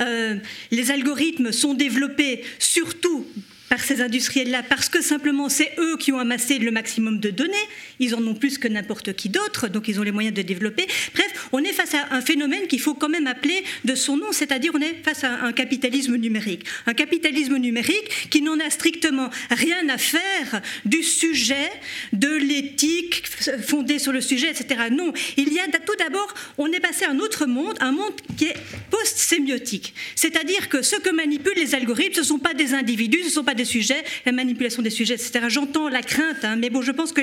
Euh, 0.00 0.36
les 0.72 0.90
algorithmes 0.90 1.52
sont 1.52 1.74
développés 1.74 2.42
surtout 2.58 3.24
par 3.68 3.80
ces 3.80 4.00
industriels-là 4.00 4.62
parce 4.68 4.88
que 4.88 5.02
simplement 5.02 5.48
c'est 5.48 5.72
eux 5.78 5.96
qui 5.98 6.12
ont 6.12 6.18
amassé 6.18 6.58
le 6.58 6.70
maximum 6.70 7.20
de 7.20 7.30
données. 7.30 7.54
Ils 7.98 8.14
en 8.14 8.26
ont 8.26 8.34
plus 8.34 8.58
que 8.58 8.68
n'importe 8.68 9.14
qui 9.14 9.28
d'autre, 9.28 9.68
donc 9.68 9.88
ils 9.88 10.00
ont 10.00 10.02
les 10.02 10.12
moyens 10.12 10.34
de 10.34 10.42
développer. 10.42 10.86
Bref, 11.14 11.48
on 11.52 11.58
est 11.60 11.72
face 11.72 11.94
à 11.94 12.14
un 12.14 12.20
phénomène 12.20 12.66
qu'il 12.66 12.80
faut 12.80 12.94
quand 12.94 13.08
même 13.08 13.26
appeler 13.26 13.64
de 13.84 13.94
son 13.94 14.16
nom, 14.16 14.32
c'est-à-dire 14.32 14.72
on 14.74 14.80
est 14.80 15.02
face 15.02 15.24
à 15.24 15.44
un 15.44 15.52
capitalisme 15.52 16.16
numérique. 16.16 16.64
Un 16.86 16.94
capitalisme 16.94 17.56
numérique 17.56 18.28
qui 18.30 18.42
n'en 18.42 18.58
a 18.60 18.70
strictement 18.70 19.30
rien 19.50 19.88
à 19.88 19.98
faire 19.98 20.62
du 20.84 21.02
sujet, 21.02 21.70
de 22.12 22.28
l'éthique 22.28 23.24
fondée 23.66 23.98
sur 23.98 24.12
le 24.12 24.20
sujet, 24.20 24.50
etc. 24.50 24.88
Non, 24.90 25.12
il 25.36 25.52
y 25.52 25.58
a 25.58 25.64
tout 25.84 25.96
d'abord, 25.98 26.32
on 26.58 26.70
est 26.72 26.80
passé 26.80 27.04
à 27.04 27.10
un 27.10 27.18
autre 27.18 27.46
monde, 27.46 27.76
un 27.80 27.92
monde 27.92 28.12
qui 28.36 28.46
est 28.46 28.56
post-sémiotique. 28.90 29.94
C'est-à-dire 30.14 30.68
que 30.68 30.82
ce 30.82 30.96
que 30.96 31.10
manipulent 31.10 31.56
les 31.56 31.74
algorithmes, 31.74 32.14
ce 32.14 32.20
ne 32.20 32.24
sont 32.24 32.38
pas 32.38 32.54
des 32.54 32.74
individus, 32.74 33.20
ce 33.20 33.26
ne 33.26 33.30
sont 33.30 33.44
pas 33.44 33.53
des 33.54 33.64
sujets, 33.64 34.02
la 34.26 34.32
manipulation 34.32 34.82
des 34.82 34.90
sujets, 34.90 35.14
etc. 35.14 35.46
J'entends 35.48 35.88
la 35.88 36.02
crainte, 36.02 36.44
hein, 36.44 36.56
mais 36.56 36.70
bon, 36.70 36.82
je 36.82 36.92
pense 36.92 37.12
que 37.12 37.22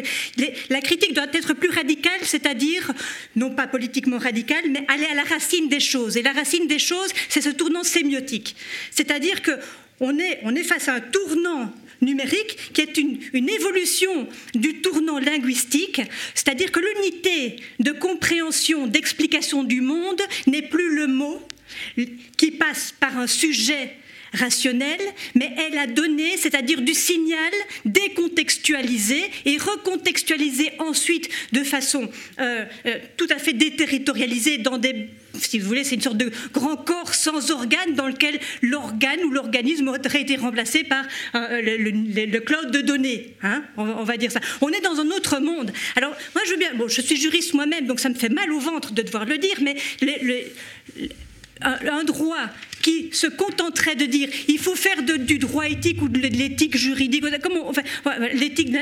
la 0.70 0.82
critique 0.82 1.14
doit 1.14 1.28
être 1.34 1.54
plus 1.54 1.70
radicale, 1.70 2.20
c'est-à-dire, 2.24 2.92
non 3.36 3.52
pas 3.52 3.68
politiquement 3.68 4.18
radicale, 4.18 4.66
mais 4.70 4.86
aller 4.88 5.06
à 5.06 5.16
la 5.16 5.24
racine 5.24 5.70
des 5.70 5.80
choses. 5.80 6.18
Et 6.18 6.22
la 6.22 6.34
racine 6.34 6.68
des 6.68 6.80
choses, 6.80 7.12
c'est 7.30 7.42
ce 7.42 7.50
tournant 7.50 7.84
sémiotique. 7.84 8.56
C'est-à-dire 8.92 9.42
que 9.42 9.52
on 10.00 10.18
est, 10.18 10.40
on 10.44 10.56
est 10.56 10.64
face 10.64 10.88
à 10.88 10.96
un 10.96 11.00
tournant 11.00 11.72
numérique 12.02 12.74
qui 12.74 12.82
est 12.82 12.98
une, 12.98 13.20
une 13.34 13.50
évolution 13.50 14.28
du 14.56 14.82
tournant 14.82 15.20
linguistique, 15.20 16.02
c'est-à-dire 16.34 16.72
que 16.72 16.80
l'unité 16.80 17.58
de 17.80 17.92
compréhension, 17.92 18.88
d'explication 18.88 19.64
du 19.64 19.82
monde 19.82 20.22
n'est 20.48 20.64
plus 20.64 20.96
le 20.96 21.08
mot 21.08 21.42
qui 22.38 22.52
passe 22.52 22.94
par 23.00 23.18
un 23.18 23.28
sujet 23.28 23.96
rationnelle, 24.34 25.02
mais 25.36 25.52
elle 25.58 25.78
a 25.78 25.88
donné, 25.88 26.38
c'est-à-dire 26.38 26.82
du 26.82 26.94
signal 26.94 27.52
décontextualisé 27.86 29.22
et 29.46 29.58
recontextualisé 29.58 30.72
ensuite 30.80 31.30
de 31.52 31.64
façon 31.64 32.10
euh, 32.40 32.66
euh, 32.86 32.98
tout 33.18 33.28
à 33.30 33.38
fait 33.38 33.54
déterritorialisée 33.54 34.58
dans 34.58 34.78
des 34.78 35.10
si 35.34 35.60
vous 35.60 35.68
voulez, 35.68 35.84
c'est 35.84 35.96
une 35.96 36.02
sorte 36.02 36.18
de 36.18 36.30
grand 36.54 36.76
corps 36.76 37.14
sans 37.14 37.52
organe 37.52 37.96
dans 37.96 38.08
lequel 38.08 38.40
l'organe 38.62 39.24
ou 39.24 39.32
l'organisme 39.32 39.88
aurait 39.88 40.22
été 40.22 40.36
remplacé 40.36 40.84
par 40.84 41.06
euh, 41.36 41.62
le, 41.62 42.40
cloud 42.40 42.72
de 42.72 42.82
données. 42.82 43.36
Hein, 43.42 43.64
on, 43.78 44.04
va 44.04 44.18
dire 44.18 44.32
ça. 44.32 44.42
On 44.60 44.70
est 44.70 44.82
dans 44.82 45.00
un 45.00 45.08
autre 45.08 45.40
monde. 45.40 45.72
Alors, 45.96 46.12
moi, 46.36 46.44
je, 46.46 46.52
veux 46.52 46.58
bien, 46.58 46.74
bon, 46.76 46.88
je 46.88 47.02
suis 47.02 47.16
juriste 47.16 47.54
moi-même, 47.54 47.88
donc 47.88 48.00
ça 48.00 48.10
me 48.10 48.16
fait 48.16 48.30
mal 48.30 48.52
au 48.52 48.60
ventre 48.60 48.94
de 48.94 49.02
devoir 49.02 49.26
le 49.26 49.38
dire, 49.38 49.56
mais 49.62 49.76
un 51.62 52.03
droit 52.03 52.49
qui 52.82 53.09
se 53.12 53.28
contenterait 53.28 53.95
de 53.95 54.05
dire 54.05 54.30
il 54.47 54.59
faut 54.59 54.76
faire 54.76 55.01
du 55.03 55.38
droit 55.38 55.68
éthique 55.68 56.01
ou 56.01 56.09
de 56.09 56.20
l'éthique 56.20 56.78
juridique, 56.78 57.24
comment, 57.41 57.72
l'éthique, 58.34 58.74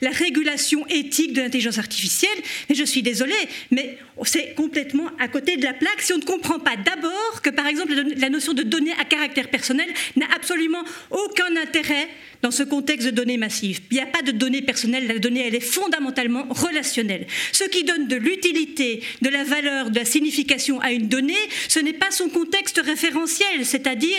la, 0.00 0.10
régulation 0.10 0.86
éthique 0.88 1.32
de 1.32 1.42
l'intelligence 1.42 1.78
artificielle. 1.78 2.30
Et 2.68 2.74
je 2.74 2.84
suis 2.84 3.02
désolée, 3.02 3.32
mais 3.70 3.98
c'est 4.24 4.54
complètement 4.54 5.08
à 5.18 5.28
côté 5.28 5.56
de 5.56 5.64
la 5.64 5.74
plaque 5.74 6.00
si 6.00 6.12
on 6.12 6.18
ne 6.18 6.24
comprend 6.24 6.58
pas 6.58 6.76
d'abord 6.76 7.42
que, 7.42 7.50
par 7.50 7.66
exemple, 7.66 7.94
la 8.16 8.30
notion 8.30 8.52
de 8.52 8.62
données 8.62 8.94
à 9.00 9.04
caractère 9.04 9.48
personnel 9.48 9.88
n'a 10.16 10.26
absolument 10.34 10.84
aucun 11.10 11.56
intérêt 11.56 12.08
dans 12.44 12.50
ce 12.50 12.62
contexte 12.62 13.06
de 13.06 13.10
données 13.10 13.38
massives. 13.38 13.80
Il 13.90 13.94
n'y 13.94 14.02
a 14.02 14.06
pas 14.06 14.20
de 14.20 14.30
données 14.30 14.60
personnelles, 14.60 15.06
la 15.06 15.18
donnée, 15.18 15.46
elle 15.46 15.54
est 15.54 15.60
fondamentalement 15.60 16.46
relationnelle. 16.50 17.26
Ce 17.52 17.64
qui 17.64 17.84
donne 17.84 18.06
de 18.06 18.16
l'utilité, 18.16 19.02
de 19.22 19.30
la 19.30 19.44
valeur, 19.44 19.88
de 19.88 19.98
la 19.98 20.04
signification 20.04 20.78
à 20.80 20.92
une 20.92 21.08
donnée, 21.08 21.32
ce 21.68 21.80
n'est 21.80 21.94
pas 21.94 22.10
son 22.10 22.23
contexte 22.28 22.80
référentiel 22.84 23.64
c'est-à-dire 23.64 24.18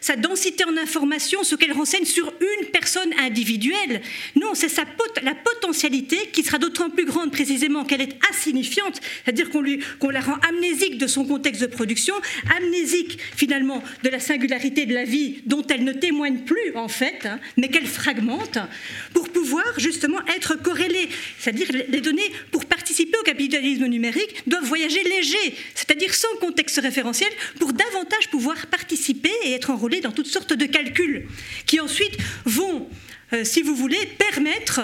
sa 0.00 0.16
densité 0.16 0.64
en 0.64 0.76
information, 0.76 1.42
ce 1.42 1.54
qu'elle 1.54 1.72
renseigne 1.72 2.04
sur 2.04 2.32
une 2.40 2.66
personne 2.68 3.12
individuelle. 3.18 4.00
Non, 4.34 4.54
c'est 4.54 4.70
la 5.22 5.34
potentialité 5.34 6.18
qui 6.32 6.42
sera 6.42 6.58
d'autant 6.58 6.90
plus 6.90 7.04
grande 7.04 7.32
précisément 7.32 7.84
qu'elle 7.84 8.02
est 8.02 8.18
insignifiante, 8.30 9.00
c'est-à-dire 9.24 9.50
qu'on 9.50 10.10
la 10.10 10.20
rend 10.20 10.36
amnésique 10.48 10.98
de 10.98 11.06
son 11.06 11.24
contexte 11.24 11.62
de 11.62 11.66
production, 11.66 12.14
amnésique 12.56 13.18
finalement 13.36 13.82
de 14.02 14.08
la 14.08 14.20
singularité 14.20 14.86
de 14.86 14.94
la 14.94 15.04
vie 15.04 15.42
dont 15.46 15.62
elle 15.66 15.84
ne 15.84 15.92
témoigne 15.92 16.38
plus 16.40 16.74
en 16.74 16.88
fait, 16.88 17.26
hein, 17.26 17.38
mais 17.56 17.68
qu'elle 17.68 17.86
fragmente, 17.86 18.58
pour 19.14 19.28
pouvoir 19.28 19.78
justement 19.78 20.18
être 20.36 20.60
corrélée. 20.62 21.08
C'est-à-dire 21.38 21.68
les 21.88 22.00
données, 22.00 22.30
pour 22.50 22.64
participer 22.64 23.18
au 23.18 23.22
capitalisme 23.22 23.86
numérique, 23.86 24.42
doivent 24.46 24.64
voyager 24.64 25.02
léger, 25.02 25.54
c'est-à-dire 25.74 26.14
sans 26.14 26.34
contexte 26.40 26.80
référentiel, 26.80 27.05
pour 27.58 27.72
davantage 27.72 28.28
pouvoir 28.30 28.66
participer 28.66 29.32
et 29.44 29.52
être 29.52 29.70
enrôlés 29.70 30.00
dans 30.00 30.12
toutes 30.12 30.26
sortes 30.26 30.52
de 30.52 30.66
calculs, 30.66 31.26
qui 31.66 31.80
ensuite 31.80 32.16
vont, 32.44 32.88
euh, 33.32 33.44
si 33.44 33.62
vous 33.62 33.74
voulez, 33.74 34.04
permettre 34.18 34.80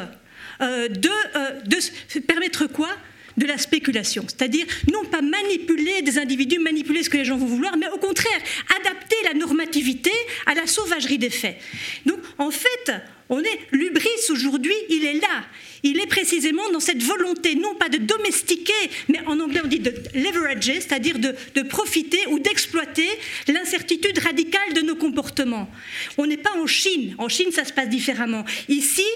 euh, 0.61 0.89
de, 0.89 1.11
euh, 1.37 1.61
de 1.62 2.20
permettre 2.20 2.66
quoi? 2.66 2.91
De 3.39 3.47
la 3.47 3.57
spéculation, 3.57 4.27
c'est-à-dire 4.29 4.66
non 4.93 5.07
pas 5.07 5.23
manipuler 5.23 6.03
des 6.03 6.18
individus, 6.18 6.59
manipuler 6.59 7.03
ce 7.03 7.09
que 7.09 7.16
les 7.16 7.25
gens 7.25 7.39
vont 7.39 7.47
vouloir, 7.47 7.79
mais 7.79 7.89
au 7.89 7.97
contraire 7.97 8.39
adapter 8.79 9.16
la 9.25 9.33
normativité 9.33 10.12
à 10.45 10.53
la 10.53 10.66
sauvagerie 10.66 11.16
des 11.16 11.31
faits. 11.31 11.57
Donc 12.05 12.18
en 12.37 12.51
fait, 12.51 12.93
on 13.33 13.41
est 13.41 13.61
l'ubris 13.72 14.09
aujourd'hui, 14.28 14.74
il 14.91 15.07
est 15.07 15.14
là. 15.14 15.45
Il 15.83 15.99
est 15.99 16.07
précisément 16.07 16.70
dans 16.70 16.80
cette 16.80 17.03
volonté, 17.03 17.55
non 17.55 17.74
pas 17.74 17.89
de 17.89 17.97
domestiquer, 17.97 18.91
mais 19.09 19.20
en 19.26 19.41
anglais 19.41 19.62
on 19.64 19.68
dit 19.68 19.78
de 19.78 19.95
leverager, 20.14 20.83
c'est-à-dire 20.83 21.18
de, 21.18 21.62
profiter 21.62 22.18
ou 22.28 22.39
d'exploiter 22.39 23.09
l'incertitude 23.49 24.18
radicale 24.18 24.74
de 24.74 24.83
nos 24.83 24.97
comportements. 24.97 25.70
On 26.18 26.26
n'est 26.26 26.37
pas 26.37 26.53
en 26.59 26.66
Chine. 26.66 27.14
En 27.16 27.30
Chine, 27.30 27.51
ça 27.53 27.64
se 27.64 27.72
passe 27.72 27.89
différemment. 27.89 28.45
Ici, 28.68 29.07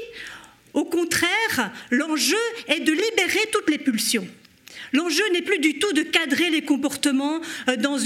au 0.72 0.86
contraire, 0.86 1.72
l'enjeu 1.90 2.36
est 2.68 2.80
de 2.80 2.92
libérer 2.92 3.50
toutes 3.52 3.68
les 3.68 3.78
pulsions. 3.78 4.26
L'enjeu 4.94 5.24
n'est 5.34 5.42
plus 5.42 5.58
du 5.58 5.78
tout 5.78 5.92
de 5.92 6.02
cadrer 6.02 6.48
les 6.48 6.62
comportements 6.62 7.42
euh, 7.68 7.76
dans, 7.76 7.98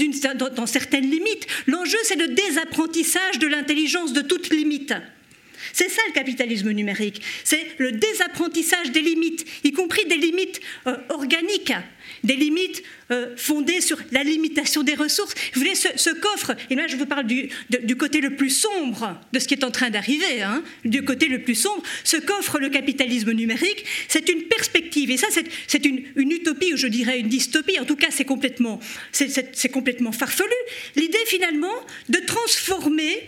dans 0.49 0.65
certaines 0.65 1.09
limites. 1.09 1.47
L'enjeu, 1.67 1.97
c'est 2.03 2.17
le 2.17 2.27
désapprentissage 2.29 3.39
de 3.39 3.47
l'intelligence 3.47 4.11
de 4.11 4.21
toute 4.21 4.49
limite. 4.49 4.93
C'est 5.73 5.89
ça 5.89 6.01
le 6.07 6.13
capitalisme 6.13 6.71
numérique. 6.71 7.21
C'est 7.43 7.65
le 7.77 7.91
désapprentissage 7.91 8.91
des 8.91 9.01
limites, 9.01 9.45
y 9.63 9.71
compris 9.71 10.05
des 10.05 10.17
limites 10.17 10.59
euh, 10.87 10.97
organiques, 11.09 11.73
des 12.23 12.35
limites 12.35 12.83
euh, 13.11 13.35
fondées 13.35 13.81
sur 13.81 13.97
la 14.11 14.23
limitation 14.23 14.83
des 14.83 14.95
ressources. 14.95 15.33
Vous 15.53 15.61
voyez, 15.61 15.75
ce, 15.75 16.09
coffre, 16.13 16.55
et 16.69 16.75
là 16.75 16.87
je 16.87 16.95
vous 16.95 17.05
parle 17.05 17.25
du, 17.25 17.49
côté 17.97 18.21
le 18.21 18.35
plus 18.35 18.49
sombre 18.49 19.19
de 19.33 19.39
ce 19.39 19.47
qui 19.47 19.53
est 19.53 19.63
en 19.63 19.71
train 19.71 19.89
d'arriver, 19.89 20.41
hein, 20.41 20.63
du 20.85 21.03
côté 21.03 21.27
le 21.27 21.41
plus 21.43 21.55
sombre, 21.55 21.83
ce 22.03 22.17
qu'offre 22.17 22.59
le 22.59 22.69
capitalisme 22.69 23.31
numérique, 23.31 23.85
c'est 24.07 24.29
une 24.29 24.43
perspective, 24.43 25.11
et 25.11 25.17
ça 25.17 25.27
c'est 25.67 25.85
une, 25.85 26.03
une, 26.15 26.31
utopie, 26.31 26.73
ou 26.73 26.77
je 26.77 26.87
dirais 26.87 27.19
une 27.19 27.29
dystopie, 27.29 27.79
en 27.79 27.85
tout 27.85 27.95
cas 27.95 28.07
c'est 28.11 28.25
complètement, 28.25 28.79
complètement 29.71 30.11
farfelu. 30.11 30.49
L'idée 30.95 31.17
finalement 31.27 31.73
de 32.09 32.19
transformer 32.19 33.23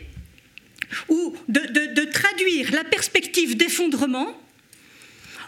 ou 1.10 1.36
de, 1.48 2.04
traduire 2.06 2.72
la 2.72 2.84
perspective 2.84 3.56
d'effondrement 3.58 4.40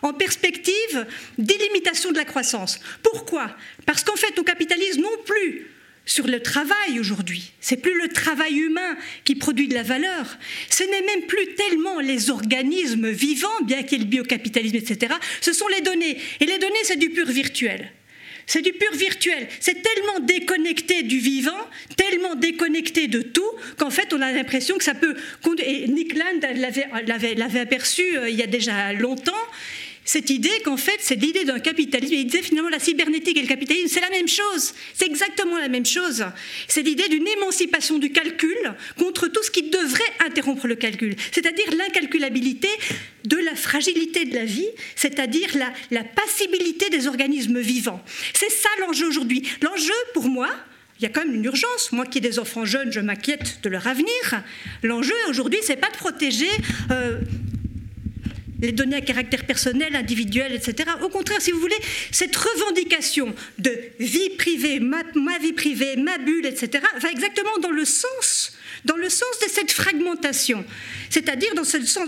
en 0.01 0.13
perspective 0.13 1.05
d'illimitation 1.37 2.11
de 2.11 2.17
la 2.17 2.25
croissance. 2.25 2.79
Pourquoi? 3.01 3.55
Parce 3.85 4.03
qu'en 4.03 4.15
fait, 4.15 4.37
on 4.37 4.43
capitalise 4.43 4.97
non 4.97 5.17
plus 5.25 5.67
sur 6.05 6.27
le 6.27 6.41
travail 6.41 6.99
aujourd'hui. 6.99 7.51
C'est 7.59 7.77
plus 7.77 7.99
le 7.99 8.09
travail 8.09 8.55
humain 8.57 8.95
qui 9.23 9.35
produit 9.35 9.67
de 9.67 9.73
la 9.73 9.83
valeur. 9.83 10.37
Ce 10.69 10.83
n'est 10.83 11.01
même 11.01 11.25
plus 11.27 11.55
tellement 11.55 11.99
les 11.99 12.29
organismes 12.29 13.09
vivants, 13.09 13.61
bien 13.63 13.81
qu'il 13.83 13.97
y 13.97 14.01
ait 14.01 14.03
le 14.03 14.09
biocapitalisme, 14.09 14.75
etc. 14.75 15.15
Ce 15.41 15.53
sont 15.53 15.67
les 15.69 15.81
données. 15.81 16.17
Et 16.39 16.45
les 16.45 16.59
données, 16.59 16.83
c'est 16.83 16.99
du 16.99 17.09
pur 17.09 17.25
virtuel. 17.25 17.91
C'est 18.47 18.61
du 18.61 18.73
pur 18.73 18.91
virtuel. 18.93 19.47
C'est 19.59 19.81
tellement 19.81 20.19
déconnecté 20.21 21.03
du 21.03 21.17
vivant, 21.17 21.51
tellement 21.97 22.35
déconnecté 22.35 23.07
de 23.07 23.21
tout, 23.21 23.49
qu'en 23.77 23.89
fait, 23.89 24.13
on 24.13 24.21
a 24.21 24.31
l'impression 24.31 24.77
que 24.77 24.83
ça 24.83 24.93
peut. 24.93 25.15
Et 25.63 25.87
Nick 25.87 26.15
Land 26.15 26.41
l'avait 26.55 27.59
aperçu 27.59 28.17
euh, 28.17 28.29
il 28.29 28.35
y 28.35 28.43
a 28.43 28.47
déjà 28.47 28.93
longtemps 28.93 29.33
cette 30.05 30.29
idée 30.29 30.61
qu'en 30.63 30.77
fait, 30.77 30.97
c'est 30.99 31.15
l'idée 31.15 31.43
d'un 31.43 31.59
capitalisme. 31.59 32.13
Il 32.13 32.25
disait 32.27 32.43
finalement 32.43 32.69
la 32.69 32.79
cybernétique 32.79 33.37
et 33.37 33.41
le 33.41 33.47
capitalisme, 33.47 33.87
c'est 33.87 34.01
la 34.01 34.11
même 34.11 34.27
chose. 34.27 34.73
C'est 34.93 35.07
exactement 35.07 35.57
la 35.57 35.67
même 35.67 35.85
chose. 35.85 36.23
C'est 36.67 36.83
l'idée 36.83 37.09
d'une 37.09 37.27
émancipation 37.27 37.97
du 37.97 38.11
calcul 38.11 38.55
contre 38.97 39.27
tout 39.27 39.41
ce 39.41 39.49
qui 39.49 39.63
devrait 39.63 40.03
interrompre 40.25 40.67
le 40.67 40.75
calcul. 40.75 41.15
C'est-à-dire 41.31 41.65
l'incalculabilité 41.75 42.69
de 43.25 43.37
la 43.37 43.55
fragilité 43.55 44.25
de 44.25 44.35
la 44.35 44.45
vie, 44.45 44.69
c'est-à-dire 44.95 45.49
la, 45.89 46.03
passibilité 46.03 46.89
des 46.91 47.07
organismes 47.07 47.59
vivants. 47.59 48.03
C'est 48.33 48.51
ça 48.51 48.69
l'enjeu 48.81 49.07
aujourd'hui. 49.07 49.47
L'enjeu, 49.63 49.93
pour 50.13 50.29
moi, 50.29 50.49
il 50.99 51.03
y 51.03 51.05
a 51.07 51.09
quand 51.09 51.25
même 51.25 51.33
une 51.33 51.45
urgence. 51.45 51.91
Moi 51.91 52.05
qui 52.05 52.19
ai 52.19 52.21
des 52.21 52.37
enfants 52.37 52.63
jeunes, 52.63 52.91
je 52.91 52.99
m'inquiète 52.99 53.59
de 53.63 53.69
leur 53.69 53.87
avenir. 53.87 54.43
L'enjeu 54.83 55.15
aujourd'hui, 55.29 55.59
c'est 55.63 55.75
pas 55.77 55.89
de 55.89 55.97
protéger 55.97 56.49
euh, 56.91 57.19
les 58.61 58.71
données 58.71 58.97
à 58.97 59.01
caractère 59.01 59.45
personnel, 59.45 59.95
individuel, 59.95 60.53
etc. 60.53 60.89
Au 61.01 61.09
contraire, 61.09 61.41
si 61.41 61.51
vous 61.51 61.59
voulez, 61.59 61.75
cette 62.11 62.35
revendication 62.35 63.33
de 63.59 63.71
vie 63.99 64.29
privée, 64.37 64.79
ma, 64.79 65.03
vie 65.41 65.53
privée, 65.53 65.95
ma 65.97 66.17
bulle, 66.17 66.45
etc., 66.45 66.83
va 66.99 67.11
exactement 67.11 67.57
dans 67.61 67.71
le 67.71 67.85
sens 67.85 68.53
dans 68.83 68.97
le 68.97 69.09
sens 69.09 69.39
de 69.43 69.49
cette 69.49 69.71
fragmentation, 69.71 70.63
c'est-à-dire 71.09 71.55
dans 71.55 71.63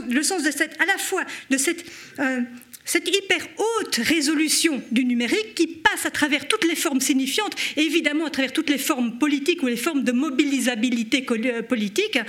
le 0.10 0.24
sens 0.24 0.44
de 0.44 0.52
cette, 0.52 0.80
à 0.80 0.86
la 0.86 0.98
fois 1.00 1.24
de 1.50 1.58
cette, 1.58 1.84
euh, 2.20 2.42
cette 2.86 3.08
hyper 3.08 3.48
haute 3.58 3.96
résolution 3.96 4.82
du 4.92 5.04
numérique 5.04 5.56
qui 5.56 5.68
passe 5.68 6.06
à 6.06 6.12
travers 6.12 6.48
toutes 6.48 6.66
les 6.66 6.76
formes 6.76 7.02
signifiantes, 7.02 7.54
et 7.76 7.82
évidemment 7.82 8.26
à 8.26 8.30
travers 8.30 8.54
toutes 8.54 8.70
les 8.70 8.78
formes 8.78 9.18
politiques 9.18 9.64
ou 9.64 9.68
les 9.68 9.76
formes 9.76 10.04
de 10.04 10.12
mobilisabilité 10.12 11.26
euh, 11.30 11.62
politique, 11.64 12.20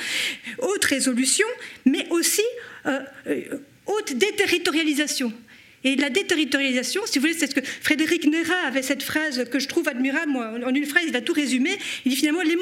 haute 0.59 0.85
résolution, 0.85 1.47
mais 1.85 2.07
aussi 2.11 2.43
euh, 2.87 3.01
haute 3.89 4.15
déterritorialisation. 4.15 5.33
Et 5.85 5.97
la 5.97 6.11
déterritorialisation, 6.11 7.03
si 7.07 7.19
vous 7.19 7.27
voulez, 7.27 7.39
c'est 7.39 7.47
ce 7.49 7.55
que 7.55 7.65
Frédéric 7.65 8.25
Nera 8.27 8.67
avait 8.67 8.83
cette 8.83 9.03
phrase 9.03 9.45
que 9.51 9.59
je 9.59 9.69
trouve 9.69 9.89
admirable. 9.89 10.33
Moi, 10.33 10.55
en 10.65 10.75
une 10.75 10.87
phrase, 10.87 11.05
il 11.07 11.15
a 11.15 11.21
tout 11.21 11.33
résumé. 11.33 11.71
Il 12.05 12.11
dit 12.11 12.17
finalement 12.17 12.43
les, 12.43 12.57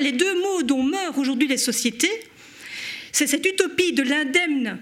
les 0.00 0.12
deux 0.12 0.34
mots 0.34 0.62
dont 0.62 0.82
meurent 0.82 1.18
aujourd'hui 1.18 1.46
les 1.46 1.56
sociétés, 1.56 2.10
c'est 3.12 3.26
cette 3.26 3.46
utopie 3.46 3.92
de 3.92 4.02
l'indemne 4.02 4.78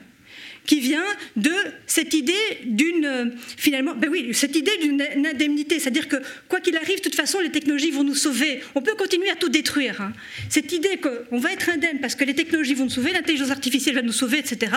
qui 0.66 0.80
vient 0.80 1.04
de 1.36 1.52
cette 1.86 2.14
idée 2.14 2.34
d'une 2.64 3.32
finalement 3.56 3.94
ben 3.94 4.10
oui 4.10 4.30
cette 4.32 4.56
idée 4.56 4.76
d'une 4.82 5.00
indemnité 5.26 5.78
c'est-à-dire 5.78 6.08
que 6.08 6.16
quoi 6.48 6.60
qu'il 6.60 6.76
arrive 6.76 6.96
de 6.96 7.02
toute 7.02 7.14
façon 7.14 7.40
les 7.40 7.50
technologies 7.50 7.90
vont 7.90 8.04
nous 8.04 8.14
sauver 8.14 8.60
on 8.74 8.82
peut 8.82 8.94
continuer 8.94 9.30
à 9.30 9.36
tout 9.36 9.48
détruire 9.48 10.00
hein. 10.00 10.12
cette 10.48 10.72
idée 10.72 10.98
qu'on 10.98 11.38
va 11.38 11.52
être 11.52 11.70
indemne 11.70 12.00
parce 12.00 12.14
que 12.14 12.24
les 12.24 12.34
technologies 12.34 12.74
vont 12.74 12.84
nous 12.84 12.90
sauver 12.90 13.12
l'intelligence 13.12 13.50
artificielle 13.50 13.94
va 13.94 14.02
nous 14.02 14.12
sauver 14.12 14.38
etc 14.38 14.72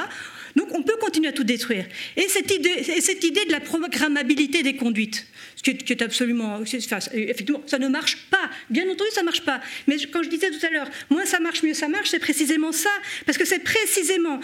donc 0.55 0.73
on 0.73 0.83
peut 0.83 0.97
continuer 0.99 1.29
à 1.29 1.31
tout 1.31 1.43
détruire. 1.43 1.85
Et 2.15 2.27
cette 2.27 2.51
idée 2.51 3.45
de 3.45 3.51
la 3.51 3.59
programmabilité 3.59 4.63
des 4.63 4.75
conduites, 4.75 5.25
ce 5.55 5.63
qui 5.63 5.93
est, 5.93 6.01
absolument... 6.01 6.61
effectivement, 6.63 7.61
ça 7.65 7.79
ne 7.79 7.87
marche 7.87 8.17
pas. 8.29 8.49
Bien 8.69 8.89
entendu, 8.89 9.09
ça 9.13 9.21
ne 9.21 9.25
marche 9.25 9.41
pas. 9.41 9.61
Mais 9.87 9.97
quand 10.11 10.23
je 10.23 10.29
disais 10.29 10.49
tout 10.51 10.65
à 10.65 10.69
l'heure, 10.69 10.89
moins 11.09 11.25
ça 11.25 11.39
marche, 11.39 11.63
mieux 11.63 11.73
ça 11.73 11.87
marche, 11.87 12.09
c'est 12.09 12.19
précisément 12.19 12.71
ça. 12.71 12.89
Parce 13.25 13.37
que 13.37 13.45
c'est 13.45 13.59
précisément 13.59 14.39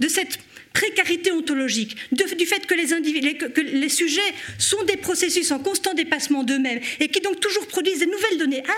de 0.00 0.08
cette 0.08 0.38
précarité 0.74 1.32
ontologique, 1.32 1.96
du 2.12 2.46
fait 2.46 2.66
que 2.66 2.74
les, 2.74 3.88
sujets 3.88 4.20
sont 4.58 4.82
des 4.84 4.96
processus 4.96 5.50
en 5.52 5.60
constant 5.60 5.94
dépassement 5.94 6.42
d'eux-mêmes 6.42 6.80
et 7.00 7.08
qui 7.08 7.20
donc 7.20 7.40
toujours 7.40 7.66
produisent 7.68 8.00
des 8.00 8.06
nouvelles 8.06 8.38
données. 8.38 8.62
Ah, 8.66 8.72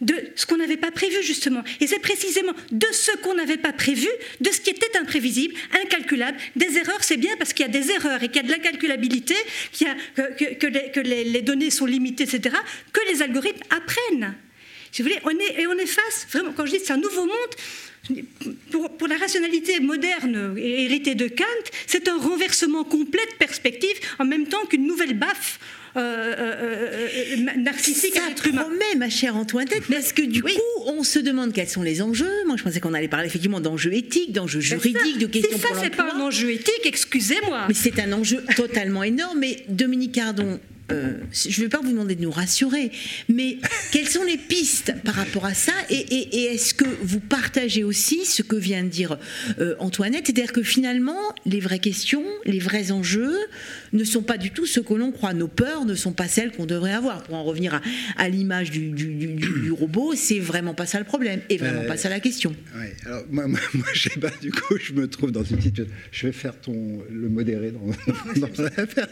de 0.00 0.14
ce 0.34 0.46
qu'on 0.46 0.56
n'avait 0.56 0.76
pas 0.76 0.90
prévu 0.90 1.22
justement. 1.22 1.62
Et 1.80 1.86
c'est 1.86 1.98
précisément 1.98 2.52
de 2.70 2.86
ce 2.92 3.14
qu'on 3.18 3.34
n'avait 3.34 3.58
pas 3.58 3.72
prévu, 3.72 4.08
de 4.40 4.50
ce 4.50 4.60
qui 4.60 4.70
était 4.70 4.96
imprévisible, 4.98 5.54
incalculable. 5.82 6.38
Des 6.56 6.78
erreurs, 6.78 7.02
c'est 7.02 7.18
bien 7.18 7.36
parce 7.36 7.52
qu'il 7.52 7.66
y 7.66 7.68
a 7.68 7.72
des 7.72 7.90
erreurs 7.90 8.22
et 8.22 8.28
qu'il 8.28 8.36
y 8.36 8.40
a 8.40 8.42
de 8.44 8.50
l'incalculabilité, 8.50 9.34
que, 10.16 11.00
les, 11.00 11.42
données 11.42 11.70
sont 11.70 11.86
limitées, 11.86 12.24
etc., 12.24 12.56
que 12.92 13.00
les 13.12 13.22
algorithmes 13.22 13.62
apprennent. 13.70 14.34
Si 14.92 15.02
vous 15.02 15.08
voulez, 15.08 15.20
on 15.24 15.30
est, 15.30 15.60
et 15.60 15.66
on 15.66 15.76
est 15.76 15.86
face, 15.86 16.26
vraiment, 16.30 16.52
quand 16.52 16.66
je 16.66 16.72
dis 16.72 16.80
c'est 16.82 16.92
un 16.92 16.96
nouveau 16.96 17.26
monde, 17.26 17.54
pour, 18.70 18.90
pour, 18.96 19.08
la 19.08 19.16
rationalité 19.16 19.78
moderne 19.80 20.54
héritée 20.56 21.14
de 21.14 21.28
Kant, 21.28 21.44
c'est 21.86 22.08
un 22.08 22.18
renversement 22.18 22.84
complet 22.84 23.22
de 23.32 23.36
perspective 23.36 23.94
en 24.18 24.24
même 24.24 24.46
temps 24.46 24.64
qu'une 24.68 24.86
nouvelle 24.86 25.14
baffe 25.14 25.58
euh, 25.96 26.00
euh, 26.00 27.08
euh, 27.12 27.36
narcissique 27.56 28.14
ça 28.14 28.22
à 28.26 28.30
promet, 28.30 28.94
ma 28.96 29.10
chère 29.10 29.34
Antoinette, 29.34 29.82
parce 29.90 30.12
que 30.12 30.22
du 30.22 30.40
coup, 30.40 30.50
on 30.86 31.02
se 31.02 31.18
demande 31.18 31.52
quels 31.52 31.68
sont 31.68 31.82
les 31.82 32.00
enjeux. 32.00 32.30
Moi, 32.46 32.56
je 32.56 32.62
pensais 32.62 32.78
qu'on 32.78 32.94
allait 32.94 33.08
parler 33.08 33.26
effectivement 33.26 33.60
d'enjeux 33.60 33.92
éthiques, 33.92 34.32
d'enjeux 34.32 34.60
juridiques, 34.60 35.18
de 35.18 35.26
questions 35.26 35.58
ça, 35.58 35.68
c'est 35.80 35.94
pas 35.94 36.14
un 36.14 36.20
enjeu 36.20 36.52
éthique, 36.52 36.82
excusez-moi. 36.84 37.64
Mais 37.66 37.74
c'est 37.74 37.98
un 37.98 38.12
enjeu 38.12 38.44
totalement 38.54 39.02
énorme. 39.02 39.40
Mais 39.40 39.64
Dominique 39.68 40.12
Cardon, 40.12 40.60
euh, 40.92 41.12
je 41.32 41.60
ne 41.60 41.66
vais 41.66 41.68
pas 41.68 41.80
vous 41.80 41.90
demander 41.90 42.14
de 42.14 42.22
nous 42.22 42.30
rassurer, 42.30 42.90
mais 43.28 43.58
quelles 43.92 44.08
sont 44.08 44.24
les 44.24 44.36
pistes 44.36 44.94
par 45.04 45.14
rapport 45.14 45.46
à 45.46 45.54
ça 45.54 45.72
Et, 45.90 46.00
est-ce 46.50 46.74
que 46.74 46.84
vous 47.02 47.20
partagez 47.20 47.84
aussi 47.84 48.24
ce 48.24 48.42
que 48.42 48.56
vient 48.56 48.82
de 48.82 48.88
dire 48.88 49.18
euh, 49.58 49.74
Antoinette? 49.78 50.26
C'est-à-dire 50.26 50.52
que 50.52 50.62
finalement, 50.62 51.18
les 51.46 51.60
vraies 51.60 51.78
questions, 51.78 52.24
les 52.44 52.58
vrais 52.58 52.90
enjeux 52.90 53.36
ne 53.92 54.04
sont 54.04 54.22
pas 54.22 54.38
du 54.38 54.50
tout 54.50 54.66
ce 54.66 54.80
que 54.80 54.94
l'on 54.94 55.12
croit. 55.12 55.34
Nos 55.34 55.48
peurs 55.48 55.84
ne 55.84 55.94
sont 55.94 56.12
pas 56.12 56.28
celles 56.28 56.52
qu'on 56.52 56.66
devrait 56.66 56.92
avoir. 56.92 57.22
Pour 57.22 57.34
en 57.34 57.44
revenir 57.44 57.80
à, 58.16 58.28
l'image 58.28 58.70
du, 58.70 59.72
robot, 59.72 60.14
c'est 60.16 60.38
vraiment 60.38 60.74
pas 60.74 60.86
ça 60.86 60.98
le 60.98 61.04
problème 61.04 61.40
et 61.48 61.56
vraiment 61.56 61.84
pas 61.84 61.96
ça 61.96 62.08
la 62.08 62.20
question. 62.20 62.54
Ouais, 62.76 62.94
alors 63.06 63.24
moi, 63.30 63.46
moi, 63.46 63.60
je 63.94 64.08
sais 64.08 64.20
pas, 64.20 64.30
du 64.40 64.50
coup, 64.50 64.76
je 64.78 64.92
me 64.92 65.08
trouve 65.08 65.32
dans 65.32 65.44
une 65.44 65.60
situation. 65.60 65.94
Je 66.10 66.26
vais 66.26 66.32
faire 66.32 66.58
ton, 66.60 67.02
le 67.10 67.28
modéré 67.28 67.72
dans, 67.72 68.40
dans 68.40 68.62
l'affaire. 68.62 69.08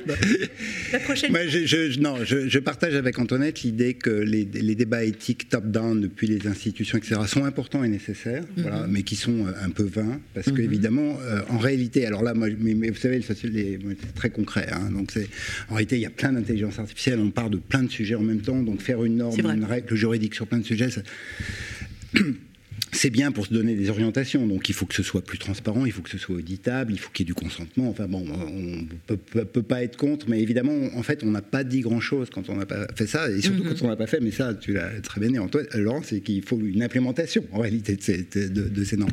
La 0.92 1.00
prochaine. 1.00 1.30
Moi, 1.30 1.46
je, 1.68 2.00
non, 2.00 2.24
je, 2.24 2.58
partage 2.58 2.94
avec 2.94 3.18
Antoinette 3.18 3.62
l'idée 3.62 3.94
que 3.94 4.10
les, 4.10 4.44
débats 4.44 5.04
éthiques 5.04 5.48
top-down 5.48 6.00
depuis 6.00 6.26
les 6.26 6.46
institutions, 6.46 6.98
etc., 6.98 7.20
sont 7.26 7.44
importants 7.44 7.84
et 7.84 7.88
nécessaires, 7.88 8.44
mhm. 8.56 8.62
voilà, 8.62 8.86
mais 8.88 9.02
qui 9.02 9.16
sont 9.16 9.46
euh, 9.46 9.52
un 9.62 9.70
peu 9.70 9.84
vains, 9.84 10.20
parce 10.34 10.46
que 10.46 10.60
mhm. 10.60 10.64
évidemment, 10.64 11.18
euh, 11.22 11.40
en 11.50 11.58
réalité, 11.58 12.06
alors 12.06 12.22
là, 12.22 12.34
moi, 12.34 12.48
mais, 12.58 12.88
vous 12.88 12.96
savez, 12.96 13.20
c'est 13.22 13.34
très 14.14 14.30
concret. 14.30 14.68
Hein, 14.72 14.90
donc 14.90 15.12
en 15.68 15.74
réalité, 15.74 15.96
il 15.96 16.02
y 16.02 16.06
a 16.06 16.10
plein 16.10 16.32
d'intelligence 16.32 16.78
artificielle, 16.78 17.20
on 17.20 17.30
parle 17.30 17.50
de 17.50 17.58
plein 17.58 17.82
de 17.82 17.90
sujets 17.90 18.14
en 18.14 18.22
même 18.22 18.40
temps, 18.40 18.62
donc 18.62 18.80
faire 18.80 19.04
une 19.04 19.16
norme, 19.16 19.38
une 19.38 19.64
règle 19.64 19.94
juridique 19.94 20.34
sur 20.34 20.46
plein 20.46 20.58
de 20.58 20.66
sujets. 20.66 20.90
Ça 20.90 21.02
c'est 22.92 23.10
bien 23.10 23.32
pour 23.32 23.46
se 23.46 23.54
donner 23.54 23.74
des 23.74 23.90
orientations. 23.90 24.46
Donc 24.46 24.68
il 24.68 24.74
faut 24.74 24.86
que 24.86 24.94
ce 24.94 25.02
soit 25.02 25.22
plus 25.22 25.38
transparent, 25.38 25.86
il 25.86 25.92
faut 25.92 26.02
que 26.02 26.10
ce 26.10 26.18
soit 26.18 26.36
auditable, 26.36 26.92
il 26.92 26.98
faut 26.98 27.10
qu'il 27.10 27.26
y 27.26 27.26
ait 27.26 27.32
du 27.32 27.34
consentement. 27.34 27.88
Enfin 27.88 28.06
bon, 28.06 28.24
on 28.28 28.86
peut, 29.06 29.16
peut, 29.16 29.62
pas 29.62 29.82
être 29.82 29.96
contre, 29.96 30.28
mais 30.28 30.40
évidemment, 30.40 30.76
en 30.94 31.02
fait, 31.02 31.22
on 31.22 31.30
n'a 31.30 31.42
pas 31.42 31.64
dit 31.64 31.80
grand-chose 31.80 32.30
quand 32.30 32.48
on 32.48 32.56
n'a 32.56 32.66
pas 32.66 32.86
fait 32.94 33.06
ça, 33.06 33.30
et 33.30 33.40
surtout 33.40 33.64
mhm. 33.64 33.70
quand 33.70 33.82
on 33.82 33.88
n'a 33.88 33.96
pas 33.96 34.06
fait. 34.06 34.20
Mais 34.20 34.30
ça, 34.30 34.54
tu 34.54 34.72
l'as 34.72 35.00
très 35.02 35.20
bien 35.20 35.30
dit, 35.30 35.38
Antoine, 35.38 35.66
Laurent, 35.74 36.02
c'est 36.02 36.20
qu'il 36.20 36.42
faut 36.42 36.58
une 36.60 36.82
implémentation 36.82 37.44
en 37.52 37.60
réalité 37.60 37.96
de 37.96 38.02
ces, 38.02 38.22
de, 38.22 38.84
ces 38.84 38.96
normes. 38.96 39.12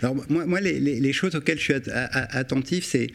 Alors 0.00 0.16
moi, 0.28 0.46
moi 0.46 0.60
les, 0.60 1.12
choses 1.12 1.34
auxquelles 1.34 1.58
je 1.58 1.64
suis 1.64 1.74
attentif, 1.74 2.84
c'est 2.84 3.08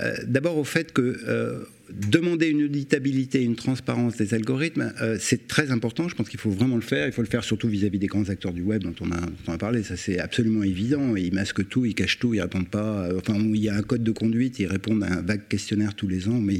euh, 0.00 0.16
d'abord 0.26 0.56
au 0.58 0.64
fait 0.64 0.92
que 0.92 1.18
euh, 1.26 1.64
demander 1.92 2.48
une 2.48 2.64
auditabilité, 2.64 3.42
une 3.42 3.56
transparence 3.56 4.16
des 4.16 4.34
algorithmes, 4.34 4.92
euh, 5.00 5.16
c'est 5.20 5.48
très 5.48 5.70
important. 5.70 6.08
Je 6.08 6.14
pense 6.14 6.28
qu'il 6.28 6.38
faut 6.38 6.50
vraiment 6.50 6.76
le 6.76 6.82
faire. 6.82 7.06
Il 7.06 7.12
faut 7.12 7.22
le 7.22 7.28
faire 7.28 7.44
surtout 7.44 7.68
vis-à-vis 7.68 7.98
des 7.98 8.06
grands 8.06 8.28
acteurs 8.28 8.52
du 8.52 8.62
web 8.62 8.82
dont 8.82 8.94
on 9.00 9.52
a, 9.52 9.58
parlé. 9.58 9.82
Ça, 9.82 9.96
c'est 9.96 10.18
absolument 10.18 10.62
évident. 10.62 11.16
Ils 11.16 11.32
masquent 11.32 11.68
tout, 11.68 11.84
ils 11.84 11.94
cachent 11.94 12.18
tout, 12.18 12.34
ils 12.34 12.40
répondent 12.40 12.68
pas. 12.68 13.08
Enfin, 13.16 13.38
il 13.38 13.56
y 13.56 13.68
a 13.68 13.74
un 13.74 13.82
code 13.82 14.04
de 14.04 14.12
conduite, 14.12 14.58
ils 14.58 14.66
répondent 14.66 15.02
à 15.02 15.12
un 15.12 15.22
vague 15.22 15.48
questionnaire 15.48 15.94
tous 15.94 16.08
les 16.08 16.28
ans, 16.28 16.40
mais 16.40 16.56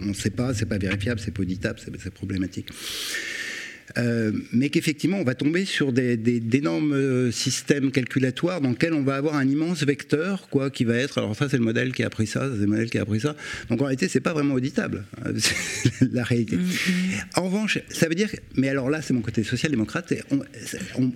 on 0.00 0.06
ne 0.06 0.14
sait 0.14 0.30
pas, 0.30 0.54
c'est 0.54 0.66
pas 0.66 0.78
vérifiable, 0.78 1.20
c'est 1.20 1.32
pas 1.32 1.42
auditable, 1.42 1.78
c'est 1.80 2.12
problématique. 2.12 2.68
Euh, 3.98 4.32
mais 4.52 4.70
qu'effectivement, 4.70 5.18
on 5.18 5.24
va 5.24 5.34
tomber 5.34 5.64
sur 5.64 5.92
d'énormes 5.92 6.92
euh, 6.92 7.30
systèmes 7.30 7.90
calculatoires 7.90 8.60
dans 8.60 8.70
lesquels 8.70 8.94
on 8.94 9.02
va 9.02 9.16
avoir 9.16 9.36
un 9.36 9.48
immense 9.48 9.82
vecteur, 9.84 10.48
quoi, 10.48 10.70
qui 10.70 10.84
va 10.84 10.96
être. 10.96 11.18
Alors 11.18 11.36
ça, 11.36 11.48
c'est 11.48 11.58
le 11.58 11.64
modèle 11.64 11.92
qui 11.92 12.02
a 12.02 12.06
appris 12.06 12.26
ça, 12.26 12.48
c'est 12.52 12.60
le 12.60 12.66
modèle 12.66 12.90
qui 12.90 12.98
a 12.98 13.02
appris 13.02 13.20
ça. 13.20 13.36
Donc 13.68 13.80
en 13.80 13.84
réalité, 13.84 14.08
c'est 14.08 14.20
pas 14.20 14.32
vraiment 14.32 14.54
auditable, 14.54 15.04
la 16.12 16.24
réalité. 16.24 16.56
Mm-hmm. 16.56 17.24
En 17.36 17.44
revanche, 17.44 17.78
ça 17.88 18.08
veut 18.08 18.14
dire. 18.14 18.30
Mais 18.56 18.68
alors 18.68 18.90
là, 18.90 19.02
c'est 19.02 19.14
mon 19.14 19.20
côté 19.20 19.44
social-démocrate. 19.44 20.14
On, 20.30 21.12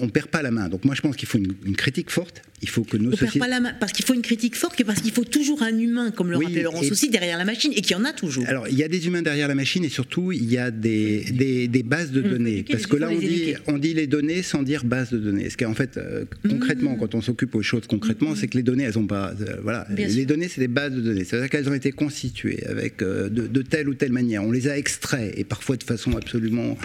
on, 0.00 0.08
perd 0.08 0.28
pas 0.28 0.42
la 0.42 0.50
main. 0.50 0.68
Donc 0.68 0.84
moi, 0.84 0.94
je 0.94 1.02
pense 1.02 1.16
qu'il 1.16 1.28
faut 1.28 1.38
une, 1.38 1.76
critique 1.76 2.10
forte. 2.10 2.42
Il 2.62 2.70
faut 2.70 2.84
que 2.84 2.96
nos 2.96 3.10
on 3.10 3.12
sociétés. 3.12 3.38
Perd 3.38 3.50
pas 3.50 3.54
la 3.54 3.60
main 3.60 3.74
parce 3.78 3.92
qu'il 3.92 4.04
faut 4.04 4.14
une 4.14 4.22
critique 4.22 4.56
forte 4.56 4.80
et 4.80 4.84
parce 4.84 5.00
qu'il 5.00 5.12
faut 5.12 5.24
toujours 5.24 5.62
un 5.62 5.76
humain, 5.78 6.10
comme 6.10 6.30
le 6.30 6.38
rappelait 6.38 6.62
Laurence 6.62 6.90
aussi, 6.90 7.10
derrière 7.10 7.36
la 7.36 7.44
machine, 7.44 7.72
et 7.74 7.82
qu'il 7.82 7.92
y 7.92 8.00
en 8.00 8.04
a 8.04 8.12
toujours. 8.12 8.44
Alors 8.48 8.66
il 8.68 8.76
y 8.76 8.82
a 8.82 8.88
des 8.88 9.06
humains 9.06 9.22
derrière 9.22 9.48
la 9.48 9.54
machine 9.54 9.84
et 9.84 9.88
surtout 9.90 10.32
il 10.32 10.50
y 10.50 10.58
a 10.58 10.70
des, 10.70 11.24
des, 11.24 11.68
des 11.68 11.82
bases 11.82 12.05
de 12.12 12.20
mmh. 12.20 12.28
données. 12.28 12.64
Parce 12.70 12.86
que 12.86 12.96
là, 12.96 13.08
on 13.10 13.18
dit, 13.18 13.54
on 13.66 13.78
dit 13.78 13.94
les 13.94 14.06
données 14.06 14.42
sans 14.42 14.62
dire 14.62 14.84
base 14.84 15.10
de 15.10 15.18
données. 15.18 15.50
Ce 15.50 15.56
qui 15.56 15.64
en 15.64 15.74
fait, 15.74 15.96
euh, 15.96 16.24
concrètement, 16.48 16.92
mmh. 16.92 16.98
quand 16.98 17.14
on 17.14 17.20
s'occupe 17.20 17.54
aux 17.54 17.62
choses 17.62 17.86
concrètement, 17.86 18.30
mmh. 18.30 18.36
c'est 18.36 18.48
que 18.48 18.56
les 18.56 18.62
données, 18.62 18.84
elles 18.84 18.98
ont 18.98 19.06
pas. 19.06 19.34
Euh, 19.40 19.56
voilà. 19.62 19.86
les 19.96 20.26
données, 20.26 20.48
c'est 20.48 20.60
des 20.60 20.68
bases 20.68 20.92
de 20.92 21.00
données. 21.00 21.24
C'est-à-dire 21.24 21.50
qu'elles 21.50 21.68
ont 21.68 21.74
été 21.74 21.92
constituées 21.92 22.64
avec, 22.66 23.02
euh, 23.02 23.28
de, 23.28 23.62
telle 23.62 23.88
ou 23.88 23.94
telle 23.94 24.12
manière. 24.12 24.42
On 24.44 24.52
les 24.52 24.68
a 24.68 24.76
extraits, 24.76 25.32
et 25.36 25.44
parfois 25.44 25.76
de 25.76 25.84
façon 25.84 26.16
absolument 26.16 26.76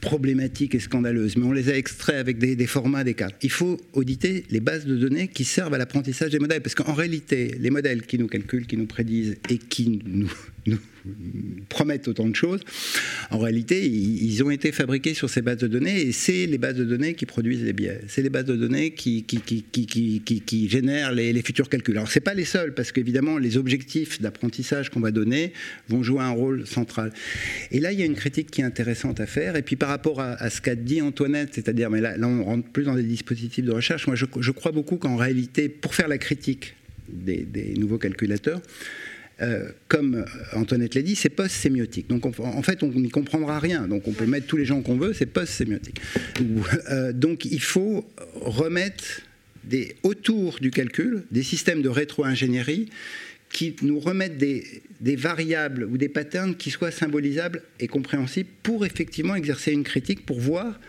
problématique 0.00 0.74
et 0.74 0.78
scandaleuse, 0.78 1.36
mais 1.36 1.46
on 1.46 1.52
les 1.52 1.70
a 1.70 1.76
extraits 1.76 2.16
avec 2.16 2.38
des, 2.38 2.54
des, 2.54 2.66
formats, 2.66 3.02
des 3.02 3.14
cartes. 3.14 3.36
Il 3.42 3.50
faut 3.50 3.78
auditer 3.94 4.44
les 4.50 4.60
bases 4.60 4.84
de 4.84 4.94
données 4.94 5.28
qui 5.28 5.44
servent 5.44 5.72
à 5.72 5.78
l'apprentissage 5.78 6.30
des 6.30 6.38
modèles, 6.38 6.60
parce 6.60 6.74
qu'en 6.74 6.92
réalité, 6.92 7.56
les 7.58 7.70
modèles 7.70 8.02
qui 8.02 8.18
nous 8.18 8.26
calculent, 8.26 8.66
qui 8.66 8.76
nous 8.76 8.86
prédisent 8.86 9.36
et 9.48 9.58
qui 9.58 10.02
nous, 10.04 10.30
nous 10.66 10.78
promettent 11.68 12.08
autant 12.08 12.28
de 12.28 12.34
choses, 12.34 12.60
en 13.30 13.38
réalité, 13.38 13.86
ils 13.86 14.42
ont 14.42 14.50
été 14.50 14.72
fabriqués 14.72 15.14
sur 15.14 15.30
ces 15.30 15.42
bases 15.42 15.58
de 15.58 15.66
données 15.66 16.00
et 16.00 16.12
c'est 16.12 16.46
les 16.46 16.58
bases 16.58 16.76
de 16.76 16.84
données 16.84 17.14
qui 17.14 17.26
produisent 17.26 17.64
les 17.64 17.72
biais. 17.72 18.00
C'est 18.08 18.22
les 18.22 18.30
bases 18.30 18.44
de 18.44 18.56
données 18.56 18.92
qui, 18.92 19.24
génèrent 20.68 21.12
les, 21.12 21.42
futurs 21.42 21.68
calculs. 21.68 21.96
Alors, 21.96 22.10
ce 22.10 22.18
pas 22.18 22.34
les 22.34 22.44
seuls, 22.44 22.74
parce 22.74 22.92
qu'évidemment, 22.92 23.38
les 23.38 23.56
objectifs 23.56 24.20
d'apprentissage 24.20 24.90
qu'on 24.90 25.00
va 25.00 25.10
donner 25.10 25.52
vont 25.88 26.02
jouer 26.02 26.22
un 26.22 26.30
rôle 26.30 26.66
central. 26.66 27.12
Et 27.70 27.80
là, 27.80 27.92
il 27.92 28.00
y 28.00 28.02
a 28.02 28.06
une 28.06 28.14
critique 28.14 28.50
qui 28.50 28.60
est 28.60 28.64
intéressante 28.64 29.20
à 29.20 29.26
faire. 29.26 29.56
Et 29.56 29.62
puis, 29.62 29.76
par 29.76 29.88
rapport 29.88 30.20
à, 30.20 30.50
ce 30.50 30.60
qu'a 30.60 30.74
dit 30.74 31.00
Antoinette, 31.00 31.50
c'est-à-dire, 31.54 31.90
mais 31.90 32.00
là, 32.00 32.16
on 32.22 32.44
rentre 32.44 32.68
plus 32.68 32.84
dans 32.84 32.94
des 32.94 33.02
dispositifs 33.02 33.64
de 33.64 33.72
recherche, 33.72 34.06
moi, 34.06 34.16
je, 34.16 34.50
crois 34.50 34.72
beaucoup 34.72 34.96
qu'en 34.96 35.16
réalité, 35.16 35.68
pour 35.68 35.94
faire 35.94 36.08
la 36.08 36.18
critique 36.18 36.74
des 37.08 37.74
nouveaux 37.76 37.98
calculateurs, 37.98 38.60
euh, 39.42 39.68
comme 39.88 40.24
Antoinette 40.54 40.94
l'a 40.94 41.02
dit, 41.02 41.14
c'est 41.14 41.28
post-sémiotique. 41.28 42.08
Donc 42.08 42.24
en 42.24 42.62
fait, 42.62 42.82
on 42.82 42.88
n'y 42.88 43.10
comprendra 43.10 43.58
rien. 43.58 43.86
Donc 43.86 44.08
on 44.08 44.12
peut 44.12 44.26
mettre 44.26 44.46
tous 44.46 44.56
les 44.56 44.64
gens 44.64 44.80
qu'on 44.80 44.96
veut, 44.96 45.12
c'est 45.12 45.26
post-sémiotique. 45.26 46.00
Euh, 46.90 47.12
donc 47.12 47.44
il 47.44 47.60
faut 47.60 48.08
remettre 48.34 49.22
des, 49.64 49.96
autour 50.02 50.58
du 50.60 50.70
calcul 50.70 51.24
des 51.30 51.42
systèmes 51.42 51.82
de 51.82 51.88
rétro-ingénierie 51.88 52.88
qui 53.50 53.76
nous 53.82 54.00
remettent 54.00 54.38
des, 54.38 54.82
des, 55.00 55.16
variables 55.16 55.84
ou 55.84 55.98
des 55.98 56.08
patterns 56.08 56.56
qui 56.56 56.70
soient 56.70 56.90
symbolisables 56.90 57.62
et 57.78 57.88
compréhensibles 57.88 58.50
pour 58.62 58.84
effectivement 58.86 59.34
exercer 59.34 59.72
une 59.72 59.84
critique, 59.84 60.24
pour 60.24 60.40
voir 60.40 60.80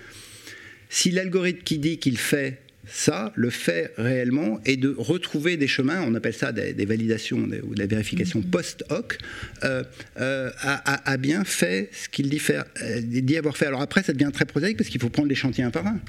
si 0.89 1.11
l'algorithme 1.11 1.61
qui 1.63 1.79
dit 1.79 1.97
qu'il 1.97 2.17
fait 2.17 2.59
ça, 2.89 3.33
le 3.35 3.49
fait 3.49 3.93
réellement, 3.97 4.59
est 4.65 4.77
de 4.77 4.93
retrouver 4.97 5.57
des 5.57 5.67
chemins, 5.67 6.01
on 6.05 6.15
appelle 6.15 6.33
ça 6.33 6.51
des, 6.51 6.85
validations 6.85 7.37
ou 7.37 7.73
de 7.75 7.79
la 7.79 7.87
vérification 7.87 8.39
mm-hmm. 8.39 8.49
post-hoc, 8.49 9.17
euh, 9.63 9.83
euh, 10.19 10.49
a, 10.61 11.17
bien 11.17 11.43
fait 11.43 11.89
ce 11.91 12.09
qu'il 12.09 12.29
dit, 12.29 12.39
faire, 12.39 12.65
euh, 12.81 13.01
dit 13.01 13.37
avoir 13.37 13.57
fait. 13.57 13.65
Alors 13.65 13.81
après, 13.81 14.03
ça 14.03 14.13
devient 14.13 14.31
très 14.33 14.45
prosaïque 14.45 14.77
parce 14.77 14.89
qu'il 14.89 15.01
faut 15.01 15.09
prendre 15.09 15.29
les 15.29 15.35
chantiers 15.35 15.63
un 15.63 15.71
par 15.71 15.87
un. 15.87 15.99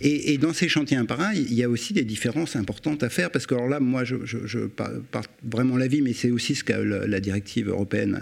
Et, 0.00 0.38
dans 0.38 0.52
ces 0.52 0.68
chantiers 0.68 0.96
un 0.96 1.04
par 1.04 1.20
un, 1.20 1.32
il 1.32 1.54
y 1.54 1.62
a 1.62 1.68
aussi 1.68 1.92
des 1.92 2.04
différences 2.04 2.56
importantes 2.56 3.02
à 3.02 3.08
faire 3.08 3.30
parce 3.30 3.46
que 3.46 3.54
alors 3.54 3.68
là, 3.68 3.80
moi, 3.80 4.04
je, 4.04 4.16
je, 4.24 4.58
parle 4.66 5.02
vraiment 5.42 5.76
l'avis, 5.76 6.02
mais 6.02 6.12
c'est 6.12 6.30
aussi 6.30 6.54
ce 6.54 6.64
que 6.64 6.72
la 6.72 7.20
directive 7.20 7.68
européenne 7.68 8.18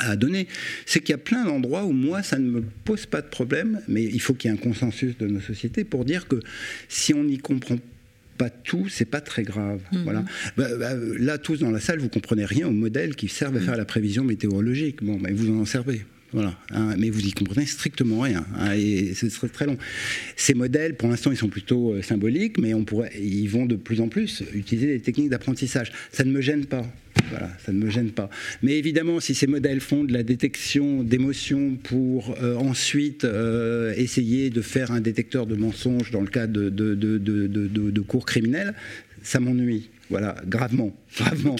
à 0.00 0.16
donner, 0.16 0.48
c'est 0.86 1.00
qu'il 1.00 1.10
y 1.10 1.14
a 1.14 1.18
plein 1.18 1.44
d'endroits 1.44 1.84
où 1.84 1.92
moi, 1.92 2.22
ça 2.22 2.38
ne 2.38 2.50
me 2.50 2.62
pose 2.84 3.06
pas 3.06 3.20
de 3.20 3.28
problème, 3.28 3.80
mais 3.88 4.02
il 4.04 4.20
faut 4.20 4.34
qu'il 4.34 4.50
y 4.50 4.54
ait 4.54 4.56
un 4.56 4.60
consensus 4.60 5.16
de 5.18 5.26
nos 5.26 5.40
sociétés 5.40 5.84
pour 5.84 6.04
dire 6.04 6.26
que 6.26 6.40
si 6.88 7.14
on 7.14 7.24
n'y 7.24 7.38
comprend 7.38 7.78
pas 8.38 8.50
tout, 8.50 8.88
c'est 8.88 9.04
pas 9.04 9.20
très 9.20 9.42
grave. 9.42 9.80
Mhm. 9.92 10.02
Voilà. 10.04 10.24
Bah, 10.56 10.68
bah, 10.78 10.94
là, 11.18 11.36
tous 11.36 11.60
dans 11.60 11.70
la 11.70 11.80
salle, 11.80 11.98
vous 11.98 12.08
comprenez 12.08 12.44
rien 12.44 12.68
aux 12.68 12.72
modèles 12.72 13.14
qui 13.14 13.28
servent 13.28 13.56
à 13.56 13.60
faire 13.60 13.76
la 13.76 13.84
prévision 13.84 14.24
météorologique. 14.24 15.02
Bon, 15.02 15.18
mais 15.20 15.32
vous 15.32 15.60
en 15.60 15.66
servez. 15.66 16.06
Voilà, 16.32 16.56
hein, 16.70 16.94
mais 16.96 17.10
vous 17.10 17.26
y 17.26 17.32
comprenez 17.32 17.66
strictement 17.66 18.20
rien, 18.20 18.46
hein, 18.56 18.72
et 18.76 19.14
ce 19.14 19.28
serait 19.28 19.48
très 19.48 19.66
long. 19.66 19.76
Ces 20.36 20.54
modèles, 20.54 20.96
pour 20.96 21.08
l'instant, 21.08 21.32
ils 21.32 21.36
sont 21.36 21.48
plutôt 21.48 21.92
euh, 21.92 22.02
symboliques, 22.02 22.56
mais 22.58 22.72
on 22.72 22.84
pourrait, 22.84 23.10
ils 23.20 23.48
vont 23.48 23.66
de 23.66 23.74
plus 23.74 24.00
en 24.00 24.08
plus 24.08 24.44
utiliser 24.54 24.86
des 24.86 25.00
techniques 25.00 25.30
d'apprentissage. 25.30 25.90
Ça 26.12 26.22
ne 26.24 26.30
me 26.30 26.40
gêne 26.40 26.66
pas. 26.66 26.86
Voilà, 27.30 27.50
ça 27.64 27.72
ne 27.72 27.78
me 27.78 27.90
gêne 27.90 28.10
pas. 28.10 28.30
Mais 28.62 28.78
évidemment, 28.78 29.18
si 29.18 29.34
ces 29.34 29.48
modèles 29.48 29.80
font 29.80 30.04
de 30.04 30.12
la 30.12 30.22
détection 30.22 31.02
d'émotions 31.02 31.76
pour 31.82 32.36
euh, 32.40 32.54
ensuite 32.56 33.24
euh, 33.24 33.92
essayer 33.96 34.50
de 34.50 34.62
faire 34.62 34.92
un 34.92 35.00
détecteur 35.00 35.46
de 35.46 35.56
mensonges 35.56 36.12
dans 36.12 36.20
le 36.20 36.46
de, 36.46 36.68
de 36.70 38.00
cours 38.00 38.24
criminels, 38.24 38.74
ça 39.22 39.40
m'ennuie. 39.40 39.90
Voilà, 40.10 40.34
gravement, 40.44 40.92
gravement. 41.16 41.54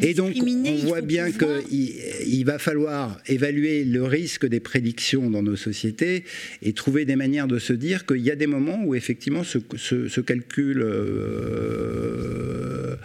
Et 0.00 0.14
donc, 0.14 0.34
on 0.42 0.74
voit 0.86 1.02
bien 1.02 1.30
qu'il 1.30 1.92
il 2.26 2.44
va 2.44 2.58
falloir 2.58 3.20
évaluer 3.26 3.84
le 3.84 4.04
risque 4.04 4.46
des 4.46 4.60
prédictions 4.60 5.28
dans 5.28 5.42
nos 5.42 5.56
sociétés 5.56 6.24
et 6.62 6.72
trouver 6.72 7.04
des 7.04 7.16
manières 7.16 7.46
de 7.46 7.58
se 7.58 7.74
dire 7.74 8.06
qu'il 8.06 8.22
y 8.22 8.30
a 8.30 8.36
des 8.36 8.46
moments 8.46 8.82
où 8.84 8.94
effectivement 8.94 9.44
ce, 9.44 9.58
ce, 9.76 10.20
calcul 10.22 10.80
euh, 10.82 12.96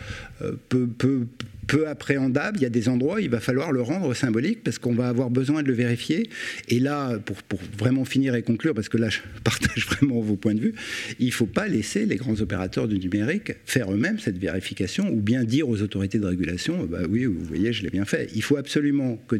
euh, 0.41 0.53
peut, 0.69 0.87
peut 0.87 1.25
peu 1.67 1.87
appréhendable. 1.87 2.57
Il 2.59 2.63
y 2.63 2.65
a 2.65 2.69
des 2.69 2.89
endroits, 2.89 3.21
il 3.21 3.29
va 3.29 3.39
falloir 3.39 3.71
le 3.71 3.81
rendre 3.81 4.13
symbolique 4.13 4.63
parce 4.63 4.77
qu'on 4.77 4.93
va 4.93 5.07
avoir 5.07 5.29
besoin 5.29 5.63
de 5.63 5.67
le 5.67 5.73
vérifier. 5.73 6.29
Et 6.69 6.79
là, 6.79 7.17
pour, 7.19 7.37
pour, 7.43 7.59
vraiment 7.77 8.05
finir 8.05 8.35
et 8.35 8.41
conclure, 8.41 8.73
parce 8.73 8.89
que 8.89 8.97
là, 8.97 9.09
je 9.09 9.19
partage 9.43 9.85
vraiment 9.85 10.19
vos 10.19 10.35
points 10.35 10.55
de 10.55 10.61
vue, 10.61 10.75
il 11.19 11.27
ne 11.27 11.31
faut 11.31 11.45
pas 11.45 11.67
laisser 11.67 12.05
les 12.05 12.15
grands 12.15 12.39
opérateurs 12.41 12.87
du 12.87 12.99
numérique 12.99 13.53
faire 13.65 13.91
eux-mêmes 13.91 14.19
cette 14.19 14.37
vérification 14.37 15.09
ou 15.09 15.21
bien 15.21 15.43
dire 15.43 15.69
aux 15.69 15.81
autorités 15.81 16.19
de 16.19 16.25
régulation, 16.25 16.85
bah 16.85 16.99
oui, 17.09 17.25
vous 17.25 17.43
voyez, 17.43 17.73
je 17.73 17.83
l'ai 17.83 17.89
bien 17.89 18.05
fait. 18.05 18.29
Il 18.35 18.43
faut 18.43 18.57
absolument 18.57 19.17
que 19.27 19.39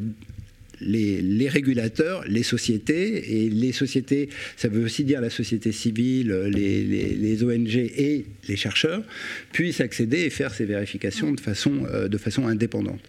les, 0.85 1.49
régulateurs, 1.49 2.23
les 2.27 2.43
sociétés, 2.43 3.45
et 3.45 3.49
les 3.49 3.71
sociétés, 3.71 4.29
ça 4.57 4.67
veut 4.67 4.83
aussi 4.83 5.03
dire 5.03 5.21
la 5.21 5.29
société 5.29 5.71
civile, 5.71 6.31
les, 6.53 7.43
ONG 7.43 7.75
et 7.75 8.25
les 8.47 8.55
chercheurs, 8.55 9.03
puissent 9.51 9.81
accéder 9.81 10.19
et 10.19 10.29
faire 10.29 10.53
ces 10.53 10.65
vérifications 10.65 11.31
de 11.31 11.39
façon, 11.39 11.85
euh, 11.91 12.07
de 12.07 12.17
façon 12.17 12.47
indépendante. 12.47 12.99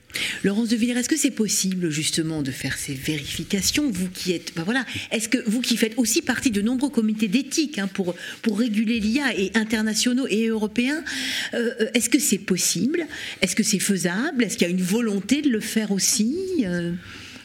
Laurence 0.42 0.68
de 0.68 0.76
Villers, 0.76 0.98
est-ce 0.98 1.08
que 1.08 1.16
c'est 1.16 1.30
possible 1.30 1.90
justement 1.90 2.42
de 2.42 2.50
faire 2.50 2.78
ces 2.78 2.94
vérifications, 2.94 3.90
vous 3.90 4.08
qui 4.08 4.32
êtes, 4.32 4.52
ben 4.56 4.62
voilà, 4.64 4.84
est-ce 5.12 5.28
que 5.28 5.38
vous 5.46 5.60
qui 5.60 5.76
faites 5.76 5.94
aussi 5.96 6.22
partie 6.22 6.50
de 6.50 6.62
nombreux 6.62 6.90
comités 6.90 7.28
d'éthique 7.28 7.78
hein, 7.78 7.88
pour, 7.92 8.14
pour 8.42 8.58
réguler 8.58 9.00
l'IA 9.00 9.38
et 9.38 9.50
internationaux 9.54 10.26
et 10.28 10.46
européens, 10.46 11.04
euh, 11.54 11.70
euh, 11.80 11.86
est-ce 11.94 12.08
que 12.08 12.18
c'est 12.18 12.38
possible? 12.38 13.06
Est-ce 13.42 13.56
que 13.56 13.62
c'est 13.62 13.78
faisable? 13.78 14.44
Est-ce 14.44 14.56
qu'il 14.56 14.66
y 14.66 14.70
a 14.70 14.72
une 14.72 14.82
volonté 14.82 15.42
de 15.42 15.48
le 15.48 15.60
faire 15.60 15.90
aussi 15.90 16.36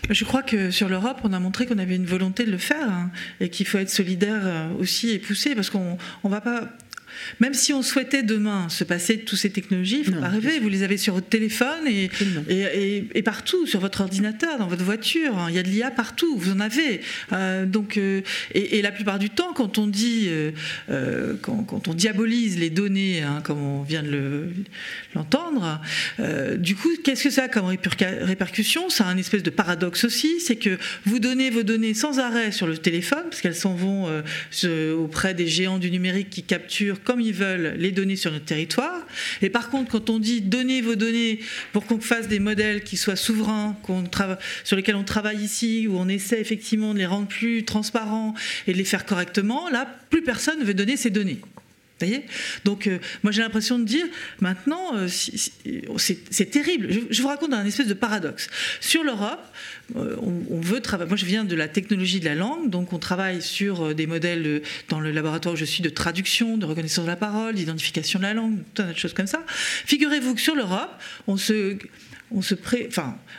je 0.09 0.25
crois 0.25 0.43
que 0.43 0.71
sur 0.71 0.89
l'Europe, 0.89 1.19
on 1.23 1.33
a 1.33 1.39
montré 1.39 1.65
qu'on 1.65 1.77
avait 1.77 1.95
une 1.95 2.05
volonté 2.05 2.45
de 2.45 2.51
le 2.51 2.57
faire 2.57 2.89
hein, 2.89 3.11
et 3.39 3.49
qu'il 3.49 3.67
faut 3.67 3.77
être 3.77 3.89
solidaire 3.89 4.41
euh, 4.43 4.69
aussi 4.79 5.11
et 5.11 5.19
pousser 5.19 5.55
parce 5.55 5.69
qu'on 5.69 5.97
ne 6.23 6.29
va 6.29 6.41
pas 6.41 6.69
même 7.39 7.53
si 7.53 7.73
on 7.73 7.81
souhaitait 7.81 8.23
demain 8.23 8.69
se 8.69 8.83
passer 8.83 9.17
de 9.17 9.21
toutes 9.21 9.39
ces 9.39 9.49
technologies, 9.49 10.01
il 10.03 10.09
ne 10.09 10.15
faut 10.15 10.21
pas 10.21 10.29
rêver. 10.29 10.59
Vous 10.59 10.69
les 10.69 10.83
avez 10.83 10.97
sur 10.97 11.13
votre 11.13 11.27
téléphone 11.27 11.87
et, 11.87 12.09
et, 13.13 13.21
partout, 13.21 13.65
sur 13.65 13.79
votre 13.79 14.01
ordinateur, 14.01 14.57
dans 14.57 14.67
votre 14.67 14.83
voiture. 14.83 15.47
Il 15.49 15.55
y 15.55 15.59
a 15.59 15.63
de 15.63 15.69
l'IA 15.69 15.91
partout, 15.91 16.37
vous 16.37 16.51
en 16.51 16.59
avez. 16.59 17.01
Euh, 17.33 17.65
donc, 17.65 17.97
euh, 17.97 18.21
et, 18.53 18.81
la 18.81 18.91
plupart 18.91 19.19
du 19.19 19.29
temps, 19.29 19.53
quand 19.53 19.77
on 19.77 19.87
dit, 19.87 20.27
euh, 20.29 21.35
quand, 21.41 21.87
on 21.87 21.93
diabolise 21.93 22.57
les 22.59 22.69
données, 22.69 23.21
hein, 23.21 23.41
comme 23.43 23.61
on 23.61 23.83
vient 23.83 24.03
de 24.03 24.49
l'entendre, 25.15 25.81
du 26.57 26.75
coup, 26.75 26.89
qu'est-ce 27.03 27.23
que 27.23 27.29
ça 27.29 27.43
a 27.43 27.47
comme 27.47 27.65
répercussion? 27.65 28.89
Ça 28.89 29.05
a 29.05 29.09
un 29.09 29.17
espèce 29.17 29.43
de 29.43 29.49
paradoxe 29.49 30.03
aussi, 30.03 30.39
c'est 30.39 30.55
que 30.55 30.77
vous 31.05 31.19
donnez 31.19 31.49
vos 31.49 31.63
données 31.63 31.93
sans 31.93 32.19
arrêt 32.19 32.51
sur 32.51 32.67
le 32.67 32.77
téléphone, 32.77 33.23
parce 33.29 33.41
qu'elles 33.41 33.55
s'en 33.55 33.75
vont 33.75 34.07
auprès 34.97 35.33
des 35.33 35.47
géants 35.47 35.77
du 35.77 35.91
numérique 35.91 36.29
qui 36.29 36.43
capturent 36.43 36.99
comme 37.11 37.19
ils 37.19 37.33
veulent 37.33 37.75
les 37.77 37.91
données 37.91 38.15
sur 38.15 38.31
notre 38.31 38.45
territoire. 38.45 39.05
Et 39.41 39.49
par 39.49 39.69
contre, 39.69 39.91
quand 39.91 40.09
on 40.09 40.17
dit 40.17 40.39
donnez 40.39 40.79
vos 40.79 40.95
données 40.95 41.41
pour 41.73 41.85
qu'on 41.85 41.99
fasse 41.99 42.29
des 42.29 42.39
modèles 42.39 42.85
qui 42.85 42.95
soient 42.95 43.17
souverains, 43.17 43.75
sur 44.63 44.77
lesquels 44.77 44.95
on 44.95 45.03
travaille 45.03 45.41
ici, 45.41 45.87
où 45.89 45.97
on 45.97 46.07
essaie 46.07 46.39
effectivement 46.39 46.93
de 46.93 46.99
les 46.99 47.05
rendre 47.05 47.27
plus 47.27 47.65
transparents 47.65 48.33
et 48.65 48.71
de 48.71 48.77
les 48.77 48.85
faire 48.85 49.05
correctement, 49.05 49.69
là, 49.69 49.93
plus 50.09 50.21
personne 50.21 50.57
ne 50.59 50.63
veut 50.63 50.73
donner 50.73 50.95
ces 50.95 51.09
données. 51.09 51.41
Donc, 52.65 52.87
euh, 52.87 52.99
moi, 53.23 53.31
j'ai 53.31 53.41
l'impression 53.41 53.79
de 53.79 53.85
dire, 53.85 54.05
maintenant, 54.39 54.95
euh, 54.95 55.07
c'est 55.07 56.51
terrible. 56.51 56.89
Je, 57.09 57.21
vous 57.21 57.27
raconte 57.27 57.53
un 57.53 57.65
espèce 57.65 57.87
de 57.87 57.93
paradoxe. 57.93 58.49
Sur 58.79 59.03
l'Europe, 59.03 59.43
euh, 59.95 60.15
on, 60.21 60.59
veut 60.59 60.79
travailler. 60.79 61.09
Moi, 61.09 61.17
je 61.17 61.25
viens 61.25 61.43
de 61.43 61.55
la 61.55 61.67
technologie 61.67 62.19
de 62.19 62.25
la 62.25 62.35
langue, 62.35 62.69
donc 62.69 62.93
on 62.93 62.99
travaille 62.99 63.41
sur 63.41 63.93
des 63.95 64.07
modèles 64.07 64.61
dans 64.89 64.99
le 64.99 65.11
laboratoire 65.11 65.55
où 65.55 65.57
je 65.57 65.65
suis 65.65 65.83
de 65.83 65.89
traduction, 65.89 66.57
de 66.57 66.65
reconnaissance 66.65 67.05
de 67.05 67.09
la 67.09 67.15
parole, 67.15 67.55
d'identification 67.55 68.19
de 68.19 68.23
la 68.23 68.33
langue, 68.33 68.57
tout 68.73 68.81
un 68.81 68.85
tas 68.85 68.93
de 68.93 68.97
choses 68.97 69.13
comme 69.13 69.27
ça. 69.27 69.43
Figurez-vous 69.47 70.35
que 70.35 70.41
sur 70.41 70.55
l'Europe, 70.55 70.91
on 71.27 71.37
se 71.37 71.77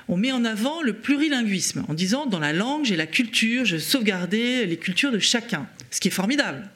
on, 0.09 0.17
met 0.17 0.33
en 0.33 0.45
avant 0.45 0.83
le 0.83 0.93
plurilinguisme 0.93 1.85
en 1.89 1.95
disant 1.95 2.27
dans 2.27 2.39
la 2.39 2.53
langue, 2.53 2.85
j'ai 2.85 2.97
la 2.97 3.07
culture, 3.07 3.65
je 3.65 3.79
sauvegarder 3.79 4.67
les 4.67 4.77
cultures 4.77 5.13
de 5.13 5.19
chacun, 5.19 5.67
ce 5.91 6.01
qui 6.01 6.09
est 6.09 6.13
formidable. 6.13 6.69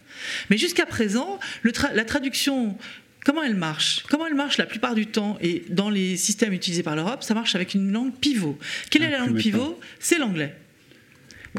Mais 0.51 0.59
jusqu'à 0.59 0.87
présent, 0.87 1.39
la 1.95 2.05
traduction 2.05 2.77
Comment 3.27 3.43
elle 3.43 3.57
marche? 3.57 4.05
Comment 4.09 4.29
elle 4.29 4.37
marche 4.37 4.57
la 4.57 4.67
plupart 4.67 4.95
du 4.95 5.07
temps 5.07 5.37
Et 5.41 5.65
dans 5.69 5.91
les 5.91 6.17
systèmes 6.17 6.53
utilisés 6.53 6.85
par 6.85 6.95
l'Europe, 6.95 7.25
ça 7.25 7.35
marche 7.35 7.57
avec 7.57 7.75
une 7.75 7.91
langue 7.91 8.15
pivot. 8.15 8.57
Quelle 8.89 9.03
est 9.03 9.11
la 9.11 9.19
langue 9.19 9.37
pivot? 9.37 9.81
C'est 9.99 10.19
l'anglais. 10.19 10.55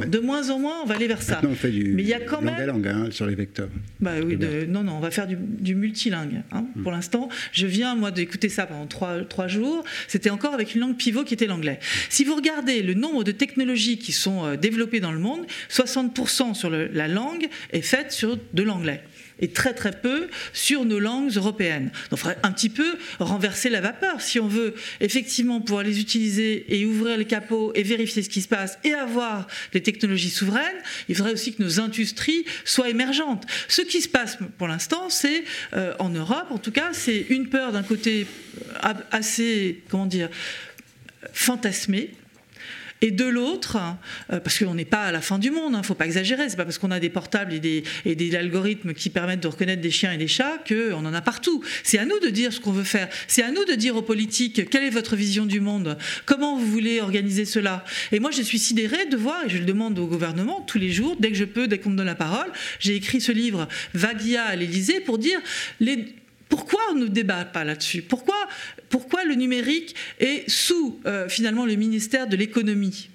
De 0.05 0.19
moins 0.19 0.49
en 0.49 0.59
moins, 0.59 0.81
on 0.83 0.85
va 0.85 0.95
aller 0.95 1.07
vers 1.07 1.21
ça. 1.21 1.41
on 1.43 1.55
fait 1.55 1.71
du 1.71 1.93
Mais 1.93 2.03
il 2.03 2.07
y 2.07 2.13
a 2.13 2.19
quand 2.19 2.41
même 2.41 2.65
langue 2.65 2.87
hein, 2.87 3.07
sur 3.11 3.25
les 3.25 3.35
vecteurs. 3.35 3.69
Bah 3.99 4.11
oui, 4.23 4.37
non, 4.67 4.83
non, 4.83 4.93
on 4.93 4.99
va 4.99 5.11
faire 5.11 5.27
du, 5.27 5.75
multilingue. 5.75 6.43
Hein, 6.51 6.65
hmm. 6.75 6.83
Pour 6.83 6.91
l'instant, 6.91 7.29
je 7.51 7.67
viens 7.67 7.95
moi 7.95 8.11
d'écouter 8.11 8.49
ça 8.49 8.65
pendant 8.65 8.87
trois, 8.87 9.23
trois 9.23 9.47
jours. 9.47 9.83
C'était 10.07 10.29
encore 10.29 10.53
avec 10.53 10.75
une 10.75 10.81
langue 10.81 10.97
pivot 10.97 11.23
qui 11.23 11.33
était 11.33 11.47
l'anglais. 11.47 11.79
Si 12.09 12.23
vous 12.23 12.35
regardez 12.35 12.81
le 12.81 12.93
nombre 12.93 13.23
de 13.23 13.31
technologies 13.31 13.97
qui 13.97 14.11
sont 14.11 14.45
euh, 14.45 14.55
développées 14.55 14.99
dans 14.99 15.11
le 15.11 15.19
monde, 15.19 15.45
60% 15.69 16.53
sur 16.53 16.69
la 16.69 17.07
langue 17.07 17.47
est 17.71 17.81
faite 17.81 18.11
sur 18.11 18.37
de 18.53 18.63
l'anglais 18.63 19.03
et 19.39 19.49
très 19.49 19.73
très 19.73 19.91
peu 19.91 20.27
sur 20.53 20.85
nos 20.85 20.99
langues 20.99 21.35
européennes. 21.35 21.91
Donc, 22.09 22.13
il 22.13 22.17
faudrait 22.17 22.37
un 22.43 22.51
petit 22.51 22.69
peu 22.69 22.97
renverser 23.19 23.69
la 23.69 23.81
vapeur 23.81 24.21
si 24.21 24.39
on 24.39 24.47
veut 24.47 24.75
effectivement 24.99 25.61
pouvoir 25.61 25.83
les 25.83 25.99
utiliser 25.99 26.65
et 26.75 26.85
ouvrir 26.85 27.17
les 27.17 27.25
capots 27.25 27.71
et 27.75 27.83
vérifier 27.83 28.23
ce 28.23 28.29
qui 28.29 28.41
se 28.41 28.47
passe 28.47 28.77
et 28.83 28.93
avoir 28.93 29.47
des 29.73 29.81
technologies 29.81 30.29
souveraines. 30.29 30.77
Il 31.09 31.15
faudrait 31.15 31.33
aussi 31.33 31.53
que 31.53 31.61
nos 31.61 31.79
industries 31.79 32.45
soient 32.65 32.89
émergentes. 32.89 33.45
Ce 33.67 33.81
qui 33.81 34.01
se 34.01 34.09
passe 34.09 34.37
pour 34.57 34.67
l'instant, 34.67 35.09
c'est 35.09 35.43
euh, 35.73 35.93
en 35.99 36.09
Europe, 36.09 36.47
en 36.49 36.57
tout 36.57 36.71
cas, 36.71 36.89
c'est 36.93 37.25
une 37.29 37.49
peur 37.49 37.71
d'un 37.71 37.83
côté 37.83 38.27
euh, 38.83 38.93
assez, 39.11 39.81
comment 39.89 40.05
dire, 40.05 40.29
fantasmée 41.33 42.11
et 43.01 43.11
de 43.11 43.25
l'autre, 43.25 43.77
euh, 44.31 44.39
parce 44.39 44.59
qu'on 44.59 44.73
n'est 44.73 44.85
pas 44.85 45.03
à 45.03 45.11
la 45.11 45.21
fin 45.21 45.39
du 45.39 45.51
monde, 45.51 45.71
il 45.71 45.75
hein, 45.75 45.79
ne 45.79 45.85
faut 45.85 45.93
pas 45.93 46.05
exagérer, 46.05 46.49
c'est 46.49 46.57
pas 46.57 46.65
parce 46.65 46.77
qu'on 46.77 46.91
a 46.91 46.99
des 46.99 47.09
portables 47.09 47.53
et 47.53 47.59
des, 47.59 48.35
algorithmes 48.35 48.93
qui 48.93 49.09
permettent 49.09 49.41
de 49.41 49.47
reconnaître 49.47 49.81
des 49.81 49.91
chiens 49.91 50.11
et 50.11 50.17
des 50.17 50.27
chats 50.27 50.57
qu'on 50.67 51.05
en 51.05 51.13
a 51.13 51.21
partout. 51.21 51.63
C'est 51.83 51.97
à 51.97 52.05
nous 52.05 52.19
de 52.19 52.29
dire 52.29 52.51
ce 52.51 52.59
qu'on 52.59 52.71
veut 52.71 52.83
faire, 52.83 53.07
c'est 53.27 53.43
à 53.43 53.51
nous 53.51 53.65
de 53.65 53.73
dire 53.73 53.95
aux 53.95 54.01
politiques 54.01 54.69
quelle 54.69 54.83
est 54.83 54.89
votre 54.89 55.15
vision 55.15 55.45
du 55.45 55.59
monde, 55.59 55.97
comment 56.25 56.57
vous 56.57 56.65
voulez 56.65 56.99
organiser 57.01 57.45
cela? 57.45 57.85
Et 58.11 58.19
moi 58.19 58.31
je 58.31 58.41
suis 58.41 58.59
sidérée 58.59 59.05
de 59.05 59.17
voir, 59.17 59.45
et 59.45 59.49
je 59.49 59.57
le 59.57 59.65
demande 59.65 59.97
au 59.99 60.07
gouvernement 60.07 60.61
tous 60.61 60.77
les 60.77 60.91
jours, 60.91 61.15
dès 61.19 61.29
que 61.29 61.37
je 61.37 61.45
peux, 61.45 61.67
dès 61.67 61.79
qu'on 61.79 61.91
me 61.91 61.97
donne 61.97 62.05
la 62.05 62.15
parole, 62.15 62.47
j'ai 62.79 62.95
écrit 62.95 63.21
ce 63.21 63.31
livre 63.31 63.67
Vagia 63.93 64.43
à 64.43 64.55
l'Élysée 64.55 64.99
pour 64.99 65.17
dire 65.17 65.39
pourquoi 66.49 66.79
on 66.91 66.95
ne 66.95 67.07
débat 67.07 67.45
pas 67.45 67.63
là-dessus? 67.63 68.01
Pourquoi, 68.01 68.35
pourquoi 68.89 69.23
le 69.23 69.35
numérique 69.35 69.95
est 70.19 70.49
sous 70.49 70.99
euh, 71.05 71.27
finalement 71.29 71.65
le 71.65 71.75
ministère 71.75 72.27
de 72.27 72.35
l'économie? 72.35 73.09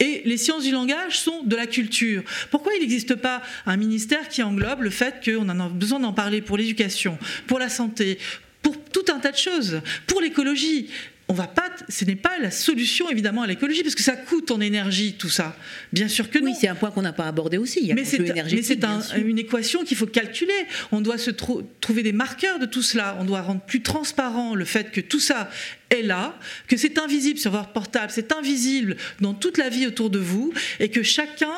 Et 0.00 0.22
les 0.24 0.36
sciences 0.36 0.64
du 0.64 0.70
langage 0.70 1.18
sont 1.18 1.42
de 1.42 1.56
la 1.56 1.66
culture. 1.66 2.22
Pourquoi 2.50 2.72
il 2.74 2.80
n'existe 2.80 3.16
pas 3.16 3.42
un 3.66 3.76
ministère 3.76 4.28
qui 4.28 4.42
englobe 4.42 4.82
le 4.82 4.90
fait 4.90 5.16
qu'on 5.24 5.48
a 5.48 5.68
besoin 5.68 5.98
d'en 5.98 6.12
parler 6.12 6.40
pour 6.40 6.56
l'éducation, 6.56 7.18
pour 7.48 7.58
la 7.58 7.68
santé, 7.68 8.18
pour 8.62 8.76
tout 8.92 9.04
un 9.12 9.18
tas 9.18 9.32
de 9.32 9.36
choses, 9.36 9.80
pour 10.06 10.20
l'écologie 10.20 10.88
on 11.30 11.34
va 11.34 11.46
pas, 11.46 11.68
ce 11.90 12.06
n'est 12.06 12.16
pas 12.16 12.38
la 12.40 12.50
solution 12.50 13.10
évidemment 13.10 13.42
à 13.42 13.46
l'écologie 13.46 13.82
parce 13.82 13.94
que 13.94 14.02
ça 14.02 14.16
coûte 14.16 14.50
en 14.50 14.60
énergie 14.62 15.12
tout 15.12 15.28
ça. 15.28 15.54
Bien 15.92 16.08
sûr 16.08 16.30
que 16.30 16.38
non. 16.38 16.46
Oui, 16.46 16.54
c'est 16.58 16.68
un 16.68 16.74
point 16.74 16.90
qu'on 16.90 17.02
n'a 17.02 17.12
pas 17.12 17.26
abordé 17.26 17.58
aussi. 17.58 17.92
mais 17.94 18.04
c'est 18.04 18.16
une 18.16 19.38
équation 19.38 19.84
qu'il 19.84 19.96
faut 19.96 20.06
calculer. 20.06 20.54
On 20.90 21.02
doit 21.02 21.18
se 21.18 21.30
trouver 21.30 22.02
des 22.02 22.12
marqueurs 22.12 22.58
de 22.58 22.64
tout 22.64 22.82
cela. 22.82 23.16
On 23.20 23.24
doit 23.24 23.42
rendre 23.42 23.60
plus 23.60 23.82
transparent 23.82 24.54
le 24.54 24.64
fait 24.64 24.90
que 24.90 25.02
tout 25.02 25.20
ça 25.20 25.50
est 25.90 26.02
là, 26.02 26.38
que 26.66 26.78
c'est 26.78 26.98
invisible 26.98 27.38
sur 27.38 27.50
votre 27.50 27.70
portable, 27.72 28.10
c'est 28.10 28.32
invisible 28.32 28.96
dans 29.20 29.34
toute 29.34 29.58
la 29.58 29.68
vie 29.68 29.86
autour 29.86 30.08
de 30.08 30.18
vous 30.18 30.52
et 30.80 30.88
que 30.88 31.02
chacun 31.02 31.54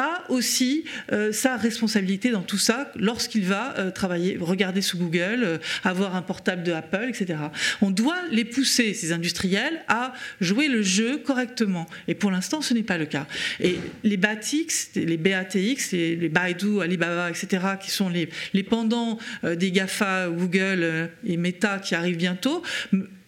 a 0.00 0.24
aussi 0.30 0.84
euh, 1.12 1.30
sa 1.30 1.56
responsabilité 1.56 2.30
dans 2.30 2.42
tout 2.42 2.58
ça 2.58 2.90
lorsqu'il 2.96 3.44
va 3.44 3.74
euh, 3.78 3.90
travailler, 3.90 4.38
regarder 4.40 4.80
sous 4.80 4.96
Google, 4.96 5.42
euh, 5.42 5.58
avoir 5.84 6.16
un 6.16 6.22
portable 6.22 6.62
de 6.62 6.72
Apple, 6.72 7.06
etc. 7.10 7.38
On 7.82 7.90
doit 7.90 8.16
les 8.32 8.46
pousser, 8.46 8.94
ces 8.94 9.12
industriels, 9.12 9.82
à 9.88 10.14
jouer 10.40 10.68
le 10.68 10.82
jeu 10.82 11.18
correctement. 11.18 11.86
Et 12.08 12.14
pour 12.14 12.30
l'instant, 12.30 12.62
ce 12.62 12.72
n'est 12.72 12.82
pas 12.82 12.96
le 12.96 13.04
cas. 13.04 13.26
Et 13.60 13.78
les 14.02 14.16
BATX, 14.16 14.94
les 14.94 15.18
BATX, 15.18 15.92
les, 15.92 16.28
Baidu, 16.30 16.80
Alibaba, 16.80 17.28
etc., 17.28 17.62
qui 17.80 17.90
sont 17.90 18.08
les, 18.08 18.30
les 18.54 18.62
pendants 18.62 19.18
des 19.44 19.70
GAFA, 19.70 20.28
Google 20.28 21.10
et 21.26 21.36
Meta 21.36 21.78
qui 21.78 21.94
arrivent 21.94 22.16
bientôt, 22.16 22.62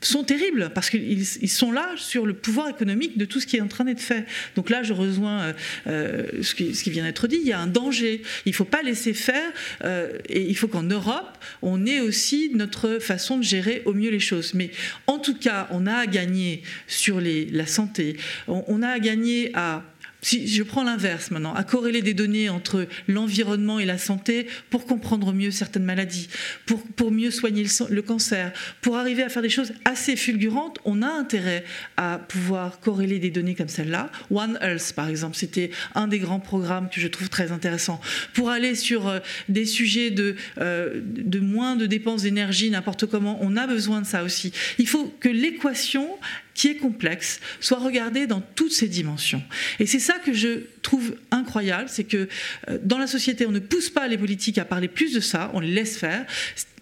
sont 0.03 0.25
terribles 0.25 0.71
parce 0.75 0.91
qu'ils 0.91 1.49
sont 1.49 1.73
là 1.73 1.91
sur 1.97 2.27
le 2.27 2.35
pouvoir 2.35 2.69
économique 2.69 3.19
de 3.19 3.25
tout 3.25 3.41
ce 3.41 3.47
qui 3.47 3.57
est 3.57 3.61
en 3.61 3.69
train 3.69 3.85
d'être 3.85 4.01
fait. 4.01 4.27
Donc 4.57 4.71
là, 4.71 4.83
je 4.83 4.93
rejoins 4.93 5.41
euh, 5.41 5.53
euh, 5.87 6.43
ce, 6.43 6.55
qui, 6.55 6.91
vient 6.91 7.05
d'être 7.05 7.27
dit. 7.27 7.39
Il 7.41 7.47
y 7.47 7.53
a 7.53 7.61
un 7.61 7.67
danger. 7.67 8.23
Il 8.47 8.51
ne 8.51 8.55
faut 8.55 8.65
pas 8.65 8.83
laisser 8.83 9.15
faire 9.15 9.51
euh, 9.85 10.19
et 10.29 10.43
il 10.43 10.57
faut 10.57 10.69
qu'en 10.69 10.83
Europe, 10.83 11.39
on 11.63 11.87
ait 11.87 12.01
aussi 12.01 12.51
notre 12.55 12.99
façon 12.99 13.39
de 13.39 13.43
gérer 13.43 13.83
au 13.85 13.93
mieux 13.93 14.11
les 14.11 14.21
choses. 14.21 14.55
Mais 14.55 14.71
en 15.07 15.19
tout 15.19 15.37
cas, 15.37 15.69
on 15.71 15.87
a 15.87 15.95
à 15.95 16.07
gagner 16.07 16.63
sur 16.87 17.21
les, 17.21 17.47
la 17.47 17.67
santé. 17.67 18.17
On 18.49 18.83
a 18.83 18.89
à 18.89 18.99
gagner 18.99 19.51
à 19.55 19.83
si 20.23 20.47
je 20.47 20.63
prends 20.63 20.85
l'inverse 20.85 21.31
maintenant, 21.31 21.53
à 21.55 21.65
corréler 21.65 22.01
des 22.01 22.15
données 22.15 22.49
entre 22.49 22.87
l'environnement 23.09 23.81
et 23.81 23.85
la 23.85 23.99
santé 23.99 24.47
pour 24.71 24.87
comprendre 24.87 25.33
mieux 25.33 25.51
certaines 25.51 25.85
maladies, 25.85 26.29
pour, 26.65 26.83
pour 26.83 27.11
mieux 27.11 27.31
soigner 27.31 27.67
le, 27.91 28.03
cancer, 28.03 28.53
pour 28.81 28.97
arriver 28.97 29.25
à 29.25 29.29
faire 29.29 29.43
des 29.43 29.51
choses 29.51 29.73
assez 29.85 30.17
fulgurantes, 30.17 30.79
on 30.85 31.03
a 31.03 31.09
intérêt 31.09 31.65
à 31.97 32.19
pouvoir 32.19 32.79
corréler 32.81 33.19
des 33.19 33.31
données 33.31 33.57
comme 33.57 33.69
celle-là. 33.69 34.11
One 34.31 34.59
Health, 34.63 34.93
par 34.95 35.09
exemple, 35.09 35.37
c'était 35.37 35.71
un 35.95 36.07
des 36.07 36.21
grands 36.21 36.41
programmes 36.41 36.89
que 36.89 37.01
je 37.01 37.09
trouve 37.09 37.29
très 37.29 37.51
intéressant. 37.51 38.01
Pour 38.33 38.51
aller 38.51 38.77
sur 38.77 39.09
euh, 39.09 39.19
des 39.49 39.65
sujets 39.65 40.11
de, 40.11 40.37
euh, 40.59 41.01
de 41.03 41.41
moins 41.41 41.75
de 41.75 41.87
dépenses 41.87 42.23
d'énergie, 42.23 42.71
n'importe 42.71 43.07
comment, 43.07 43.39
on 43.41 43.57
a 43.57 43.67
besoin 43.67 44.01
de 44.01 44.07
ça 44.07 44.23
aussi. 44.23 44.53
Il 44.79 44.87
faut 44.87 45.13
que 45.19 45.29
l'équation 45.29 46.09
qui 46.55 46.69
est 46.69 46.77
complexe, 46.77 47.41
soit 47.61 47.79
regardé 47.79 48.27
dans 48.27 48.41
toutes 48.41 48.73
ses 48.73 48.89
dimensions. 48.89 49.43
Et 49.79 49.87
c'est 49.87 49.99
ça 49.99 50.15
que 50.19 50.33
je 50.33 50.61
trouve 50.83 51.17
incroyable, 51.31 51.89
c'est 51.89 52.05
que 52.05 52.29
euh, 52.69 52.79
dans 52.83 52.99
la 52.99 53.07
société, 53.07 53.47
on 53.47 53.53
ne 53.53 53.59
pousse 53.59 53.91
pas 53.91 54.09
les 54.09 54.19
politiques 54.19 54.59
à 54.59 54.65
parler 54.65 54.89
plus 54.89 55.13
de 55.15 55.21
ça, 55.21 55.51
on 55.55 55.61
les 55.61 55.71
laisse 55.71 55.97
faire. 55.97 56.27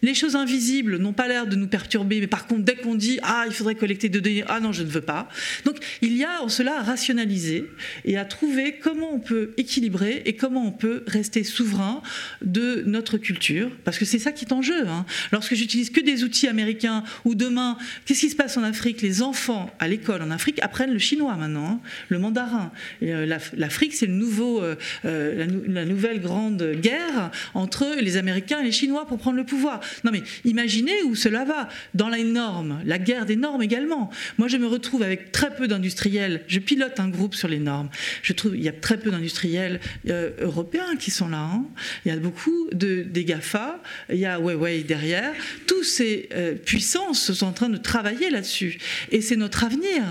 Les 0.03 0.15
choses 0.15 0.37
invisibles 0.37 0.97
n'ont 0.97 1.13
pas 1.13 1.29
l'air 1.29 1.47
de 1.47 1.57
nous 1.57 1.67
perturber, 1.67 2.21
mais 2.21 2.27
par 2.27 2.47
contre, 2.47 2.63
dès 2.63 2.77
qu'on 2.77 2.95
dit 2.95 3.19
ah 3.23 3.45
il 3.47 3.53
faudrait 3.53 3.75
collecter 3.75 4.09
de 4.09 4.21
données, 4.21 4.45
ah 4.49 4.61
non 4.61 4.73
je 4.73 4.83
ne 4.83 4.89
veux 4.89 5.01
pas. 5.01 5.29
Donc 5.65 5.77
il 6.01 6.17
y 6.17 6.25
a 6.25 6.43
en 6.43 6.49
cela 6.49 6.79
à 6.79 6.83
rationaliser 6.83 7.65
et 8.05 8.17
à 8.17 8.25
trouver 8.25 8.79
comment 8.83 9.13
on 9.13 9.19
peut 9.19 9.53
équilibrer 9.57 10.23
et 10.25 10.35
comment 10.35 10.67
on 10.67 10.73
peut 10.73 11.05
rester 11.07 11.45
souverain 11.45 12.03
de 12.43 12.83
notre 12.87 13.19
culture, 13.19 13.71
parce 13.85 13.99
que 13.99 14.05
c'est 14.05 14.19
ça 14.19 14.33
qui 14.33 14.45
est 14.45 14.53
en 14.53 14.63
jeu. 14.63 14.87
Hein. 14.87 15.05
Lorsque 15.33 15.55
j'utilise 15.55 15.91
que 15.91 16.01
des 16.01 16.25
outils 16.25 16.49
américains 16.49 17.05
ou 17.25 17.35
demain, 17.35 17.77
qu'est-ce 18.05 18.21
qui 18.21 18.31
se 18.31 18.37
passe 18.37 18.57
en 18.57 18.63
Afrique? 18.63 19.03
Les 19.03 19.23
enfants 19.23 19.71
à 19.79 19.89
l'école 19.89 20.23
en 20.23 20.31
Afrique 20.31 20.63
apprennent 20.63 20.93
le 20.93 20.99
chinois 20.99 21.37
maintenant, 21.37 21.67
hein, 21.67 21.81
le 22.09 22.19
mandarin. 22.19 22.73
Euh, 23.03 23.27
L'Afrique 23.57 23.95
c'est 23.95 24.09
euh, 24.09 24.75
euh, 25.05 25.47
la 25.67 25.85
nouvelle 25.85 26.21
grande 26.21 26.73
guerre 26.81 27.31
entre 27.55 27.97
les 28.01 28.17
Américains 28.17 28.61
et 28.61 28.65
les 28.65 28.73
Chinois 28.73 29.07
pour 29.07 29.19
prendre 29.19 29.37
le 29.37 29.45
pouvoir. 29.45 29.81
Non 30.05 30.13
mais 30.13 30.23
imaginez 30.45 31.03
où 31.05 31.15
cela 31.15 31.45
va. 31.45 31.69
Dans 31.95 32.09
la 32.09 32.23
norme, 32.23 32.81
la 32.85 32.99
guerre 32.99 33.27
des 33.27 33.37
normes 33.37 33.63
également. 33.63 34.11
Moi 34.39 34.49
je 34.49 34.57
me 34.57 34.67
retrouve 34.67 35.03
avec 35.03 35.33
très 35.33 35.55
peu 35.55 35.69
d'industriels. 35.69 36.43
Je 36.47 36.59
pilote 36.59 37.01
un 37.01 37.09
groupe 37.09 37.35
sur 37.35 37.49
les 37.49 37.59
normes. 37.59 37.89
Je 38.23 38.33
trouve 38.33 38.57
il 38.57 38.63
y 38.63 38.69
a 38.69 38.73
très 38.73 38.99
peu 38.99 39.11
d'industriels 39.11 39.81
euh, 40.09 40.31
européens 40.41 40.97
qui 40.99 41.11
sont 41.11 41.29
là. 41.29 41.43
Hein. 41.43 41.65
Il 42.05 42.13
y 42.13 42.15
a 42.15 42.19
beaucoup 42.19 42.69
de, 42.73 43.03
des 43.03 43.25
GAFA, 43.25 43.83
il 44.11 44.19
y 44.19 44.27
a 44.27 44.39
Huawei 44.39 44.83
derrière. 44.83 45.33
Tous 45.67 45.85
ces 45.85 46.29
euh, 46.33 46.55
puissances 46.55 47.33
sont 47.33 47.47
en 47.47 47.53
train 47.53 47.69
de 47.69 47.77
travailler 47.77 48.31
là-dessus. 48.31 48.79
Et 49.11 49.21
c'est 49.21 49.37
notre 49.37 49.65
avenir. 49.65 50.03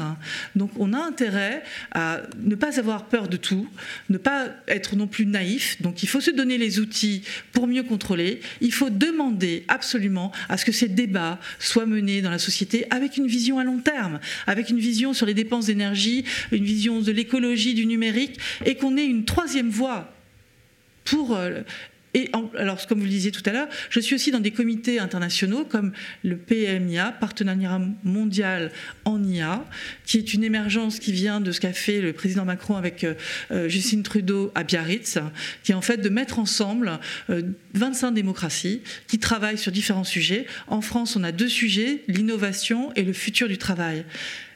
Donc 0.56 0.72
on 0.78 0.94
a 0.94 1.00
intérêt 1.00 1.64
à 1.92 2.22
ne 2.40 2.56
pas 2.56 2.80
avoir 2.80 3.06
peur 3.06 3.28
de 3.28 3.38
tout, 3.38 3.68
ne 4.10 4.18
pas 4.18 4.48
être 4.68 4.96
non 4.96 5.08
plus 5.08 5.26
naïf. 5.26 5.82
Donc 5.82 6.04
il 6.04 6.10
faut 6.10 6.22
se 6.22 6.32
donner 6.32 6.58
les 6.58 6.80
outils 6.80 7.24
pour 7.52 7.68
mieux 7.68 7.84
contrôler. 7.84 8.42
Il 8.62 8.74
faut 8.74 8.90
demander 8.90 9.64
absolument 9.70 10.32
à 10.50 10.58
ce 10.58 10.66
que 10.66 10.72
ces 10.72 10.88
débats 10.88 11.40
soient 11.60 11.86
menés 11.86 12.22
dans 12.22 12.30
la 12.30 12.40
société 12.40 12.86
avec 12.90 13.18
une 13.18 13.28
vision 13.28 13.60
à 13.60 13.64
long 13.64 13.80
terme, 13.80 14.20
avec 14.48 14.70
une 14.70 14.80
vision 14.80 15.14
sur 15.14 15.26
les 15.26 15.34
dépenses 15.34 15.68
d'énergie, 15.68 16.26
une 16.52 16.64
vision 16.64 17.02
de 17.02 17.12
l'écologie, 17.12 17.74
du 17.74 17.86
numérique, 17.86 18.40
et 18.66 18.76
qu'on 18.76 18.98
ait 18.98 19.06
une 19.06 19.26
troisième 19.26 19.70
voie 19.70 20.14
pour 21.06 21.38
et 22.16 22.32
alors, 22.58 22.88
comme 22.88 23.00
vous 23.00 23.06
le 23.06 23.12
disiez 23.12 23.32
tout 23.32 23.44
à 23.46 23.52
l'heure, 23.52 23.68
je 23.92 24.00
suis 24.00 24.16
aussi 24.16 24.32
dans 24.32 24.40
des 24.40 24.50
comités 24.50 25.00
internationaux 25.00 25.64
comme 25.64 25.92
le 26.24 26.38
PMIA, 26.38 27.12
Partenariat 27.20 27.80
mondial 28.04 28.72
en 29.06 29.24
IA, 29.24 29.64
qui 30.06 30.18
est 30.18 30.34
une 30.34 30.44
émergence 30.44 31.00
qui 31.00 31.12
vient 31.12 31.40
de 31.40 31.52
ce 31.52 31.60
qu'a 31.60 31.74
fait 31.74 32.02
le 32.02 32.14
président 32.14 32.46
Macron 32.46 32.76
avec 32.78 33.04
euh, 33.04 33.14
euh, 33.52 33.70
Justine 33.70 34.02
Trudeau 34.02 34.52
à 34.56 34.64
Biarritz, 34.64 35.20
qui 35.64 35.72
est 35.72 35.76
en 35.76 35.82
fait 35.82 35.98
de 35.98 36.10
mettre 36.10 36.40
ensemble 36.40 37.00
25 37.76 38.08
euh, 38.08 38.12
démocraties 38.12 38.82
qui 39.08 39.20
travaillent 39.20 39.60
sur 39.60 39.72
différents 39.72 40.04
sujets. 40.04 40.48
En 40.68 40.82
France, 40.82 41.16
on 41.16 41.24
a 41.24 41.32
deux 41.32 41.50
sujets, 41.50 42.04
l'innovation 42.08 42.92
et 42.96 43.04
le 43.04 43.14
futur 43.14 43.48
du 43.48 43.60
travail. 43.60 44.04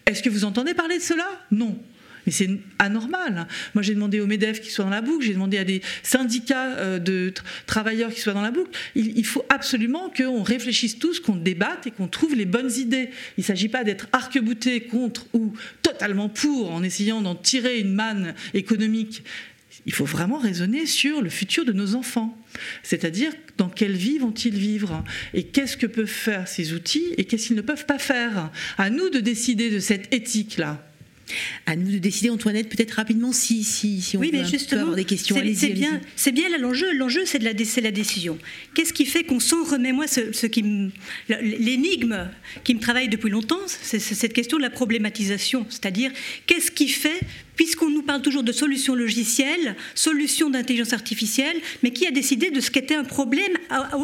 Est-ce 0.08 0.24
que 0.24 0.30
vous 0.30 0.44
entendez 0.44 0.74
parler 0.74 0.98
de 0.98 1.04
cela? 1.04 1.28
Non. 1.52 1.80
Mais 2.26 2.32
c'est 2.32 2.50
anormal. 2.80 3.48
Moi, 3.74 3.82
j'ai 3.82 3.94
demandé 3.94 4.20
au 4.20 4.28
MEDEF 4.28 4.62
qu'ils 4.62 4.72
soient 4.72 4.86
dans 4.86 4.92
la 4.92 5.02
boucle, 5.02 5.26
j'ai 5.26 5.34
demandé 5.34 5.58
à 5.58 5.64
des 5.64 5.82
syndicats 6.04 6.74
euh, 6.78 7.00
de 7.00 7.34
travailleurs 7.66 8.14
qui 8.14 8.22
soient 8.22 8.34
dans 8.34 8.42
la 8.42 8.52
boucle. 8.52 8.72
Il, 8.96 9.26
faut 9.26 9.46
absolument 9.50 10.12
qu'on 10.16 10.44
réfléchisse 10.44 11.00
tous, 11.00 11.20
qu'on 11.20 11.36
débatte 11.36 11.88
et 11.88 11.92
qu'on 11.92 12.08
trouve 12.08 12.36
les 12.36 12.46
bonnes 12.46 12.72
idées. 12.72 13.10
Il 13.38 13.42
ne 13.42 13.46
s'agit 13.46 13.70
pas 13.70 13.84
d'être 13.84 14.08
arc-bouté 14.12 14.82
contre 14.82 15.26
ou 15.34 15.54
totalement 15.82 16.30
pour 16.30 16.72
en 16.72 16.84
essayant 16.84 17.22
d'en 17.22 17.36
tirer 17.36 17.80
une 17.80 17.94
manne 17.94 18.34
économique. 18.54 19.24
Il 19.86 19.94
faut 19.94 20.06
vraiment 20.06 20.38
raisonner 20.38 20.86
sur 20.86 21.22
le 21.22 21.30
futur 21.30 21.66
de 21.66 21.74
nos 21.74 21.96
enfants. 21.96 22.38
C'est-à-dire 22.84 23.34
dans 23.58 23.70
quelle 23.70 23.96
vie 23.96 24.18
vont-ils 24.18 24.56
vivre? 24.56 25.04
Et 25.34 25.44
qu'est-ce 25.44 25.78
que 25.78 25.88
peuvent 25.88 26.06
faire 26.06 26.48
ces 26.48 26.74
outils 26.74 27.14
et 27.18 27.26
qu'est-ce 27.26 27.48
qu'ils 27.48 27.56
ne 27.56 27.62
peuvent 27.62 27.86
pas 27.86 28.00
faire? 28.00 28.52
À 28.78 28.90
nous 28.90 29.10
de 29.10 29.20
décider 29.20 29.70
de 29.70 29.80
cette 29.80 30.14
éthique-là. 30.14 30.86
À 31.66 31.76
nous 31.76 31.92
de 31.92 31.98
décider, 31.98 32.30
Antoinette, 32.30 32.70
peut-être 32.70 32.92
rapidement 32.92 33.32
si, 33.32 33.64
si, 33.64 34.02
si 34.02 34.18
on 34.18 34.20
oui, 34.20 34.30
mais 34.32 34.46
justement, 34.46 34.82
avoir 34.82 34.96
des 34.96 35.06
questions. 35.06 35.36
C'est 35.56 35.70
bien, 35.70 36.02
c'est 36.16 36.32
bien 36.32 36.50
là 36.50 36.58
l'enjeu. 36.58 36.92
L'enjeu, 36.94 37.26
c'est 37.26 37.40
de 37.40 37.46
la, 37.46 37.52
la 37.54 37.92
décision. 37.92 38.38
Qu'est-ce 38.74 38.94
qui 38.94 39.06
fait 39.06 39.24
qu'on 39.24 39.40
s'en 39.40 39.64
remet 39.64 39.94
Moi, 39.94 40.08
ce, 40.08 40.34
ce 40.34 40.46
qui 40.48 40.64
l'énigme 41.30 42.30
qui 42.64 42.76
me 42.76 42.80
travaille 42.80 43.10
depuis 43.10 43.30
longtemps, 43.30 43.62
c'est 43.68 44.00
cette 44.00 44.34
question 44.34 44.58
de 44.58 44.64
la 44.64 44.70
problématisation. 44.70 45.66
C'est-à-dire, 45.70 46.12
qu'est-ce 46.46 46.72
qui 46.72 46.90
fait 46.90 47.22
puisqu'on 47.56 47.90
nous 47.90 48.02
parle 48.02 48.22
toujours 48.22 48.44
de 48.44 48.52
solutions 48.52 48.96
logicielles, 48.96 49.76
solutions 49.96 50.50
d'intelligence 50.50 50.94
artificielle, 50.94 51.56
mais 51.82 51.92
qui 51.92 52.08
a 52.08 52.12
décidé 52.12 52.52
de 52.52 52.60
ce 52.60 52.72
qu'était 52.72 52.96
un 52.96 53.04
problème, 53.04 53.54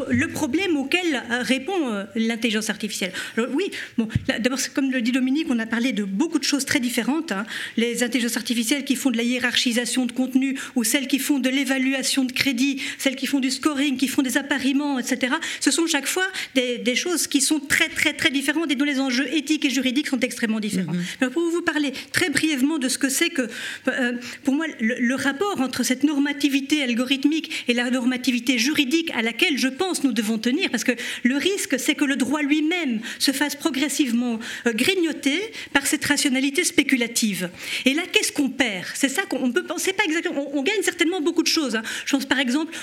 le 0.09 0.27
problème 0.27 0.77
auquel 0.77 1.23
euh, 1.31 1.41
répond 1.41 1.89
euh, 1.89 2.03
l'intelligence 2.15 2.69
artificielle 2.69 3.13
Oui, 3.53 3.71
bon, 3.97 4.07
d'abord, 4.39 4.59
comme 4.73 4.91
le 4.91 5.01
dit 5.01 5.11
Dominique, 5.11 5.47
on 5.49 5.59
a 5.59 5.65
parlé 5.65 5.93
de 5.93 6.03
beaucoup 6.03 6.39
de 6.39 6.43
choses 6.43 6.65
très 6.65 6.79
différentes. 6.79 7.31
Hein. 7.31 7.45
Les 7.77 8.03
intelligences 8.03 8.37
artificielles 8.37 8.85
qui 8.85 8.95
font 8.95 9.11
de 9.11 9.17
la 9.17 9.23
hiérarchisation 9.23 10.05
de 10.05 10.11
contenu, 10.11 10.57
ou 10.75 10.83
celles 10.83 11.07
qui 11.07 11.19
font 11.19 11.39
de 11.39 11.49
l'évaluation 11.49 12.25
de 12.25 12.31
crédit, 12.31 12.81
celles 12.97 13.15
qui 13.15 13.27
font 13.27 13.39
du 13.39 13.51
scoring, 13.51 13.97
qui 13.97 14.07
font 14.07 14.21
des 14.21 14.37
appariements, 14.37 14.99
etc. 14.99 15.33
Ce 15.59 15.71
sont 15.71 15.87
chaque 15.87 16.07
fois 16.07 16.25
des, 16.55 16.95
choses 16.95 17.27
qui 17.27 17.41
sont 17.41 17.59
très, 17.59 17.87
très, 17.87 18.13
très 18.13 18.29
différentes 18.29 18.71
et 18.71 18.75
dont 18.75 18.85
les 18.85 18.99
enjeux 18.99 19.27
éthiques 19.33 19.65
et 19.65 19.69
juridiques 19.69 20.07
sont 20.07 20.19
extrêmement 20.19 20.59
différents. 20.59 20.93
Mm-hmm. 21.21 21.29
pour 21.29 21.49
vous 21.49 21.61
parler 21.61 21.93
très 22.11 22.29
brièvement 22.29 22.77
de 22.77 22.89
ce 22.89 22.97
que 22.97 23.09
c'est 23.09 23.29
que 23.29 23.38
euh, 23.87 24.13
pour 24.43 24.55
moi, 24.55 24.65
le, 24.79 25.15
rapport 25.15 25.59
entre 25.59 25.83
cette 25.83 26.03
normativité 26.03 26.81
algorithmique 26.81 27.65
et 27.67 27.73
la 27.73 27.89
normativité 27.89 28.57
juridique 28.57 29.11
à 29.13 29.21
laquelle 29.21 29.57
je 29.57 29.67
pense 29.67 30.03
nous 30.03 30.13
devons 30.13 30.37
tenir, 30.37 30.69
parce 30.69 30.83
que 30.83 30.93
le 31.23 31.35
risque, 31.35 31.79
c'est 31.79 31.95
que 31.95 32.05
le 32.05 32.15
droit 32.15 32.41
lui-même 32.41 32.99
se 33.19 33.31
fasse 33.31 33.55
progressivement 33.55 34.39
euh, 34.65 34.73
grignoter 34.73 35.39
par 35.73 35.87
cette 35.87 36.05
rationalité 36.05 36.63
spéculative. 36.63 37.49
Et 37.85 37.93
là, 37.93 38.03
qu'est-ce 38.11 38.31
qu'on 38.31 38.49
perd? 38.49 38.85
C'est 38.93 39.09
ça 39.09 39.23
qu'on 39.23 39.51
peut 39.51 39.63
penser 39.63 39.93
pas 39.93 40.03
exactement. 40.05 40.49
On, 40.53 40.63
gagne 40.63 40.81
certainement 40.83 41.21
beaucoup 41.21 41.43
de 41.43 41.47
choses. 41.47 41.75
Hein. 41.75 41.83
Je 42.05 42.11
pense 42.11 42.25
par 42.25 42.39
exemple, 42.39 42.73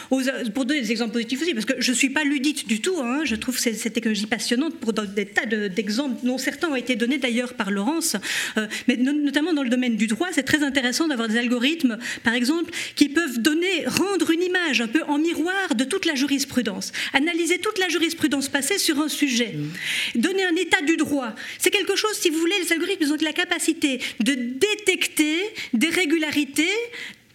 pour 0.55 0.65
donner 0.65 0.81
des 0.81 0.91
exemples 0.91 1.13
positifs 1.13 1.43
aussi, 1.43 1.55
parce 1.55 1.67
que 1.67 1.81
je 1.81 1.91
ne 1.91 1.97
suis 1.97 2.11
pas 2.11 2.25
ludite 2.25 2.67
du 2.67 2.81
tout. 2.81 2.97
Hein. 2.99 3.21
je 3.25 3.35
trouve 3.35 3.59
cette 3.59 3.93
technologie 3.93 4.27
passionnante 4.27 4.77
pour 4.79 4.93
des 4.93 5.27
tas 5.27 5.47
d'exemples, 5.47 6.25
dont 6.25 6.39
certains 6.39 6.69
ont 6.69 6.77
été 6.77 6.97
donnés 6.97 7.19
d'ailleurs 7.19 7.55
par 7.55 7.71
Laurence, 7.71 8.17
euh, 8.57 8.67
mais 8.89 8.97
notamment 8.97 9.53
dans 9.53 9.63
le 9.63 9.69
domaine 9.69 9.97
du 9.97 10.07
droit, 10.07 10.29
c'est 10.33 10.45
très 10.47 10.63
intéressant 10.63 11.09
d'avoir 11.09 11.29
des 11.29 11.37
algorithmes, 11.37 11.99
par 12.25 12.35
exemple, 12.35 12.73
qui 12.95 13.11
peuvent 13.11 13.39
donner, 13.39 13.85
rendre 13.87 14.31
une 14.31 14.43
image 14.43 14.81
un 14.81 14.89
peu 14.89 15.03
en 15.09 15.19
miroir 15.19 15.75
de 15.75 15.85
toute 15.85 16.07
la 16.07 16.15
jurisprudence, 16.15 16.93
analyser 17.13 17.59
toute 17.59 17.79
la 17.79 17.89
jurisprudence 17.89 18.49
passée 18.49 18.79
sur 18.79 18.99
un 19.01 19.09
sujet, 19.09 19.55
mmh. 19.55 20.21
donner 20.21 20.45
un 20.45 20.57
état 20.57 20.81
du 20.81 20.97
droit. 20.97 21.35
C'est 21.59 21.71
quelque 21.71 21.97
chose, 21.97 22.15
si 22.15 22.31
vous 22.31 22.39
voulez, 22.39 22.55
les 22.63 22.73
algorithmes 22.73 23.13
ont 23.13 23.17
la 23.21 23.33
capacité 23.33 24.01
de 24.21 24.35
détecter 24.35 25.39
des 25.73 25.89
régularités 25.89 26.71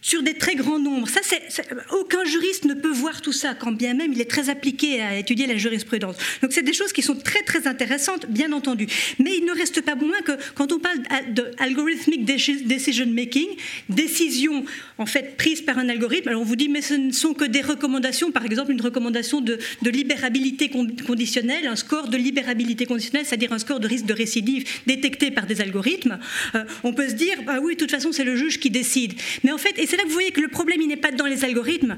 sur 0.01 0.23
des 0.23 0.33
très 0.33 0.55
grands 0.55 0.79
nombres. 0.79 1.07
Ça, 1.07 1.21
c'est, 1.23 1.41
aucun 1.91 2.25
juriste 2.25 2.65
ne 2.65 2.73
peut 2.73 2.91
voir 2.91 3.21
tout 3.21 3.31
ça, 3.31 3.53
quand 3.53 3.71
bien 3.71 3.93
même 3.93 4.11
il 4.13 4.19
est 4.19 4.29
très 4.29 4.49
appliqué 4.49 5.01
à 5.01 5.17
étudier 5.17 5.45
la 5.45 5.57
jurisprudence. 5.57 6.15
Donc 6.41 6.51
c'est 6.53 6.63
des 6.63 6.73
choses 6.73 6.91
qui 6.91 7.03
sont 7.03 7.15
très 7.15 7.43
très 7.43 7.67
intéressantes, 7.67 8.25
bien 8.27 8.51
entendu. 8.51 8.87
Mais 9.19 9.37
il 9.37 9.45
ne 9.45 9.51
reste 9.51 9.81
pas 9.81 9.95
moins 9.95 10.21
que 10.21 10.31
quand 10.55 10.71
on 10.71 10.79
parle 10.79 10.99
de 11.33 11.51
algorithmic 11.59 12.25
decision 12.25 13.05
making, 13.07 13.47
décision 13.89 14.65
en 14.97 15.05
fait 15.05 15.37
prise 15.37 15.61
par 15.61 15.77
un 15.77 15.87
algorithme, 15.87 16.29
alors 16.29 16.41
on 16.41 16.45
vous 16.45 16.55
dit 16.55 16.69
mais 16.69 16.81
ce 16.81 16.95
ne 16.95 17.11
sont 17.11 17.33
que 17.33 17.45
des 17.45 17.61
recommandations, 17.61 18.31
par 18.31 18.45
exemple 18.45 18.71
une 18.71 18.81
recommandation 18.81 19.39
de, 19.39 19.59
libérabilité 19.83 20.69
conditionnelle, 20.69 21.67
un 21.67 21.75
score 21.75 22.07
de 22.07 22.17
libérabilité 22.17 22.85
conditionnelle, 22.85 23.25
c'est-à-dire 23.25 23.53
un 23.53 23.59
score 23.59 23.79
de 23.79 23.87
risque 23.87 24.05
de 24.05 24.13
récidive 24.13 24.67
détecté 24.87 25.29
par 25.29 25.45
des 25.45 25.61
algorithmes. 25.61 26.17
Euh, 26.55 26.63
on 26.83 26.93
peut 26.93 27.09
se 27.09 27.13
dire 27.13 27.35
bah 27.45 27.59
oui, 27.61 27.73
de 27.73 27.79
toute 27.79 27.91
façon 27.91 28.11
c'est 28.11 28.23
le 28.23 28.35
juge 28.35 28.59
qui 28.59 28.69
décide. 28.69 29.13
Mais 29.43 29.51
en 29.51 29.57
fait, 29.57 29.77
c'est 29.91 29.97
là 29.97 30.03
que 30.03 30.07
vous 30.07 30.13
voyez 30.13 30.31
que 30.31 30.39
le 30.39 30.47
problème, 30.47 30.81
il 30.81 30.87
n'est 30.87 30.95
pas 30.95 31.11
dans 31.11 31.25
les 31.25 31.43
algorithmes. 31.43 31.97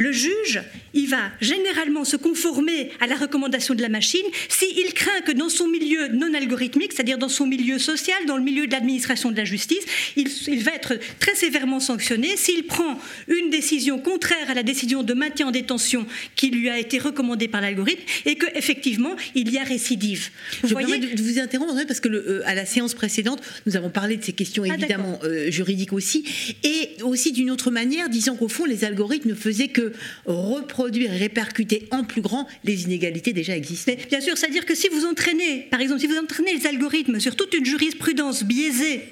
Le 0.00 0.12
juge, 0.12 0.62
il 0.94 1.08
va 1.08 1.30
généralement 1.42 2.04
se 2.04 2.16
conformer 2.16 2.90
à 3.00 3.06
la 3.06 3.16
recommandation 3.16 3.74
de 3.74 3.82
la 3.82 3.90
machine 3.90 4.24
s'il 4.48 4.94
craint 4.94 5.20
que 5.26 5.32
dans 5.32 5.50
son 5.50 5.68
milieu 5.68 6.08
non 6.08 6.32
algorithmique, 6.32 6.92
c'est-à-dire 6.94 7.18
dans 7.18 7.28
son 7.28 7.46
milieu 7.46 7.78
social, 7.78 8.16
dans 8.26 8.38
le 8.38 8.42
milieu 8.42 8.66
de 8.66 8.72
l'administration 8.72 9.30
de 9.30 9.36
la 9.36 9.44
justice, 9.44 9.84
il, 10.16 10.28
il 10.48 10.62
va 10.62 10.72
être 10.72 10.98
très 11.18 11.34
sévèrement 11.34 11.80
sanctionné 11.80 12.34
s'il 12.38 12.64
prend 12.64 12.98
une 13.28 13.50
décision 13.50 13.98
contraire 13.98 14.48
à 14.48 14.54
la 14.54 14.62
décision 14.62 15.02
de 15.02 15.12
maintien 15.12 15.48
en 15.48 15.50
détention 15.50 16.06
qui 16.34 16.48
lui 16.48 16.70
a 16.70 16.78
été 16.78 16.98
recommandée 16.98 17.48
par 17.48 17.60
l'algorithme 17.60 18.02
et 18.24 18.36
que 18.36 18.46
effectivement 18.54 19.14
il 19.34 19.52
y 19.52 19.58
a 19.58 19.64
récidive. 19.64 20.30
Vous 20.62 20.68
Je 20.68 20.72
voyez 20.72 20.96
de 20.96 21.22
vous 21.22 21.38
interrompre 21.38 21.74
parce 21.86 22.00
que 22.00 22.08
le, 22.08 22.26
euh, 22.26 22.42
à 22.46 22.54
la 22.54 22.64
séance 22.64 22.94
précédente, 22.94 23.42
nous 23.66 23.76
avons 23.76 23.90
parlé 23.90 24.16
de 24.16 24.24
ces 24.24 24.32
questions 24.32 24.64
ah, 24.66 24.74
évidemment 24.74 25.18
euh, 25.24 25.50
juridiques 25.50 25.92
aussi 25.92 26.24
et 26.64 27.02
aussi 27.02 27.32
d'une 27.32 27.50
autre 27.50 27.70
manière, 27.70 28.08
disant 28.08 28.34
qu'au 28.34 28.48
fond 28.48 28.64
les 28.64 28.84
algorithmes 28.84 29.28
ne 29.28 29.34
faisaient 29.34 29.68
que 29.68 29.89
reproduire 30.26 31.12
et 31.12 31.18
répercuter 31.18 31.88
en 31.90 32.04
plus 32.04 32.20
grand 32.20 32.46
les 32.64 32.84
inégalités 32.84 33.32
déjà 33.32 33.56
existantes. 33.56 33.96
Bien 34.08 34.20
sûr, 34.20 34.36
c'est-à-dire 34.36 34.66
que 34.66 34.74
si 34.74 34.88
vous 34.88 35.04
entraînez, 35.04 35.66
par 35.70 35.80
exemple, 35.80 36.00
si 36.00 36.06
vous 36.06 36.18
entraînez 36.18 36.54
les 36.54 36.66
algorithmes 36.66 37.20
sur 37.20 37.36
toute 37.36 37.54
une 37.54 37.64
jurisprudence 37.64 38.44
biaisée 38.44 39.02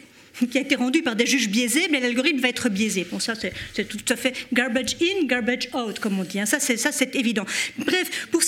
qui 0.47 0.59
a 0.59 0.61
été 0.61 0.77
rendue 0.77 1.03
par 1.03 1.17
des 1.17 1.27
juges 1.27 1.49
biaisés, 1.49 1.89
mais 1.91 2.01
l'algorithme 2.01 2.39
va 2.39 2.49
être 2.49 2.69
biaisé. 2.69 3.07
Bon, 3.11 3.19
ça, 3.19 3.35
c'est 3.35 3.89
tout 3.89 3.99
à 4.09 4.17
fait 4.17 4.35
garbage 4.53 4.97
in, 5.01 5.27
garbage 5.27 5.69
out, 5.75 5.99
comme 5.99 6.19
on 6.19 6.25
dit. 6.25 6.39
Hein. 6.39 6.47
Ça, 6.47 6.61
c'est 6.61 7.15
évident. 7.17 7.45
Bref, 7.79 8.29
pour 8.31 8.43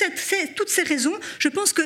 toutes 0.55 0.69
ces 0.69 0.83
raisons, 0.83 1.15
je 1.39 1.49
pense 1.49 1.73
que 1.73 1.83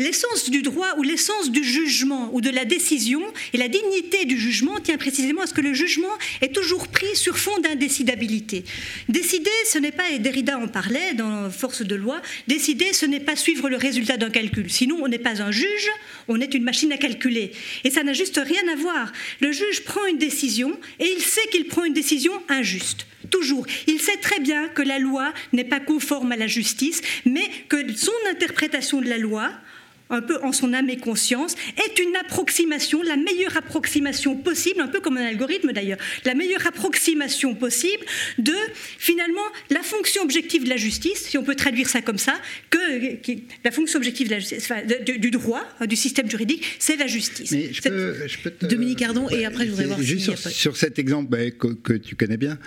L'essence 0.00 0.48
du 0.48 0.62
droit 0.62 0.94
ou 0.96 1.02
l'essence 1.02 1.50
du 1.50 1.62
jugement 1.62 2.30
ou 2.32 2.40
de 2.40 2.48
la 2.48 2.64
décision 2.64 3.20
et 3.52 3.58
la 3.58 3.68
dignité 3.68 4.24
du 4.24 4.38
jugement 4.38 4.80
tient 4.80 4.96
précisément 4.96 5.42
à 5.42 5.46
ce 5.46 5.52
que 5.52 5.60
le 5.60 5.74
jugement 5.74 6.08
est 6.40 6.54
toujours 6.54 6.88
pris 6.88 7.14
sur 7.14 7.36
fond 7.36 7.58
d'indécidabilité. 7.58 8.64
Décider, 9.10 9.50
ce 9.70 9.76
n'est 9.76 9.92
pas, 9.92 10.08
et 10.10 10.18
Derrida 10.18 10.58
en 10.58 10.68
parlait 10.68 11.12
dans 11.12 11.50
Force 11.50 11.82
de 11.82 11.94
loi, 11.96 12.22
décider, 12.48 12.94
ce 12.94 13.04
n'est 13.04 13.20
pas 13.20 13.36
suivre 13.36 13.68
le 13.68 13.76
résultat 13.76 14.16
d'un 14.16 14.30
calcul. 14.30 14.70
Sinon, 14.70 14.96
on 15.02 15.08
n'est 15.08 15.18
pas 15.18 15.42
un 15.42 15.50
juge, 15.50 15.90
on 16.28 16.40
est 16.40 16.54
une 16.54 16.64
machine 16.64 16.92
à 16.92 16.96
calculer. 16.96 17.52
Et 17.84 17.90
ça 17.90 18.02
n'a 18.02 18.14
juste 18.14 18.40
rien 18.42 18.72
à 18.72 18.76
voir. 18.76 19.12
Le 19.40 19.52
juge 19.52 19.84
prend 19.84 20.06
une 20.06 20.16
décision 20.16 20.72
et 20.98 21.12
il 21.14 21.20
sait 21.20 21.46
qu'il 21.52 21.66
prend 21.66 21.84
une 21.84 21.92
décision 21.92 22.32
injuste. 22.48 23.06
Toujours. 23.30 23.66
Il 23.86 24.00
sait 24.00 24.16
très 24.16 24.40
bien 24.40 24.68
que 24.68 24.80
la 24.80 24.98
loi 24.98 25.34
n'est 25.52 25.62
pas 25.62 25.78
conforme 25.78 26.32
à 26.32 26.36
la 26.36 26.46
justice, 26.46 27.02
mais 27.26 27.50
que 27.68 27.76
son 27.94 28.12
interprétation 28.30 29.02
de 29.02 29.08
la 29.10 29.18
loi, 29.18 29.52
un 30.10 30.22
peu 30.22 30.38
en 30.42 30.52
son 30.52 30.72
âme 30.72 30.90
et 30.90 30.96
conscience, 30.96 31.54
est 31.76 31.98
une 31.98 32.14
approximation, 32.16 33.02
la 33.02 33.16
meilleure 33.16 33.56
approximation 33.56 34.36
possible, 34.36 34.80
un 34.80 34.88
peu 34.88 35.00
comme 35.00 35.16
un 35.16 35.26
algorithme 35.26 35.72
d'ailleurs, 35.72 35.98
la 36.24 36.34
meilleure 36.34 36.66
approximation 36.66 37.54
possible 37.54 38.04
de 38.38 38.54
finalement 38.98 39.40
la 39.70 39.82
fonction 39.82 40.22
objective 40.22 40.64
de 40.64 40.68
la 40.68 40.76
justice, 40.76 41.26
si 41.28 41.38
on 41.38 41.44
peut 41.44 41.54
traduire 41.54 41.88
ça 41.88 42.02
comme 42.02 42.18
ça, 42.18 42.34
que, 42.70 42.78
la 43.64 43.70
fonction 43.70 43.98
objective 43.98 44.28
de 44.28 44.34
la 44.34 44.40
justice, 44.40 44.68
du, 45.04 45.30
droit, 45.30 45.62
hein, 45.80 45.86
du 45.86 45.96
système 45.96 46.28
juridique, 46.28 46.64
c'est 46.78 46.96
la 46.96 47.06
justice. 47.06 47.52
Mais 47.52 47.72
je 47.72 47.82
peux, 47.82 48.52
Dominique 48.66 49.02
Ardon, 49.02 49.28
et 49.30 49.44
après 49.44 49.66
je 49.66 49.70
voudrais 49.70 49.86
voir 49.86 50.02
juste 50.02 50.34
sur, 50.50 50.76
cet 50.76 50.98
exemple 50.98 51.30
bah, 51.30 51.50
que, 51.50 51.92
tu 51.94 52.16
connais 52.16 52.36
bien, 52.36 52.58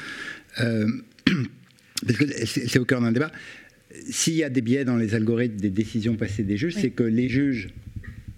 euh, 0.62 0.88
parce 2.06 2.18
que 2.18 2.26
c'est 2.46 2.80
au 2.80 2.86
cœur 2.86 3.02
d'un 3.02 3.12
débat 3.12 3.32
s'il 4.10 4.36
y 4.36 4.44
a 4.44 4.50
des 4.50 4.62
biais 4.62 4.86
dans 4.86 4.96
les 4.96 5.16
algorithmes 5.16 5.58
des 5.58 5.70
décisions 5.70 6.16
passées 6.16 6.44
des 6.44 6.58
juges, 6.58 6.76
c'est 6.76 6.92
que 6.92 7.04
les 7.04 7.30
juges 7.30 7.70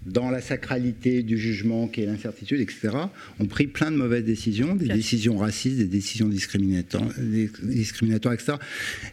dans 0.06 0.30
la 0.30 0.40
sacralité 0.40 1.22
du 1.22 1.36
jugement, 1.36 1.88
qui 1.88 2.02
est 2.02 2.06
l'incertitude, 2.06 2.60
etc., 2.60 2.90
ont 3.40 3.46
pris 3.46 3.66
plein 3.66 3.90
de 3.90 3.96
mauvaises 3.96 4.24
décisions, 4.24 4.74
des 4.74 4.86
décisions 4.86 5.36
racistes, 5.36 5.78
des 5.78 5.84
décisions 5.84 6.28
discriminatoires, 6.28 7.08
discriminatoires 7.62 8.34
etc. 8.34 8.54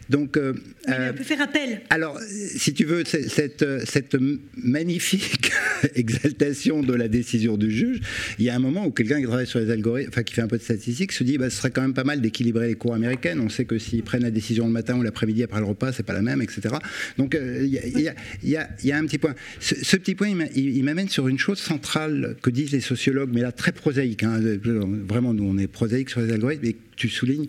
Donc, 0.08 0.36
euh, 0.36 0.54
on 0.86 1.14
peut 1.14 1.24
faire 1.24 1.40
appel. 1.40 1.82
Alors, 1.90 2.20
si 2.20 2.72
tu 2.74 2.84
veux, 2.84 3.04
cette, 3.04 3.64
cette 3.86 4.16
magnifique 4.56 5.52
exaltation 5.94 6.82
de 6.82 6.94
la 6.94 7.08
décision 7.08 7.56
du 7.56 7.70
juge, 7.70 8.00
il 8.38 8.44
y 8.44 8.50
a 8.50 8.54
un 8.54 8.60
moment 8.60 8.86
où 8.86 8.90
quelqu'un 8.90 9.18
qui 9.20 9.26
travaille 9.26 9.46
sur 9.46 9.58
les 9.58 9.70
algorithmes, 9.70 10.10
enfin 10.10 10.22
qui 10.22 10.34
fait 10.34 10.42
un 10.42 10.48
peu 10.48 10.58
de 10.58 10.62
statistiques, 10.62 11.12
se 11.12 11.24
dit, 11.24 11.38
bah, 11.38 11.50
ce 11.50 11.56
serait 11.56 11.70
quand 11.70 11.82
même 11.82 11.94
pas 11.94 12.04
mal 12.04 12.20
d'équilibrer 12.20 12.68
les 12.68 12.74
cours 12.74 12.94
américaines. 12.94 13.40
On 13.40 13.48
sait 13.48 13.64
que 13.64 13.78
s'ils 13.78 14.04
prennent 14.04 14.22
la 14.22 14.30
décision 14.30 14.66
le 14.66 14.72
matin 14.72 14.96
ou 14.96 15.02
l'après-midi 15.02 15.42
après 15.42 15.58
le 15.58 15.66
repas, 15.66 15.92
c'est 15.92 16.04
pas 16.04 16.12
la 16.12 16.22
même, 16.22 16.40
etc. 16.40 16.76
Donc, 17.18 17.36
il 17.36 17.66
y, 18.44 18.56
a 18.56 18.96
un 18.96 19.06
petit 19.06 19.18
point. 19.18 19.34
Ce, 19.58 19.96
petit 19.96 20.14
point, 20.14 20.28
il, 20.54 20.76
il 20.76 20.83
m'amène 20.84 21.08
sur 21.08 21.28
une 21.28 21.38
chose 21.38 21.58
centrale 21.58 22.36
que 22.42 22.50
disent 22.50 22.72
les 22.72 22.80
sociologues, 22.80 23.30
mais 23.32 23.40
là 23.40 23.52
très 23.52 23.72
prosaïque. 23.72 24.22
Hein, 24.22 24.40
vraiment, 25.08 25.34
nous 25.34 25.44
on 25.44 25.58
est 25.58 25.66
prosaïque 25.66 26.10
sur 26.10 26.20
les 26.20 26.32
algorithmes, 26.32 26.66
et 26.66 26.76
tu 26.96 27.08
soulignes, 27.08 27.48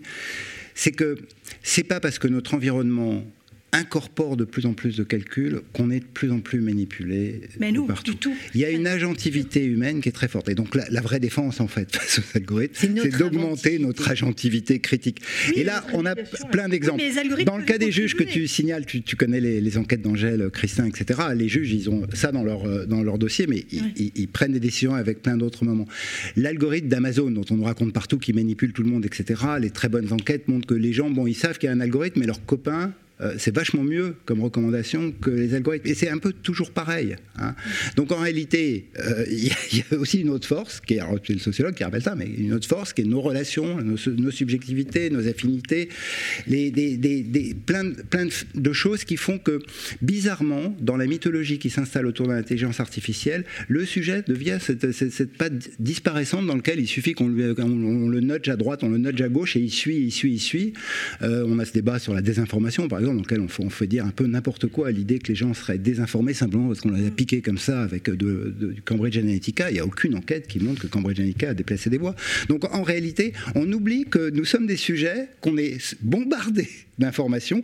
c'est 0.74 0.92
que 0.92 1.16
c'est 1.62 1.84
pas 1.84 2.00
parce 2.00 2.18
que 2.18 2.28
notre 2.28 2.54
environnement 2.54 3.24
incorpore 3.72 4.36
de 4.36 4.44
plus 4.44 4.66
en 4.66 4.72
plus 4.72 4.96
de 4.96 5.04
calculs, 5.04 5.60
qu'on 5.72 5.90
est 5.90 6.00
de 6.00 6.04
plus 6.04 6.30
en 6.30 6.40
plus 6.40 6.60
manipulé 6.60 7.42
Mais 7.60 7.72
nous, 7.72 7.86
partout. 7.86 8.12
Du 8.12 8.16
tout. 8.16 8.34
Il 8.54 8.60
y 8.60 8.64
a 8.64 8.70
une 8.70 8.86
agentivité 8.86 9.64
humaine 9.64 10.00
qui 10.00 10.08
est 10.08 10.12
très 10.12 10.28
forte. 10.28 10.48
Et 10.48 10.54
donc 10.54 10.74
la, 10.74 11.00
vraie 11.00 11.20
défense, 11.20 11.60
en 11.60 11.68
fait, 11.68 11.94
face 11.96 12.18
aux 12.18 12.36
algorithmes, 12.36 12.74
c'est 12.74 13.18
d'augmenter 13.18 13.78
notre 13.78 14.08
agentivité 14.10 14.78
critique. 14.78 15.20
et 15.54 15.64
là, 15.64 15.84
on 15.92 16.06
a 16.06 16.14
plein 16.14 16.68
d'exemples. 16.68 17.02
Dans 17.44 17.58
le 17.58 17.64
cas 17.64 17.78
des 17.78 17.92
juges 17.92 18.14
que 18.14 18.24
tu 18.24 18.46
signales, 18.48 18.86
tu, 18.86 19.16
connais 19.16 19.40
les, 19.40 19.78
enquêtes 19.78 20.02
d'Angèle, 20.02 20.48
Christin, 20.52 20.86
etc. 20.86 21.20
Les 21.34 21.48
juges, 21.48 21.72
ils 21.72 21.90
ont 21.90 22.06
ça 22.14 22.32
dans 22.32 22.44
leur, 22.44 22.64
euh, 22.64 22.86
dans 22.86 23.02
leur 23.02 23.18
dossier, 23.18 23.46
mais 23.46 23.66
ils, 23.70 24.12
ils 24.14 24.28
prennent 24.28 24.52
des 24.52 24.60
décisions 24.60 24.94
avec 24.94 25.22
plein 25.22 25.36
d'autres 25.36 25.64
moments. 25.64 25.86
L'algorithme 26.36 26.88
d'Amazon, 26.88 27.30
dont 27.30 27.44
on 27.50 27.56
nous 27.56 27.64
raconte 27.64 27.92
partout, 27.92 28.18
qui 28.18 28.32
manipule 28.32 28.72
tout 28.72 28.82
le 28.82 28.90
monde, 28.90 29.04
etc. 29.04 29.42
Les 29.60 29.70
très 29.70 29.88
bonnes 29.88 30.12
enquêtes 30.12 30.48
montrent 30.48 30.66
que 30.66 30.74
les 30.74 30.92
gens, 30.92 31.10
bon, 31.10 31.26
ils 31.26 31.34
savent 31.34 31.58
qu'il 31.58 31.68
y 31.68 31.70
a 31.70 31.74
un 31.74 31.80
algorithme, 31.80 32.20
mais 32.20 32.26
leurs 32.26 32.44
copains 32.44 32.94
euh, 33.22 33.34
c'est 33.38 33.54
vachement 33.54 33.82
mieux 33.82 34.14
comme 34.26 34.42
recommandation 34.42 35.10
que 35.10 35.30
les 35.30 35.54
algorithmes. 35.54 35.88
Et 35.88 35.94
c'est 35.94 36.10
un 36.10 36.18
peu 36.18 36.32
toujours 36.32 36.70
pareil. 36.70 37.16
Hein. 37.38 37.54
Donc 37.96 38.12
en 38.12 38.18
réalité, 38.18 38.86
euh, 38.98 39.24
il 39.30 39.48
y, 39.78 39.84
a 39.90 39.98
aussi 39.98 40.20
une 40.20 40.28
autre 40.28 40.46
force, 40.46 40.80
qui 40.80 40.94
est, 40.94 41.00
le 41.28 41.38
sociologue 41.38 41.74
qui 41.74 41.84
rappelle 41.84 42.02
ça, 42.02 42.14
mais 42.14 42.26
une 42.26 42.52
autre 42.52 42.68
force 42.68 42.92
qui 42.92 43.02
est 43.02 43.04
nos 43.04 43.20
relations, 43.20 43.80
nos, 43.80 43.96
subjectivités, 44.30 45.08
nos 45.10 45.26
affinités, 45.26 45.88
les, 46.46 46.70
des, 46.70 47.56
plein, 47.64 47.90
plein, 48.10 48.28
de 48.54 48.72
choses 48.72 49.04
qui 49.04 49.16
font 49.16 49.38
que, 49.38 49.60
bizarrement, 50.02 50.76
dans 50.80 50.96
la 50.96 51.06
mythologie 51.06 51.58
qui 51.58 51.70
s'installe 51.70 52.06
autour 52.06 52.28
de 52.28 52.32
l'intelligence 52.32 52.80
artificielle, 52.80 53.44
le 53.68 53.86
sujet 53.86 54.22
devient 54.26 54.58
cette, 54.60 54.92
cette, 54.92 55.32
patte 55.36 55.70
disparaissante 55.80 56.46
dans 56.46 56.54
laquelle 56.54 56.80
il 56.80 56.86
suffit 56.86 57.14
qu'on 57.14 57.28
le 57.28 58.20
nudge 58.20 58.48
à 58.48 58.56
droite, 58.56 58.82
on 58.82 58.88
le 58.90 58.98
nudge 58.98 59.20
à 59.22 59.28
gauche, 59.28 59.56
et 59.56 59.60
il 59.60 59.70
suit, 59.70 59.96
il 59.96 60.10
suit, 60.10 60.34
il 60.34 60.40
suit. 60.40 60.72
Euh, 61.22 61.44
on 61.46 61.58
a 61.58 61.64
ce 61.64 61.72
débat 61.72 61.98
sur 61.98 62.14
la 62.14 62.20
désinformation, 62.20 62.88
par 62.88 62.98
exemple 62.98 63.05
dans 63.12 63.20
lequel 63.20 63.40
on 63.40 63.70
fait, 63.70 63.86
dire 63.86 64.04
un 64.04 64.10
peu 64.10 64.26
n'importe 64.26 64.66
quoi 64.66 64.88
à 64.88 64.90
l'idée 64.90 65.18
que 65.18 65.28
les 65.28 65.34
gens 65.34 65.54
seraient 65.54 65.78
désinformés 65.78 66.34
simplement 66.34 66.68
parce 66.68 66.80
qu'on 66.80 66.90
les 66.90 67.06
a 67.06 67.10
piqués 67.10 67.40
comme 67.40 67.58
ça 67.58 67.82
avec 67.82 68.10
de, 68.10 68.54
du 68.72 68.82
Cambridge 68.82 69.16
Analytica. 69.16 69.70
Il 69.70 69.74
n'y 69.74 69.80
a 69.80 69.86
aucune 69.86 70.16
enquête 70.16 70.46
qui 70.46 70.60
montre 70.60 70.82
que 70.82 70.86
Cambridge 70.86 71.18
Analytica 71.18 71.50
a 71.50 71.54
déplacé 71.54 71.90
des 71.90 71.98
voix. 71.98 72.14
Donc 72.48 72.64
en 72.74 72.82
réalité, 72.82 73.32
on 73.54 73.70
oublie 73.72 74.04
que 74.04 74.30
nous 74.30 74.44
sommes 74.44 74.66
des 74.66 74.76
sujets 74.76 75.28
qu'on 75.40 75.56
est 75.56 75.96
bombardés 76.02 76.68
d'informations, 76.98 77.62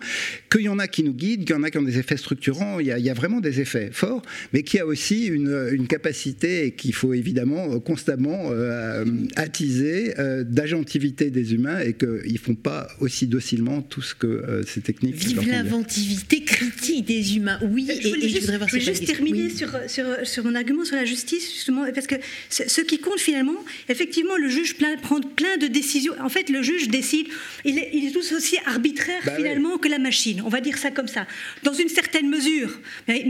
qu'il 0.50 0.62
y 0.62 0.68
en 0.68 0.78
a 0.78 0.88
qui 0.88 1.02
nous 1.02 1.14
guident, 1.14 1.44
qu'il 1.44 1.56
y 1.56 1.58
en 1.58 1.62
a 1.62 1.70
qui 1.70 1.78
ont 1.78 1.82
des 1.82 1.98
effets 1.98 2.16
structurants, 2.16 2.78
il 2.80 2.86
y 2.86 3.10
a, 3.10 3.14
vraiment 3.14 3.40
des 3.40 3.60
effets 3.60 3.90
forts, 3.92 4.22
mais 4.52 4.62
qu'il 4.62 4.78
y 4.78 4.80
a 4.80 4.86
aussi 4.86 5.26
une, 5.26 5.86
capacité 5.88 6.72
qu'il 6.72 6.94
faut 6.94 7.12
évidemment 7.12 7.78
constamment 7.80 8.50
euh, 8.50 9.04
attiser 9.36 10.18
euh, 10.18 10.44
d'agentivité 10.44 11.30
des 11.30 11.54
humains 11.54 11.80
et 11.80 11.92
qu'ils 11.92 12.32
ne 12.32 12.38
font 12.38 12.54
pas 12.54 12.88
aussi 13.00 13.26
docilement 13.26 13.82
tout 13.82 14.00
ce 14.00 14.14
que 14.14 14.26
euh, 14.26 14.62
ces 14.64 14.80
techniques. 14.80 15.16
Vive 15.16 15.46
l'inventivité 15.48 16.44
critique 16.44 17.04
des 17.04 17.36
humains, 17.36 17.58
oui. 17.62 17.88
Et, 17.90 18.00
je, 18.00 18.40
voudrais 18.40 18.68
je 18.68 18.78
juste 18.78 19.04
terminer 19.04 19.50
sur, 19.50 19.68
sur, 19.86 20.06
sur, 20.24 20.44
mon 20.44 20.54
argument 20.54 20.84
sur 20.84 20.96
la 20.96 21.04
justice, 21.04 21.52
justement, 21.52 21.84
parce 21.92 22.06
que 22.06 22.14
ce 22.48 22.80
qui 22.80 22.98
compte 22.98 23.20
finalement, 23.20 23.58
effectivement, 23.88 24.36
le 24.36 24.48
juge 24.48 24.76
prend 25.02 25.20
plein 25.20 25.56
de 25.58 25.66
décisions. 25.66 26.14
En 26.20 26.28
fait, 26.28 26.48
le 26.48 26.62
juge 26.62 26.88
décide, 26.88 27.26
il 27.64 27.78
est, 27.78 27.90
il 27.92 28.06
est 28.06 28.10
tout 28.10 28.34
aussi 28.34 28.56
arbitraire 28.66 29.21
bah 29.24 29.36
finalement 29.36 29.78
que 29.78 29.88
la 29.88 29.98
machine. 29.98 30.42
On 30.44 30.48
va 30.48 30.60
dire 30.60 30.78
ça 30.78 30.90
comme 30.90 31.08
ça, 31.08 31.26
dans 31.62 31.72
une 31.72 31.88
certaine 31.88 32.28
mesure. 32.28 32.78
Mais, 33.08 33.24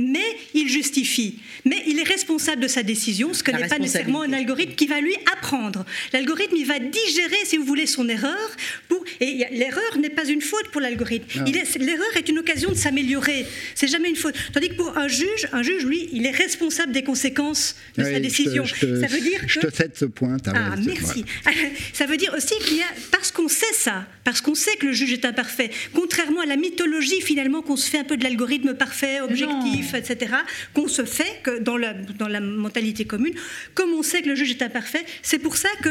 il 0.55 0.68
justifie. 0.68 1.40
Mais 1.64 1.82
il 1.86 1.99
est 1.99 2.09
responsable 2.09 2.62
de 2.62 2.68
sa 2.68 2.82
décision, 2.82 3.32
ce 3.34 3.43
que 3.43 3.51
n'est 3.51 3.68
pas 3.68 3.78
nécessairement 3.78 4.22
un 4.22 4.32
algorithme 4.32 4.74
qui 4.74 4.86
va 4.86 5.01
lui 5.01 5.14
apprendre. 5.32 5.84
L'algorithme, 6.12 6.57
il 6.57 6.66
va 6.66 6.78
digérer, 6.78 7.36
si 7.45 7.57
vous 7.57 7.64
voulez, 7.64 7.86
son 7.86 8.09
erreur. 8.09 8.51
Pour, 8.88 9.05
et 9.20 9.47
l'erreur 9.53 9.99
n'est 9.99 10.11
pas 10.11 10.24
une 10.24 10.43
faute 10.43 10.68
pour 10.70 10.80
l'algorithme. 10.80 11.45
L'erreur 11.45 12.16
est 12.16 12.28
une 12.28 12.38
occasion 12.38 12.70
de 12.70 12.76
s'améliorer. 12.76 13.47
C'est 13.74 13.88
jamais 13.88 14.11
une 14.11 14.16
faute. 14.16 14.34
Tandis 14.53 14.70
que 14.70 14.74
pour 14.74 14.97
un 14.97 15.09
juge, 15.09 15.49
un 15.53 15.62
juge, 15.62 15.84
lui, 15.84 16.09
il 16.12 16.26
est 16.26 16.30
responsable 16.30 16.93
des 16.93 17.03
conséquences 17.03 17.76
de 17.97 18.05
sa 18.05 18.20
décision. 18.20 18.64
ça 18.66 19.07
veut 19.07 19.20
dire 19.20 19.40
que... 19.40 19.49
Je 19.49 19.61
te 19.61 19.74
cède 19.74 19.93
ce 19.97 20.05
point. 20.05 20.36
Ah, 20.47 20.74
merci. 20.84 21.24
Ça 21.93 22.07
veut 22.07 22.16
dire 22.16 22.34
aussi 22.36 22.55
qu'il 22.64 22.78
y 22.78 22.82
a, 22.82 22.86
parce 23.11 23.30
qu'on 23.30 23.49
sait 23.49 23.72
ça, 23.72 24.07
parce 24.24 24.40
qu'on 24.40 24.55
sait 24.55 24.76
que 24.76 24.86
le 24.86 24.93
juge 24.93 25.12
est 25.12 25.24
imparfait, 25.24 25.70
contrairement 25.95 26.41
à 26.41 26.47
la 26.47 26.57
mythologie 26.57 27.20
finalement 27.20 27.62
qu'on 27.62 27.76
se 27.76 27.89
fait 27.89 27.99
un 27.99 28.05
peu 28.05 28.16
de 28.16 28.24
l'algorithme 28.24 28.74
parfait, 28.74 29.20
objectif, 29.20 29.95
etc., 29.95 30.35
qu'on 30.74 30.89
se 30.89 31.05
fait 31.05 31.41
que 31.43 31.59
dans, 31.59 31.76
la, 31.76 31.95
dans 31.95 32.28
la 32.28 32.41
mentalité 32.41 33.05
commune, 33.05 33.35
comme 33.74 33.93
on 33.93 34.03
sait 34.03 34.22
que 34.22 34.28
le 34.28 34.35
juge 34.35 34.51
est 34.51 34.62
imparfait, 34.62 35.05
c'est 35.22 35.39
pour 35.39 35.57
ça 35.57 35.68
que 35.83 35.91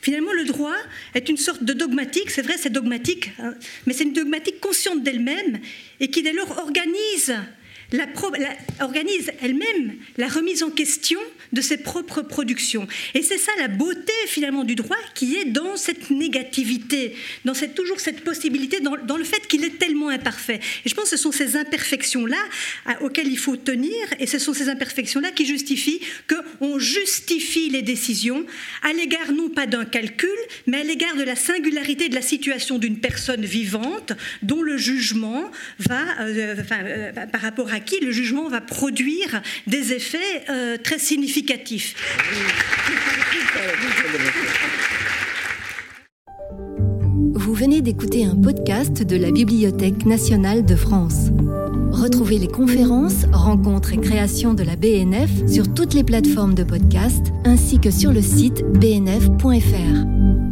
finalement 0.00 0.32
le 0.32 0.44
droit 0.44 0.76
est 1.14 1.28
une 1.28 1.36
sorte 1.36 1.62
de 1.62 1.72
dogmatique, 1.72 2.30
c'est 2.30 2.42
vrai, 2.42 2.54
c'est 2.58 2.72
dogmatique, 2.72 3.32
hein, 3.38 3.54
mais 3.86 3.92
c'est 3.92 4.04
une 4.04 4.12
dogmatique 4.12 4.60
consciente 4.60 5.02
d'elle-même 5.02 5.58
et 6.00 6.08
qui 6.08 6.22
dès 6.22 6.32
lors 6.32 6.58
organise 6.58 7.34
organise 8.80 9.32
elle-même 9.40 9.94
la 10.16 10.28
remise 10.28 10.62
en 10.62 10.70
question 10.70 11.20
de 11.52 11.60
ses 11.60 11.78
propres 11.78 12.22
productions. 12.22 12.86
Et 13.14 13.22
c'est 13.22 13.38
ça 13.38 13.52
la 13.58 13.68
beauté 13.68 14.12
finalement 14.26 14.64
du 14.64 14.74
droit 14.74 14.96
qui 15.14 15.36
est 15.36 15.46
dans 15.46 15.76
cette 15.76 16.10
négativité, 16.10 17.14
dans 17.44 17.54
cette, 17.54 17.74
toujours 17.74 18.00
cette 18.00 18.22
possibilité, 18.22 18.80
dans, 18.80 18.96
dans 19.06 19.16
le 19.16 19.24
fait 19.24 19.46
qu'il 19.46 19.64
est 19.64 19.78
tellement 19.78 20.08
imparfait. 20.08 20.60
Et 20.84 20.88
je 20.88 20.94
pense 20.94 21.04
que 21.04 21.16
ce 21.16 21.16
sont 21.16 21.32
ces 21.32 21.56
imperfections-là 21.56 22.36
auxquelles 23.00 23.28
il 23.28 23.38
faut 23.38 23.56
tenir, 23.56 23.92
et 24.18 24.26
ce 24.26 24.38
sont 24.38 24.52
ces 24.52 24.68
imperfections-là 24.68 25.30
qui 25.30 25.46
justifient 25.46 26.00
qu'on 26.28 26.78
justifie 26.78 27.70
les 27.70 27.82
décisions 27.82 28.44
à 28.82 28.92
l'égard 28.92 29.32
non 29.32 29.48
pas 29.48 29.66
d'un 29.66 29.84
calcul, 29.84 30.28
mais 30.66 30.80
à 30.80 30.84
l'égard 30.84 31.16
de 31.16 31.22
la 31.22 31.36
singularité 31.36 32.08
de 32.08 32.14
la 32.14 32.22
situation 32.22 32.78
d'une 32.78 32.98
personne 33.00 33.44
vivante 33.44 34.12
dont 34.42 34.62
le 34.62 34.76
jugement 34.76 35.50
va, 35.78 36.02
euh, 36.20 36.56
euh, 36.70 37.26
par 37.26 37.40
rapport 37.40 37.72
à 37.78 37.80
qui 37.80 38.04
le 38.04 38.10
jugement 38.10 38.48
va 38.48 38.60
produire 38.60 39.40
des 39.68 39.92
effets 39.92 40.42
euh, 40.50 40.76
très 40.82 40.98
significatifs. 40.98 41.94
Vous 47.34 47.54
venez 47.54 47.80
d'écouter 47.80 48.24
un 48.24 48.34
podcast 48.34 49.04
de 49.04 49.16
la 49.16 49.30
Bibliothèque 49.30 50.06
nationale 50.06 50.64
de 50.64 50.74
France. 50.74 51.28
Retrouvez 51.92 52.38
les 52.38 52.48
conférences, 52.48 53.26
rencontres 53.32 53.92
et 53.92 53.98
créations 53.98 54.54
de 54.54 54.64
la 54.64 54.74
BNF 54.74 55.30
sur 55.46 55.72
toutes 55.72 55.94
les 55.94 56.02
plateformes 56.02 56.54
de 56.54 56.64
podcast 56.64 57.26
ainsi 57.44 57.78
que 57.78 57.92
sur 57.92 58.12
le 58.12 58.22
site 58.22 58.64
bnf.fr. 58.72 60.47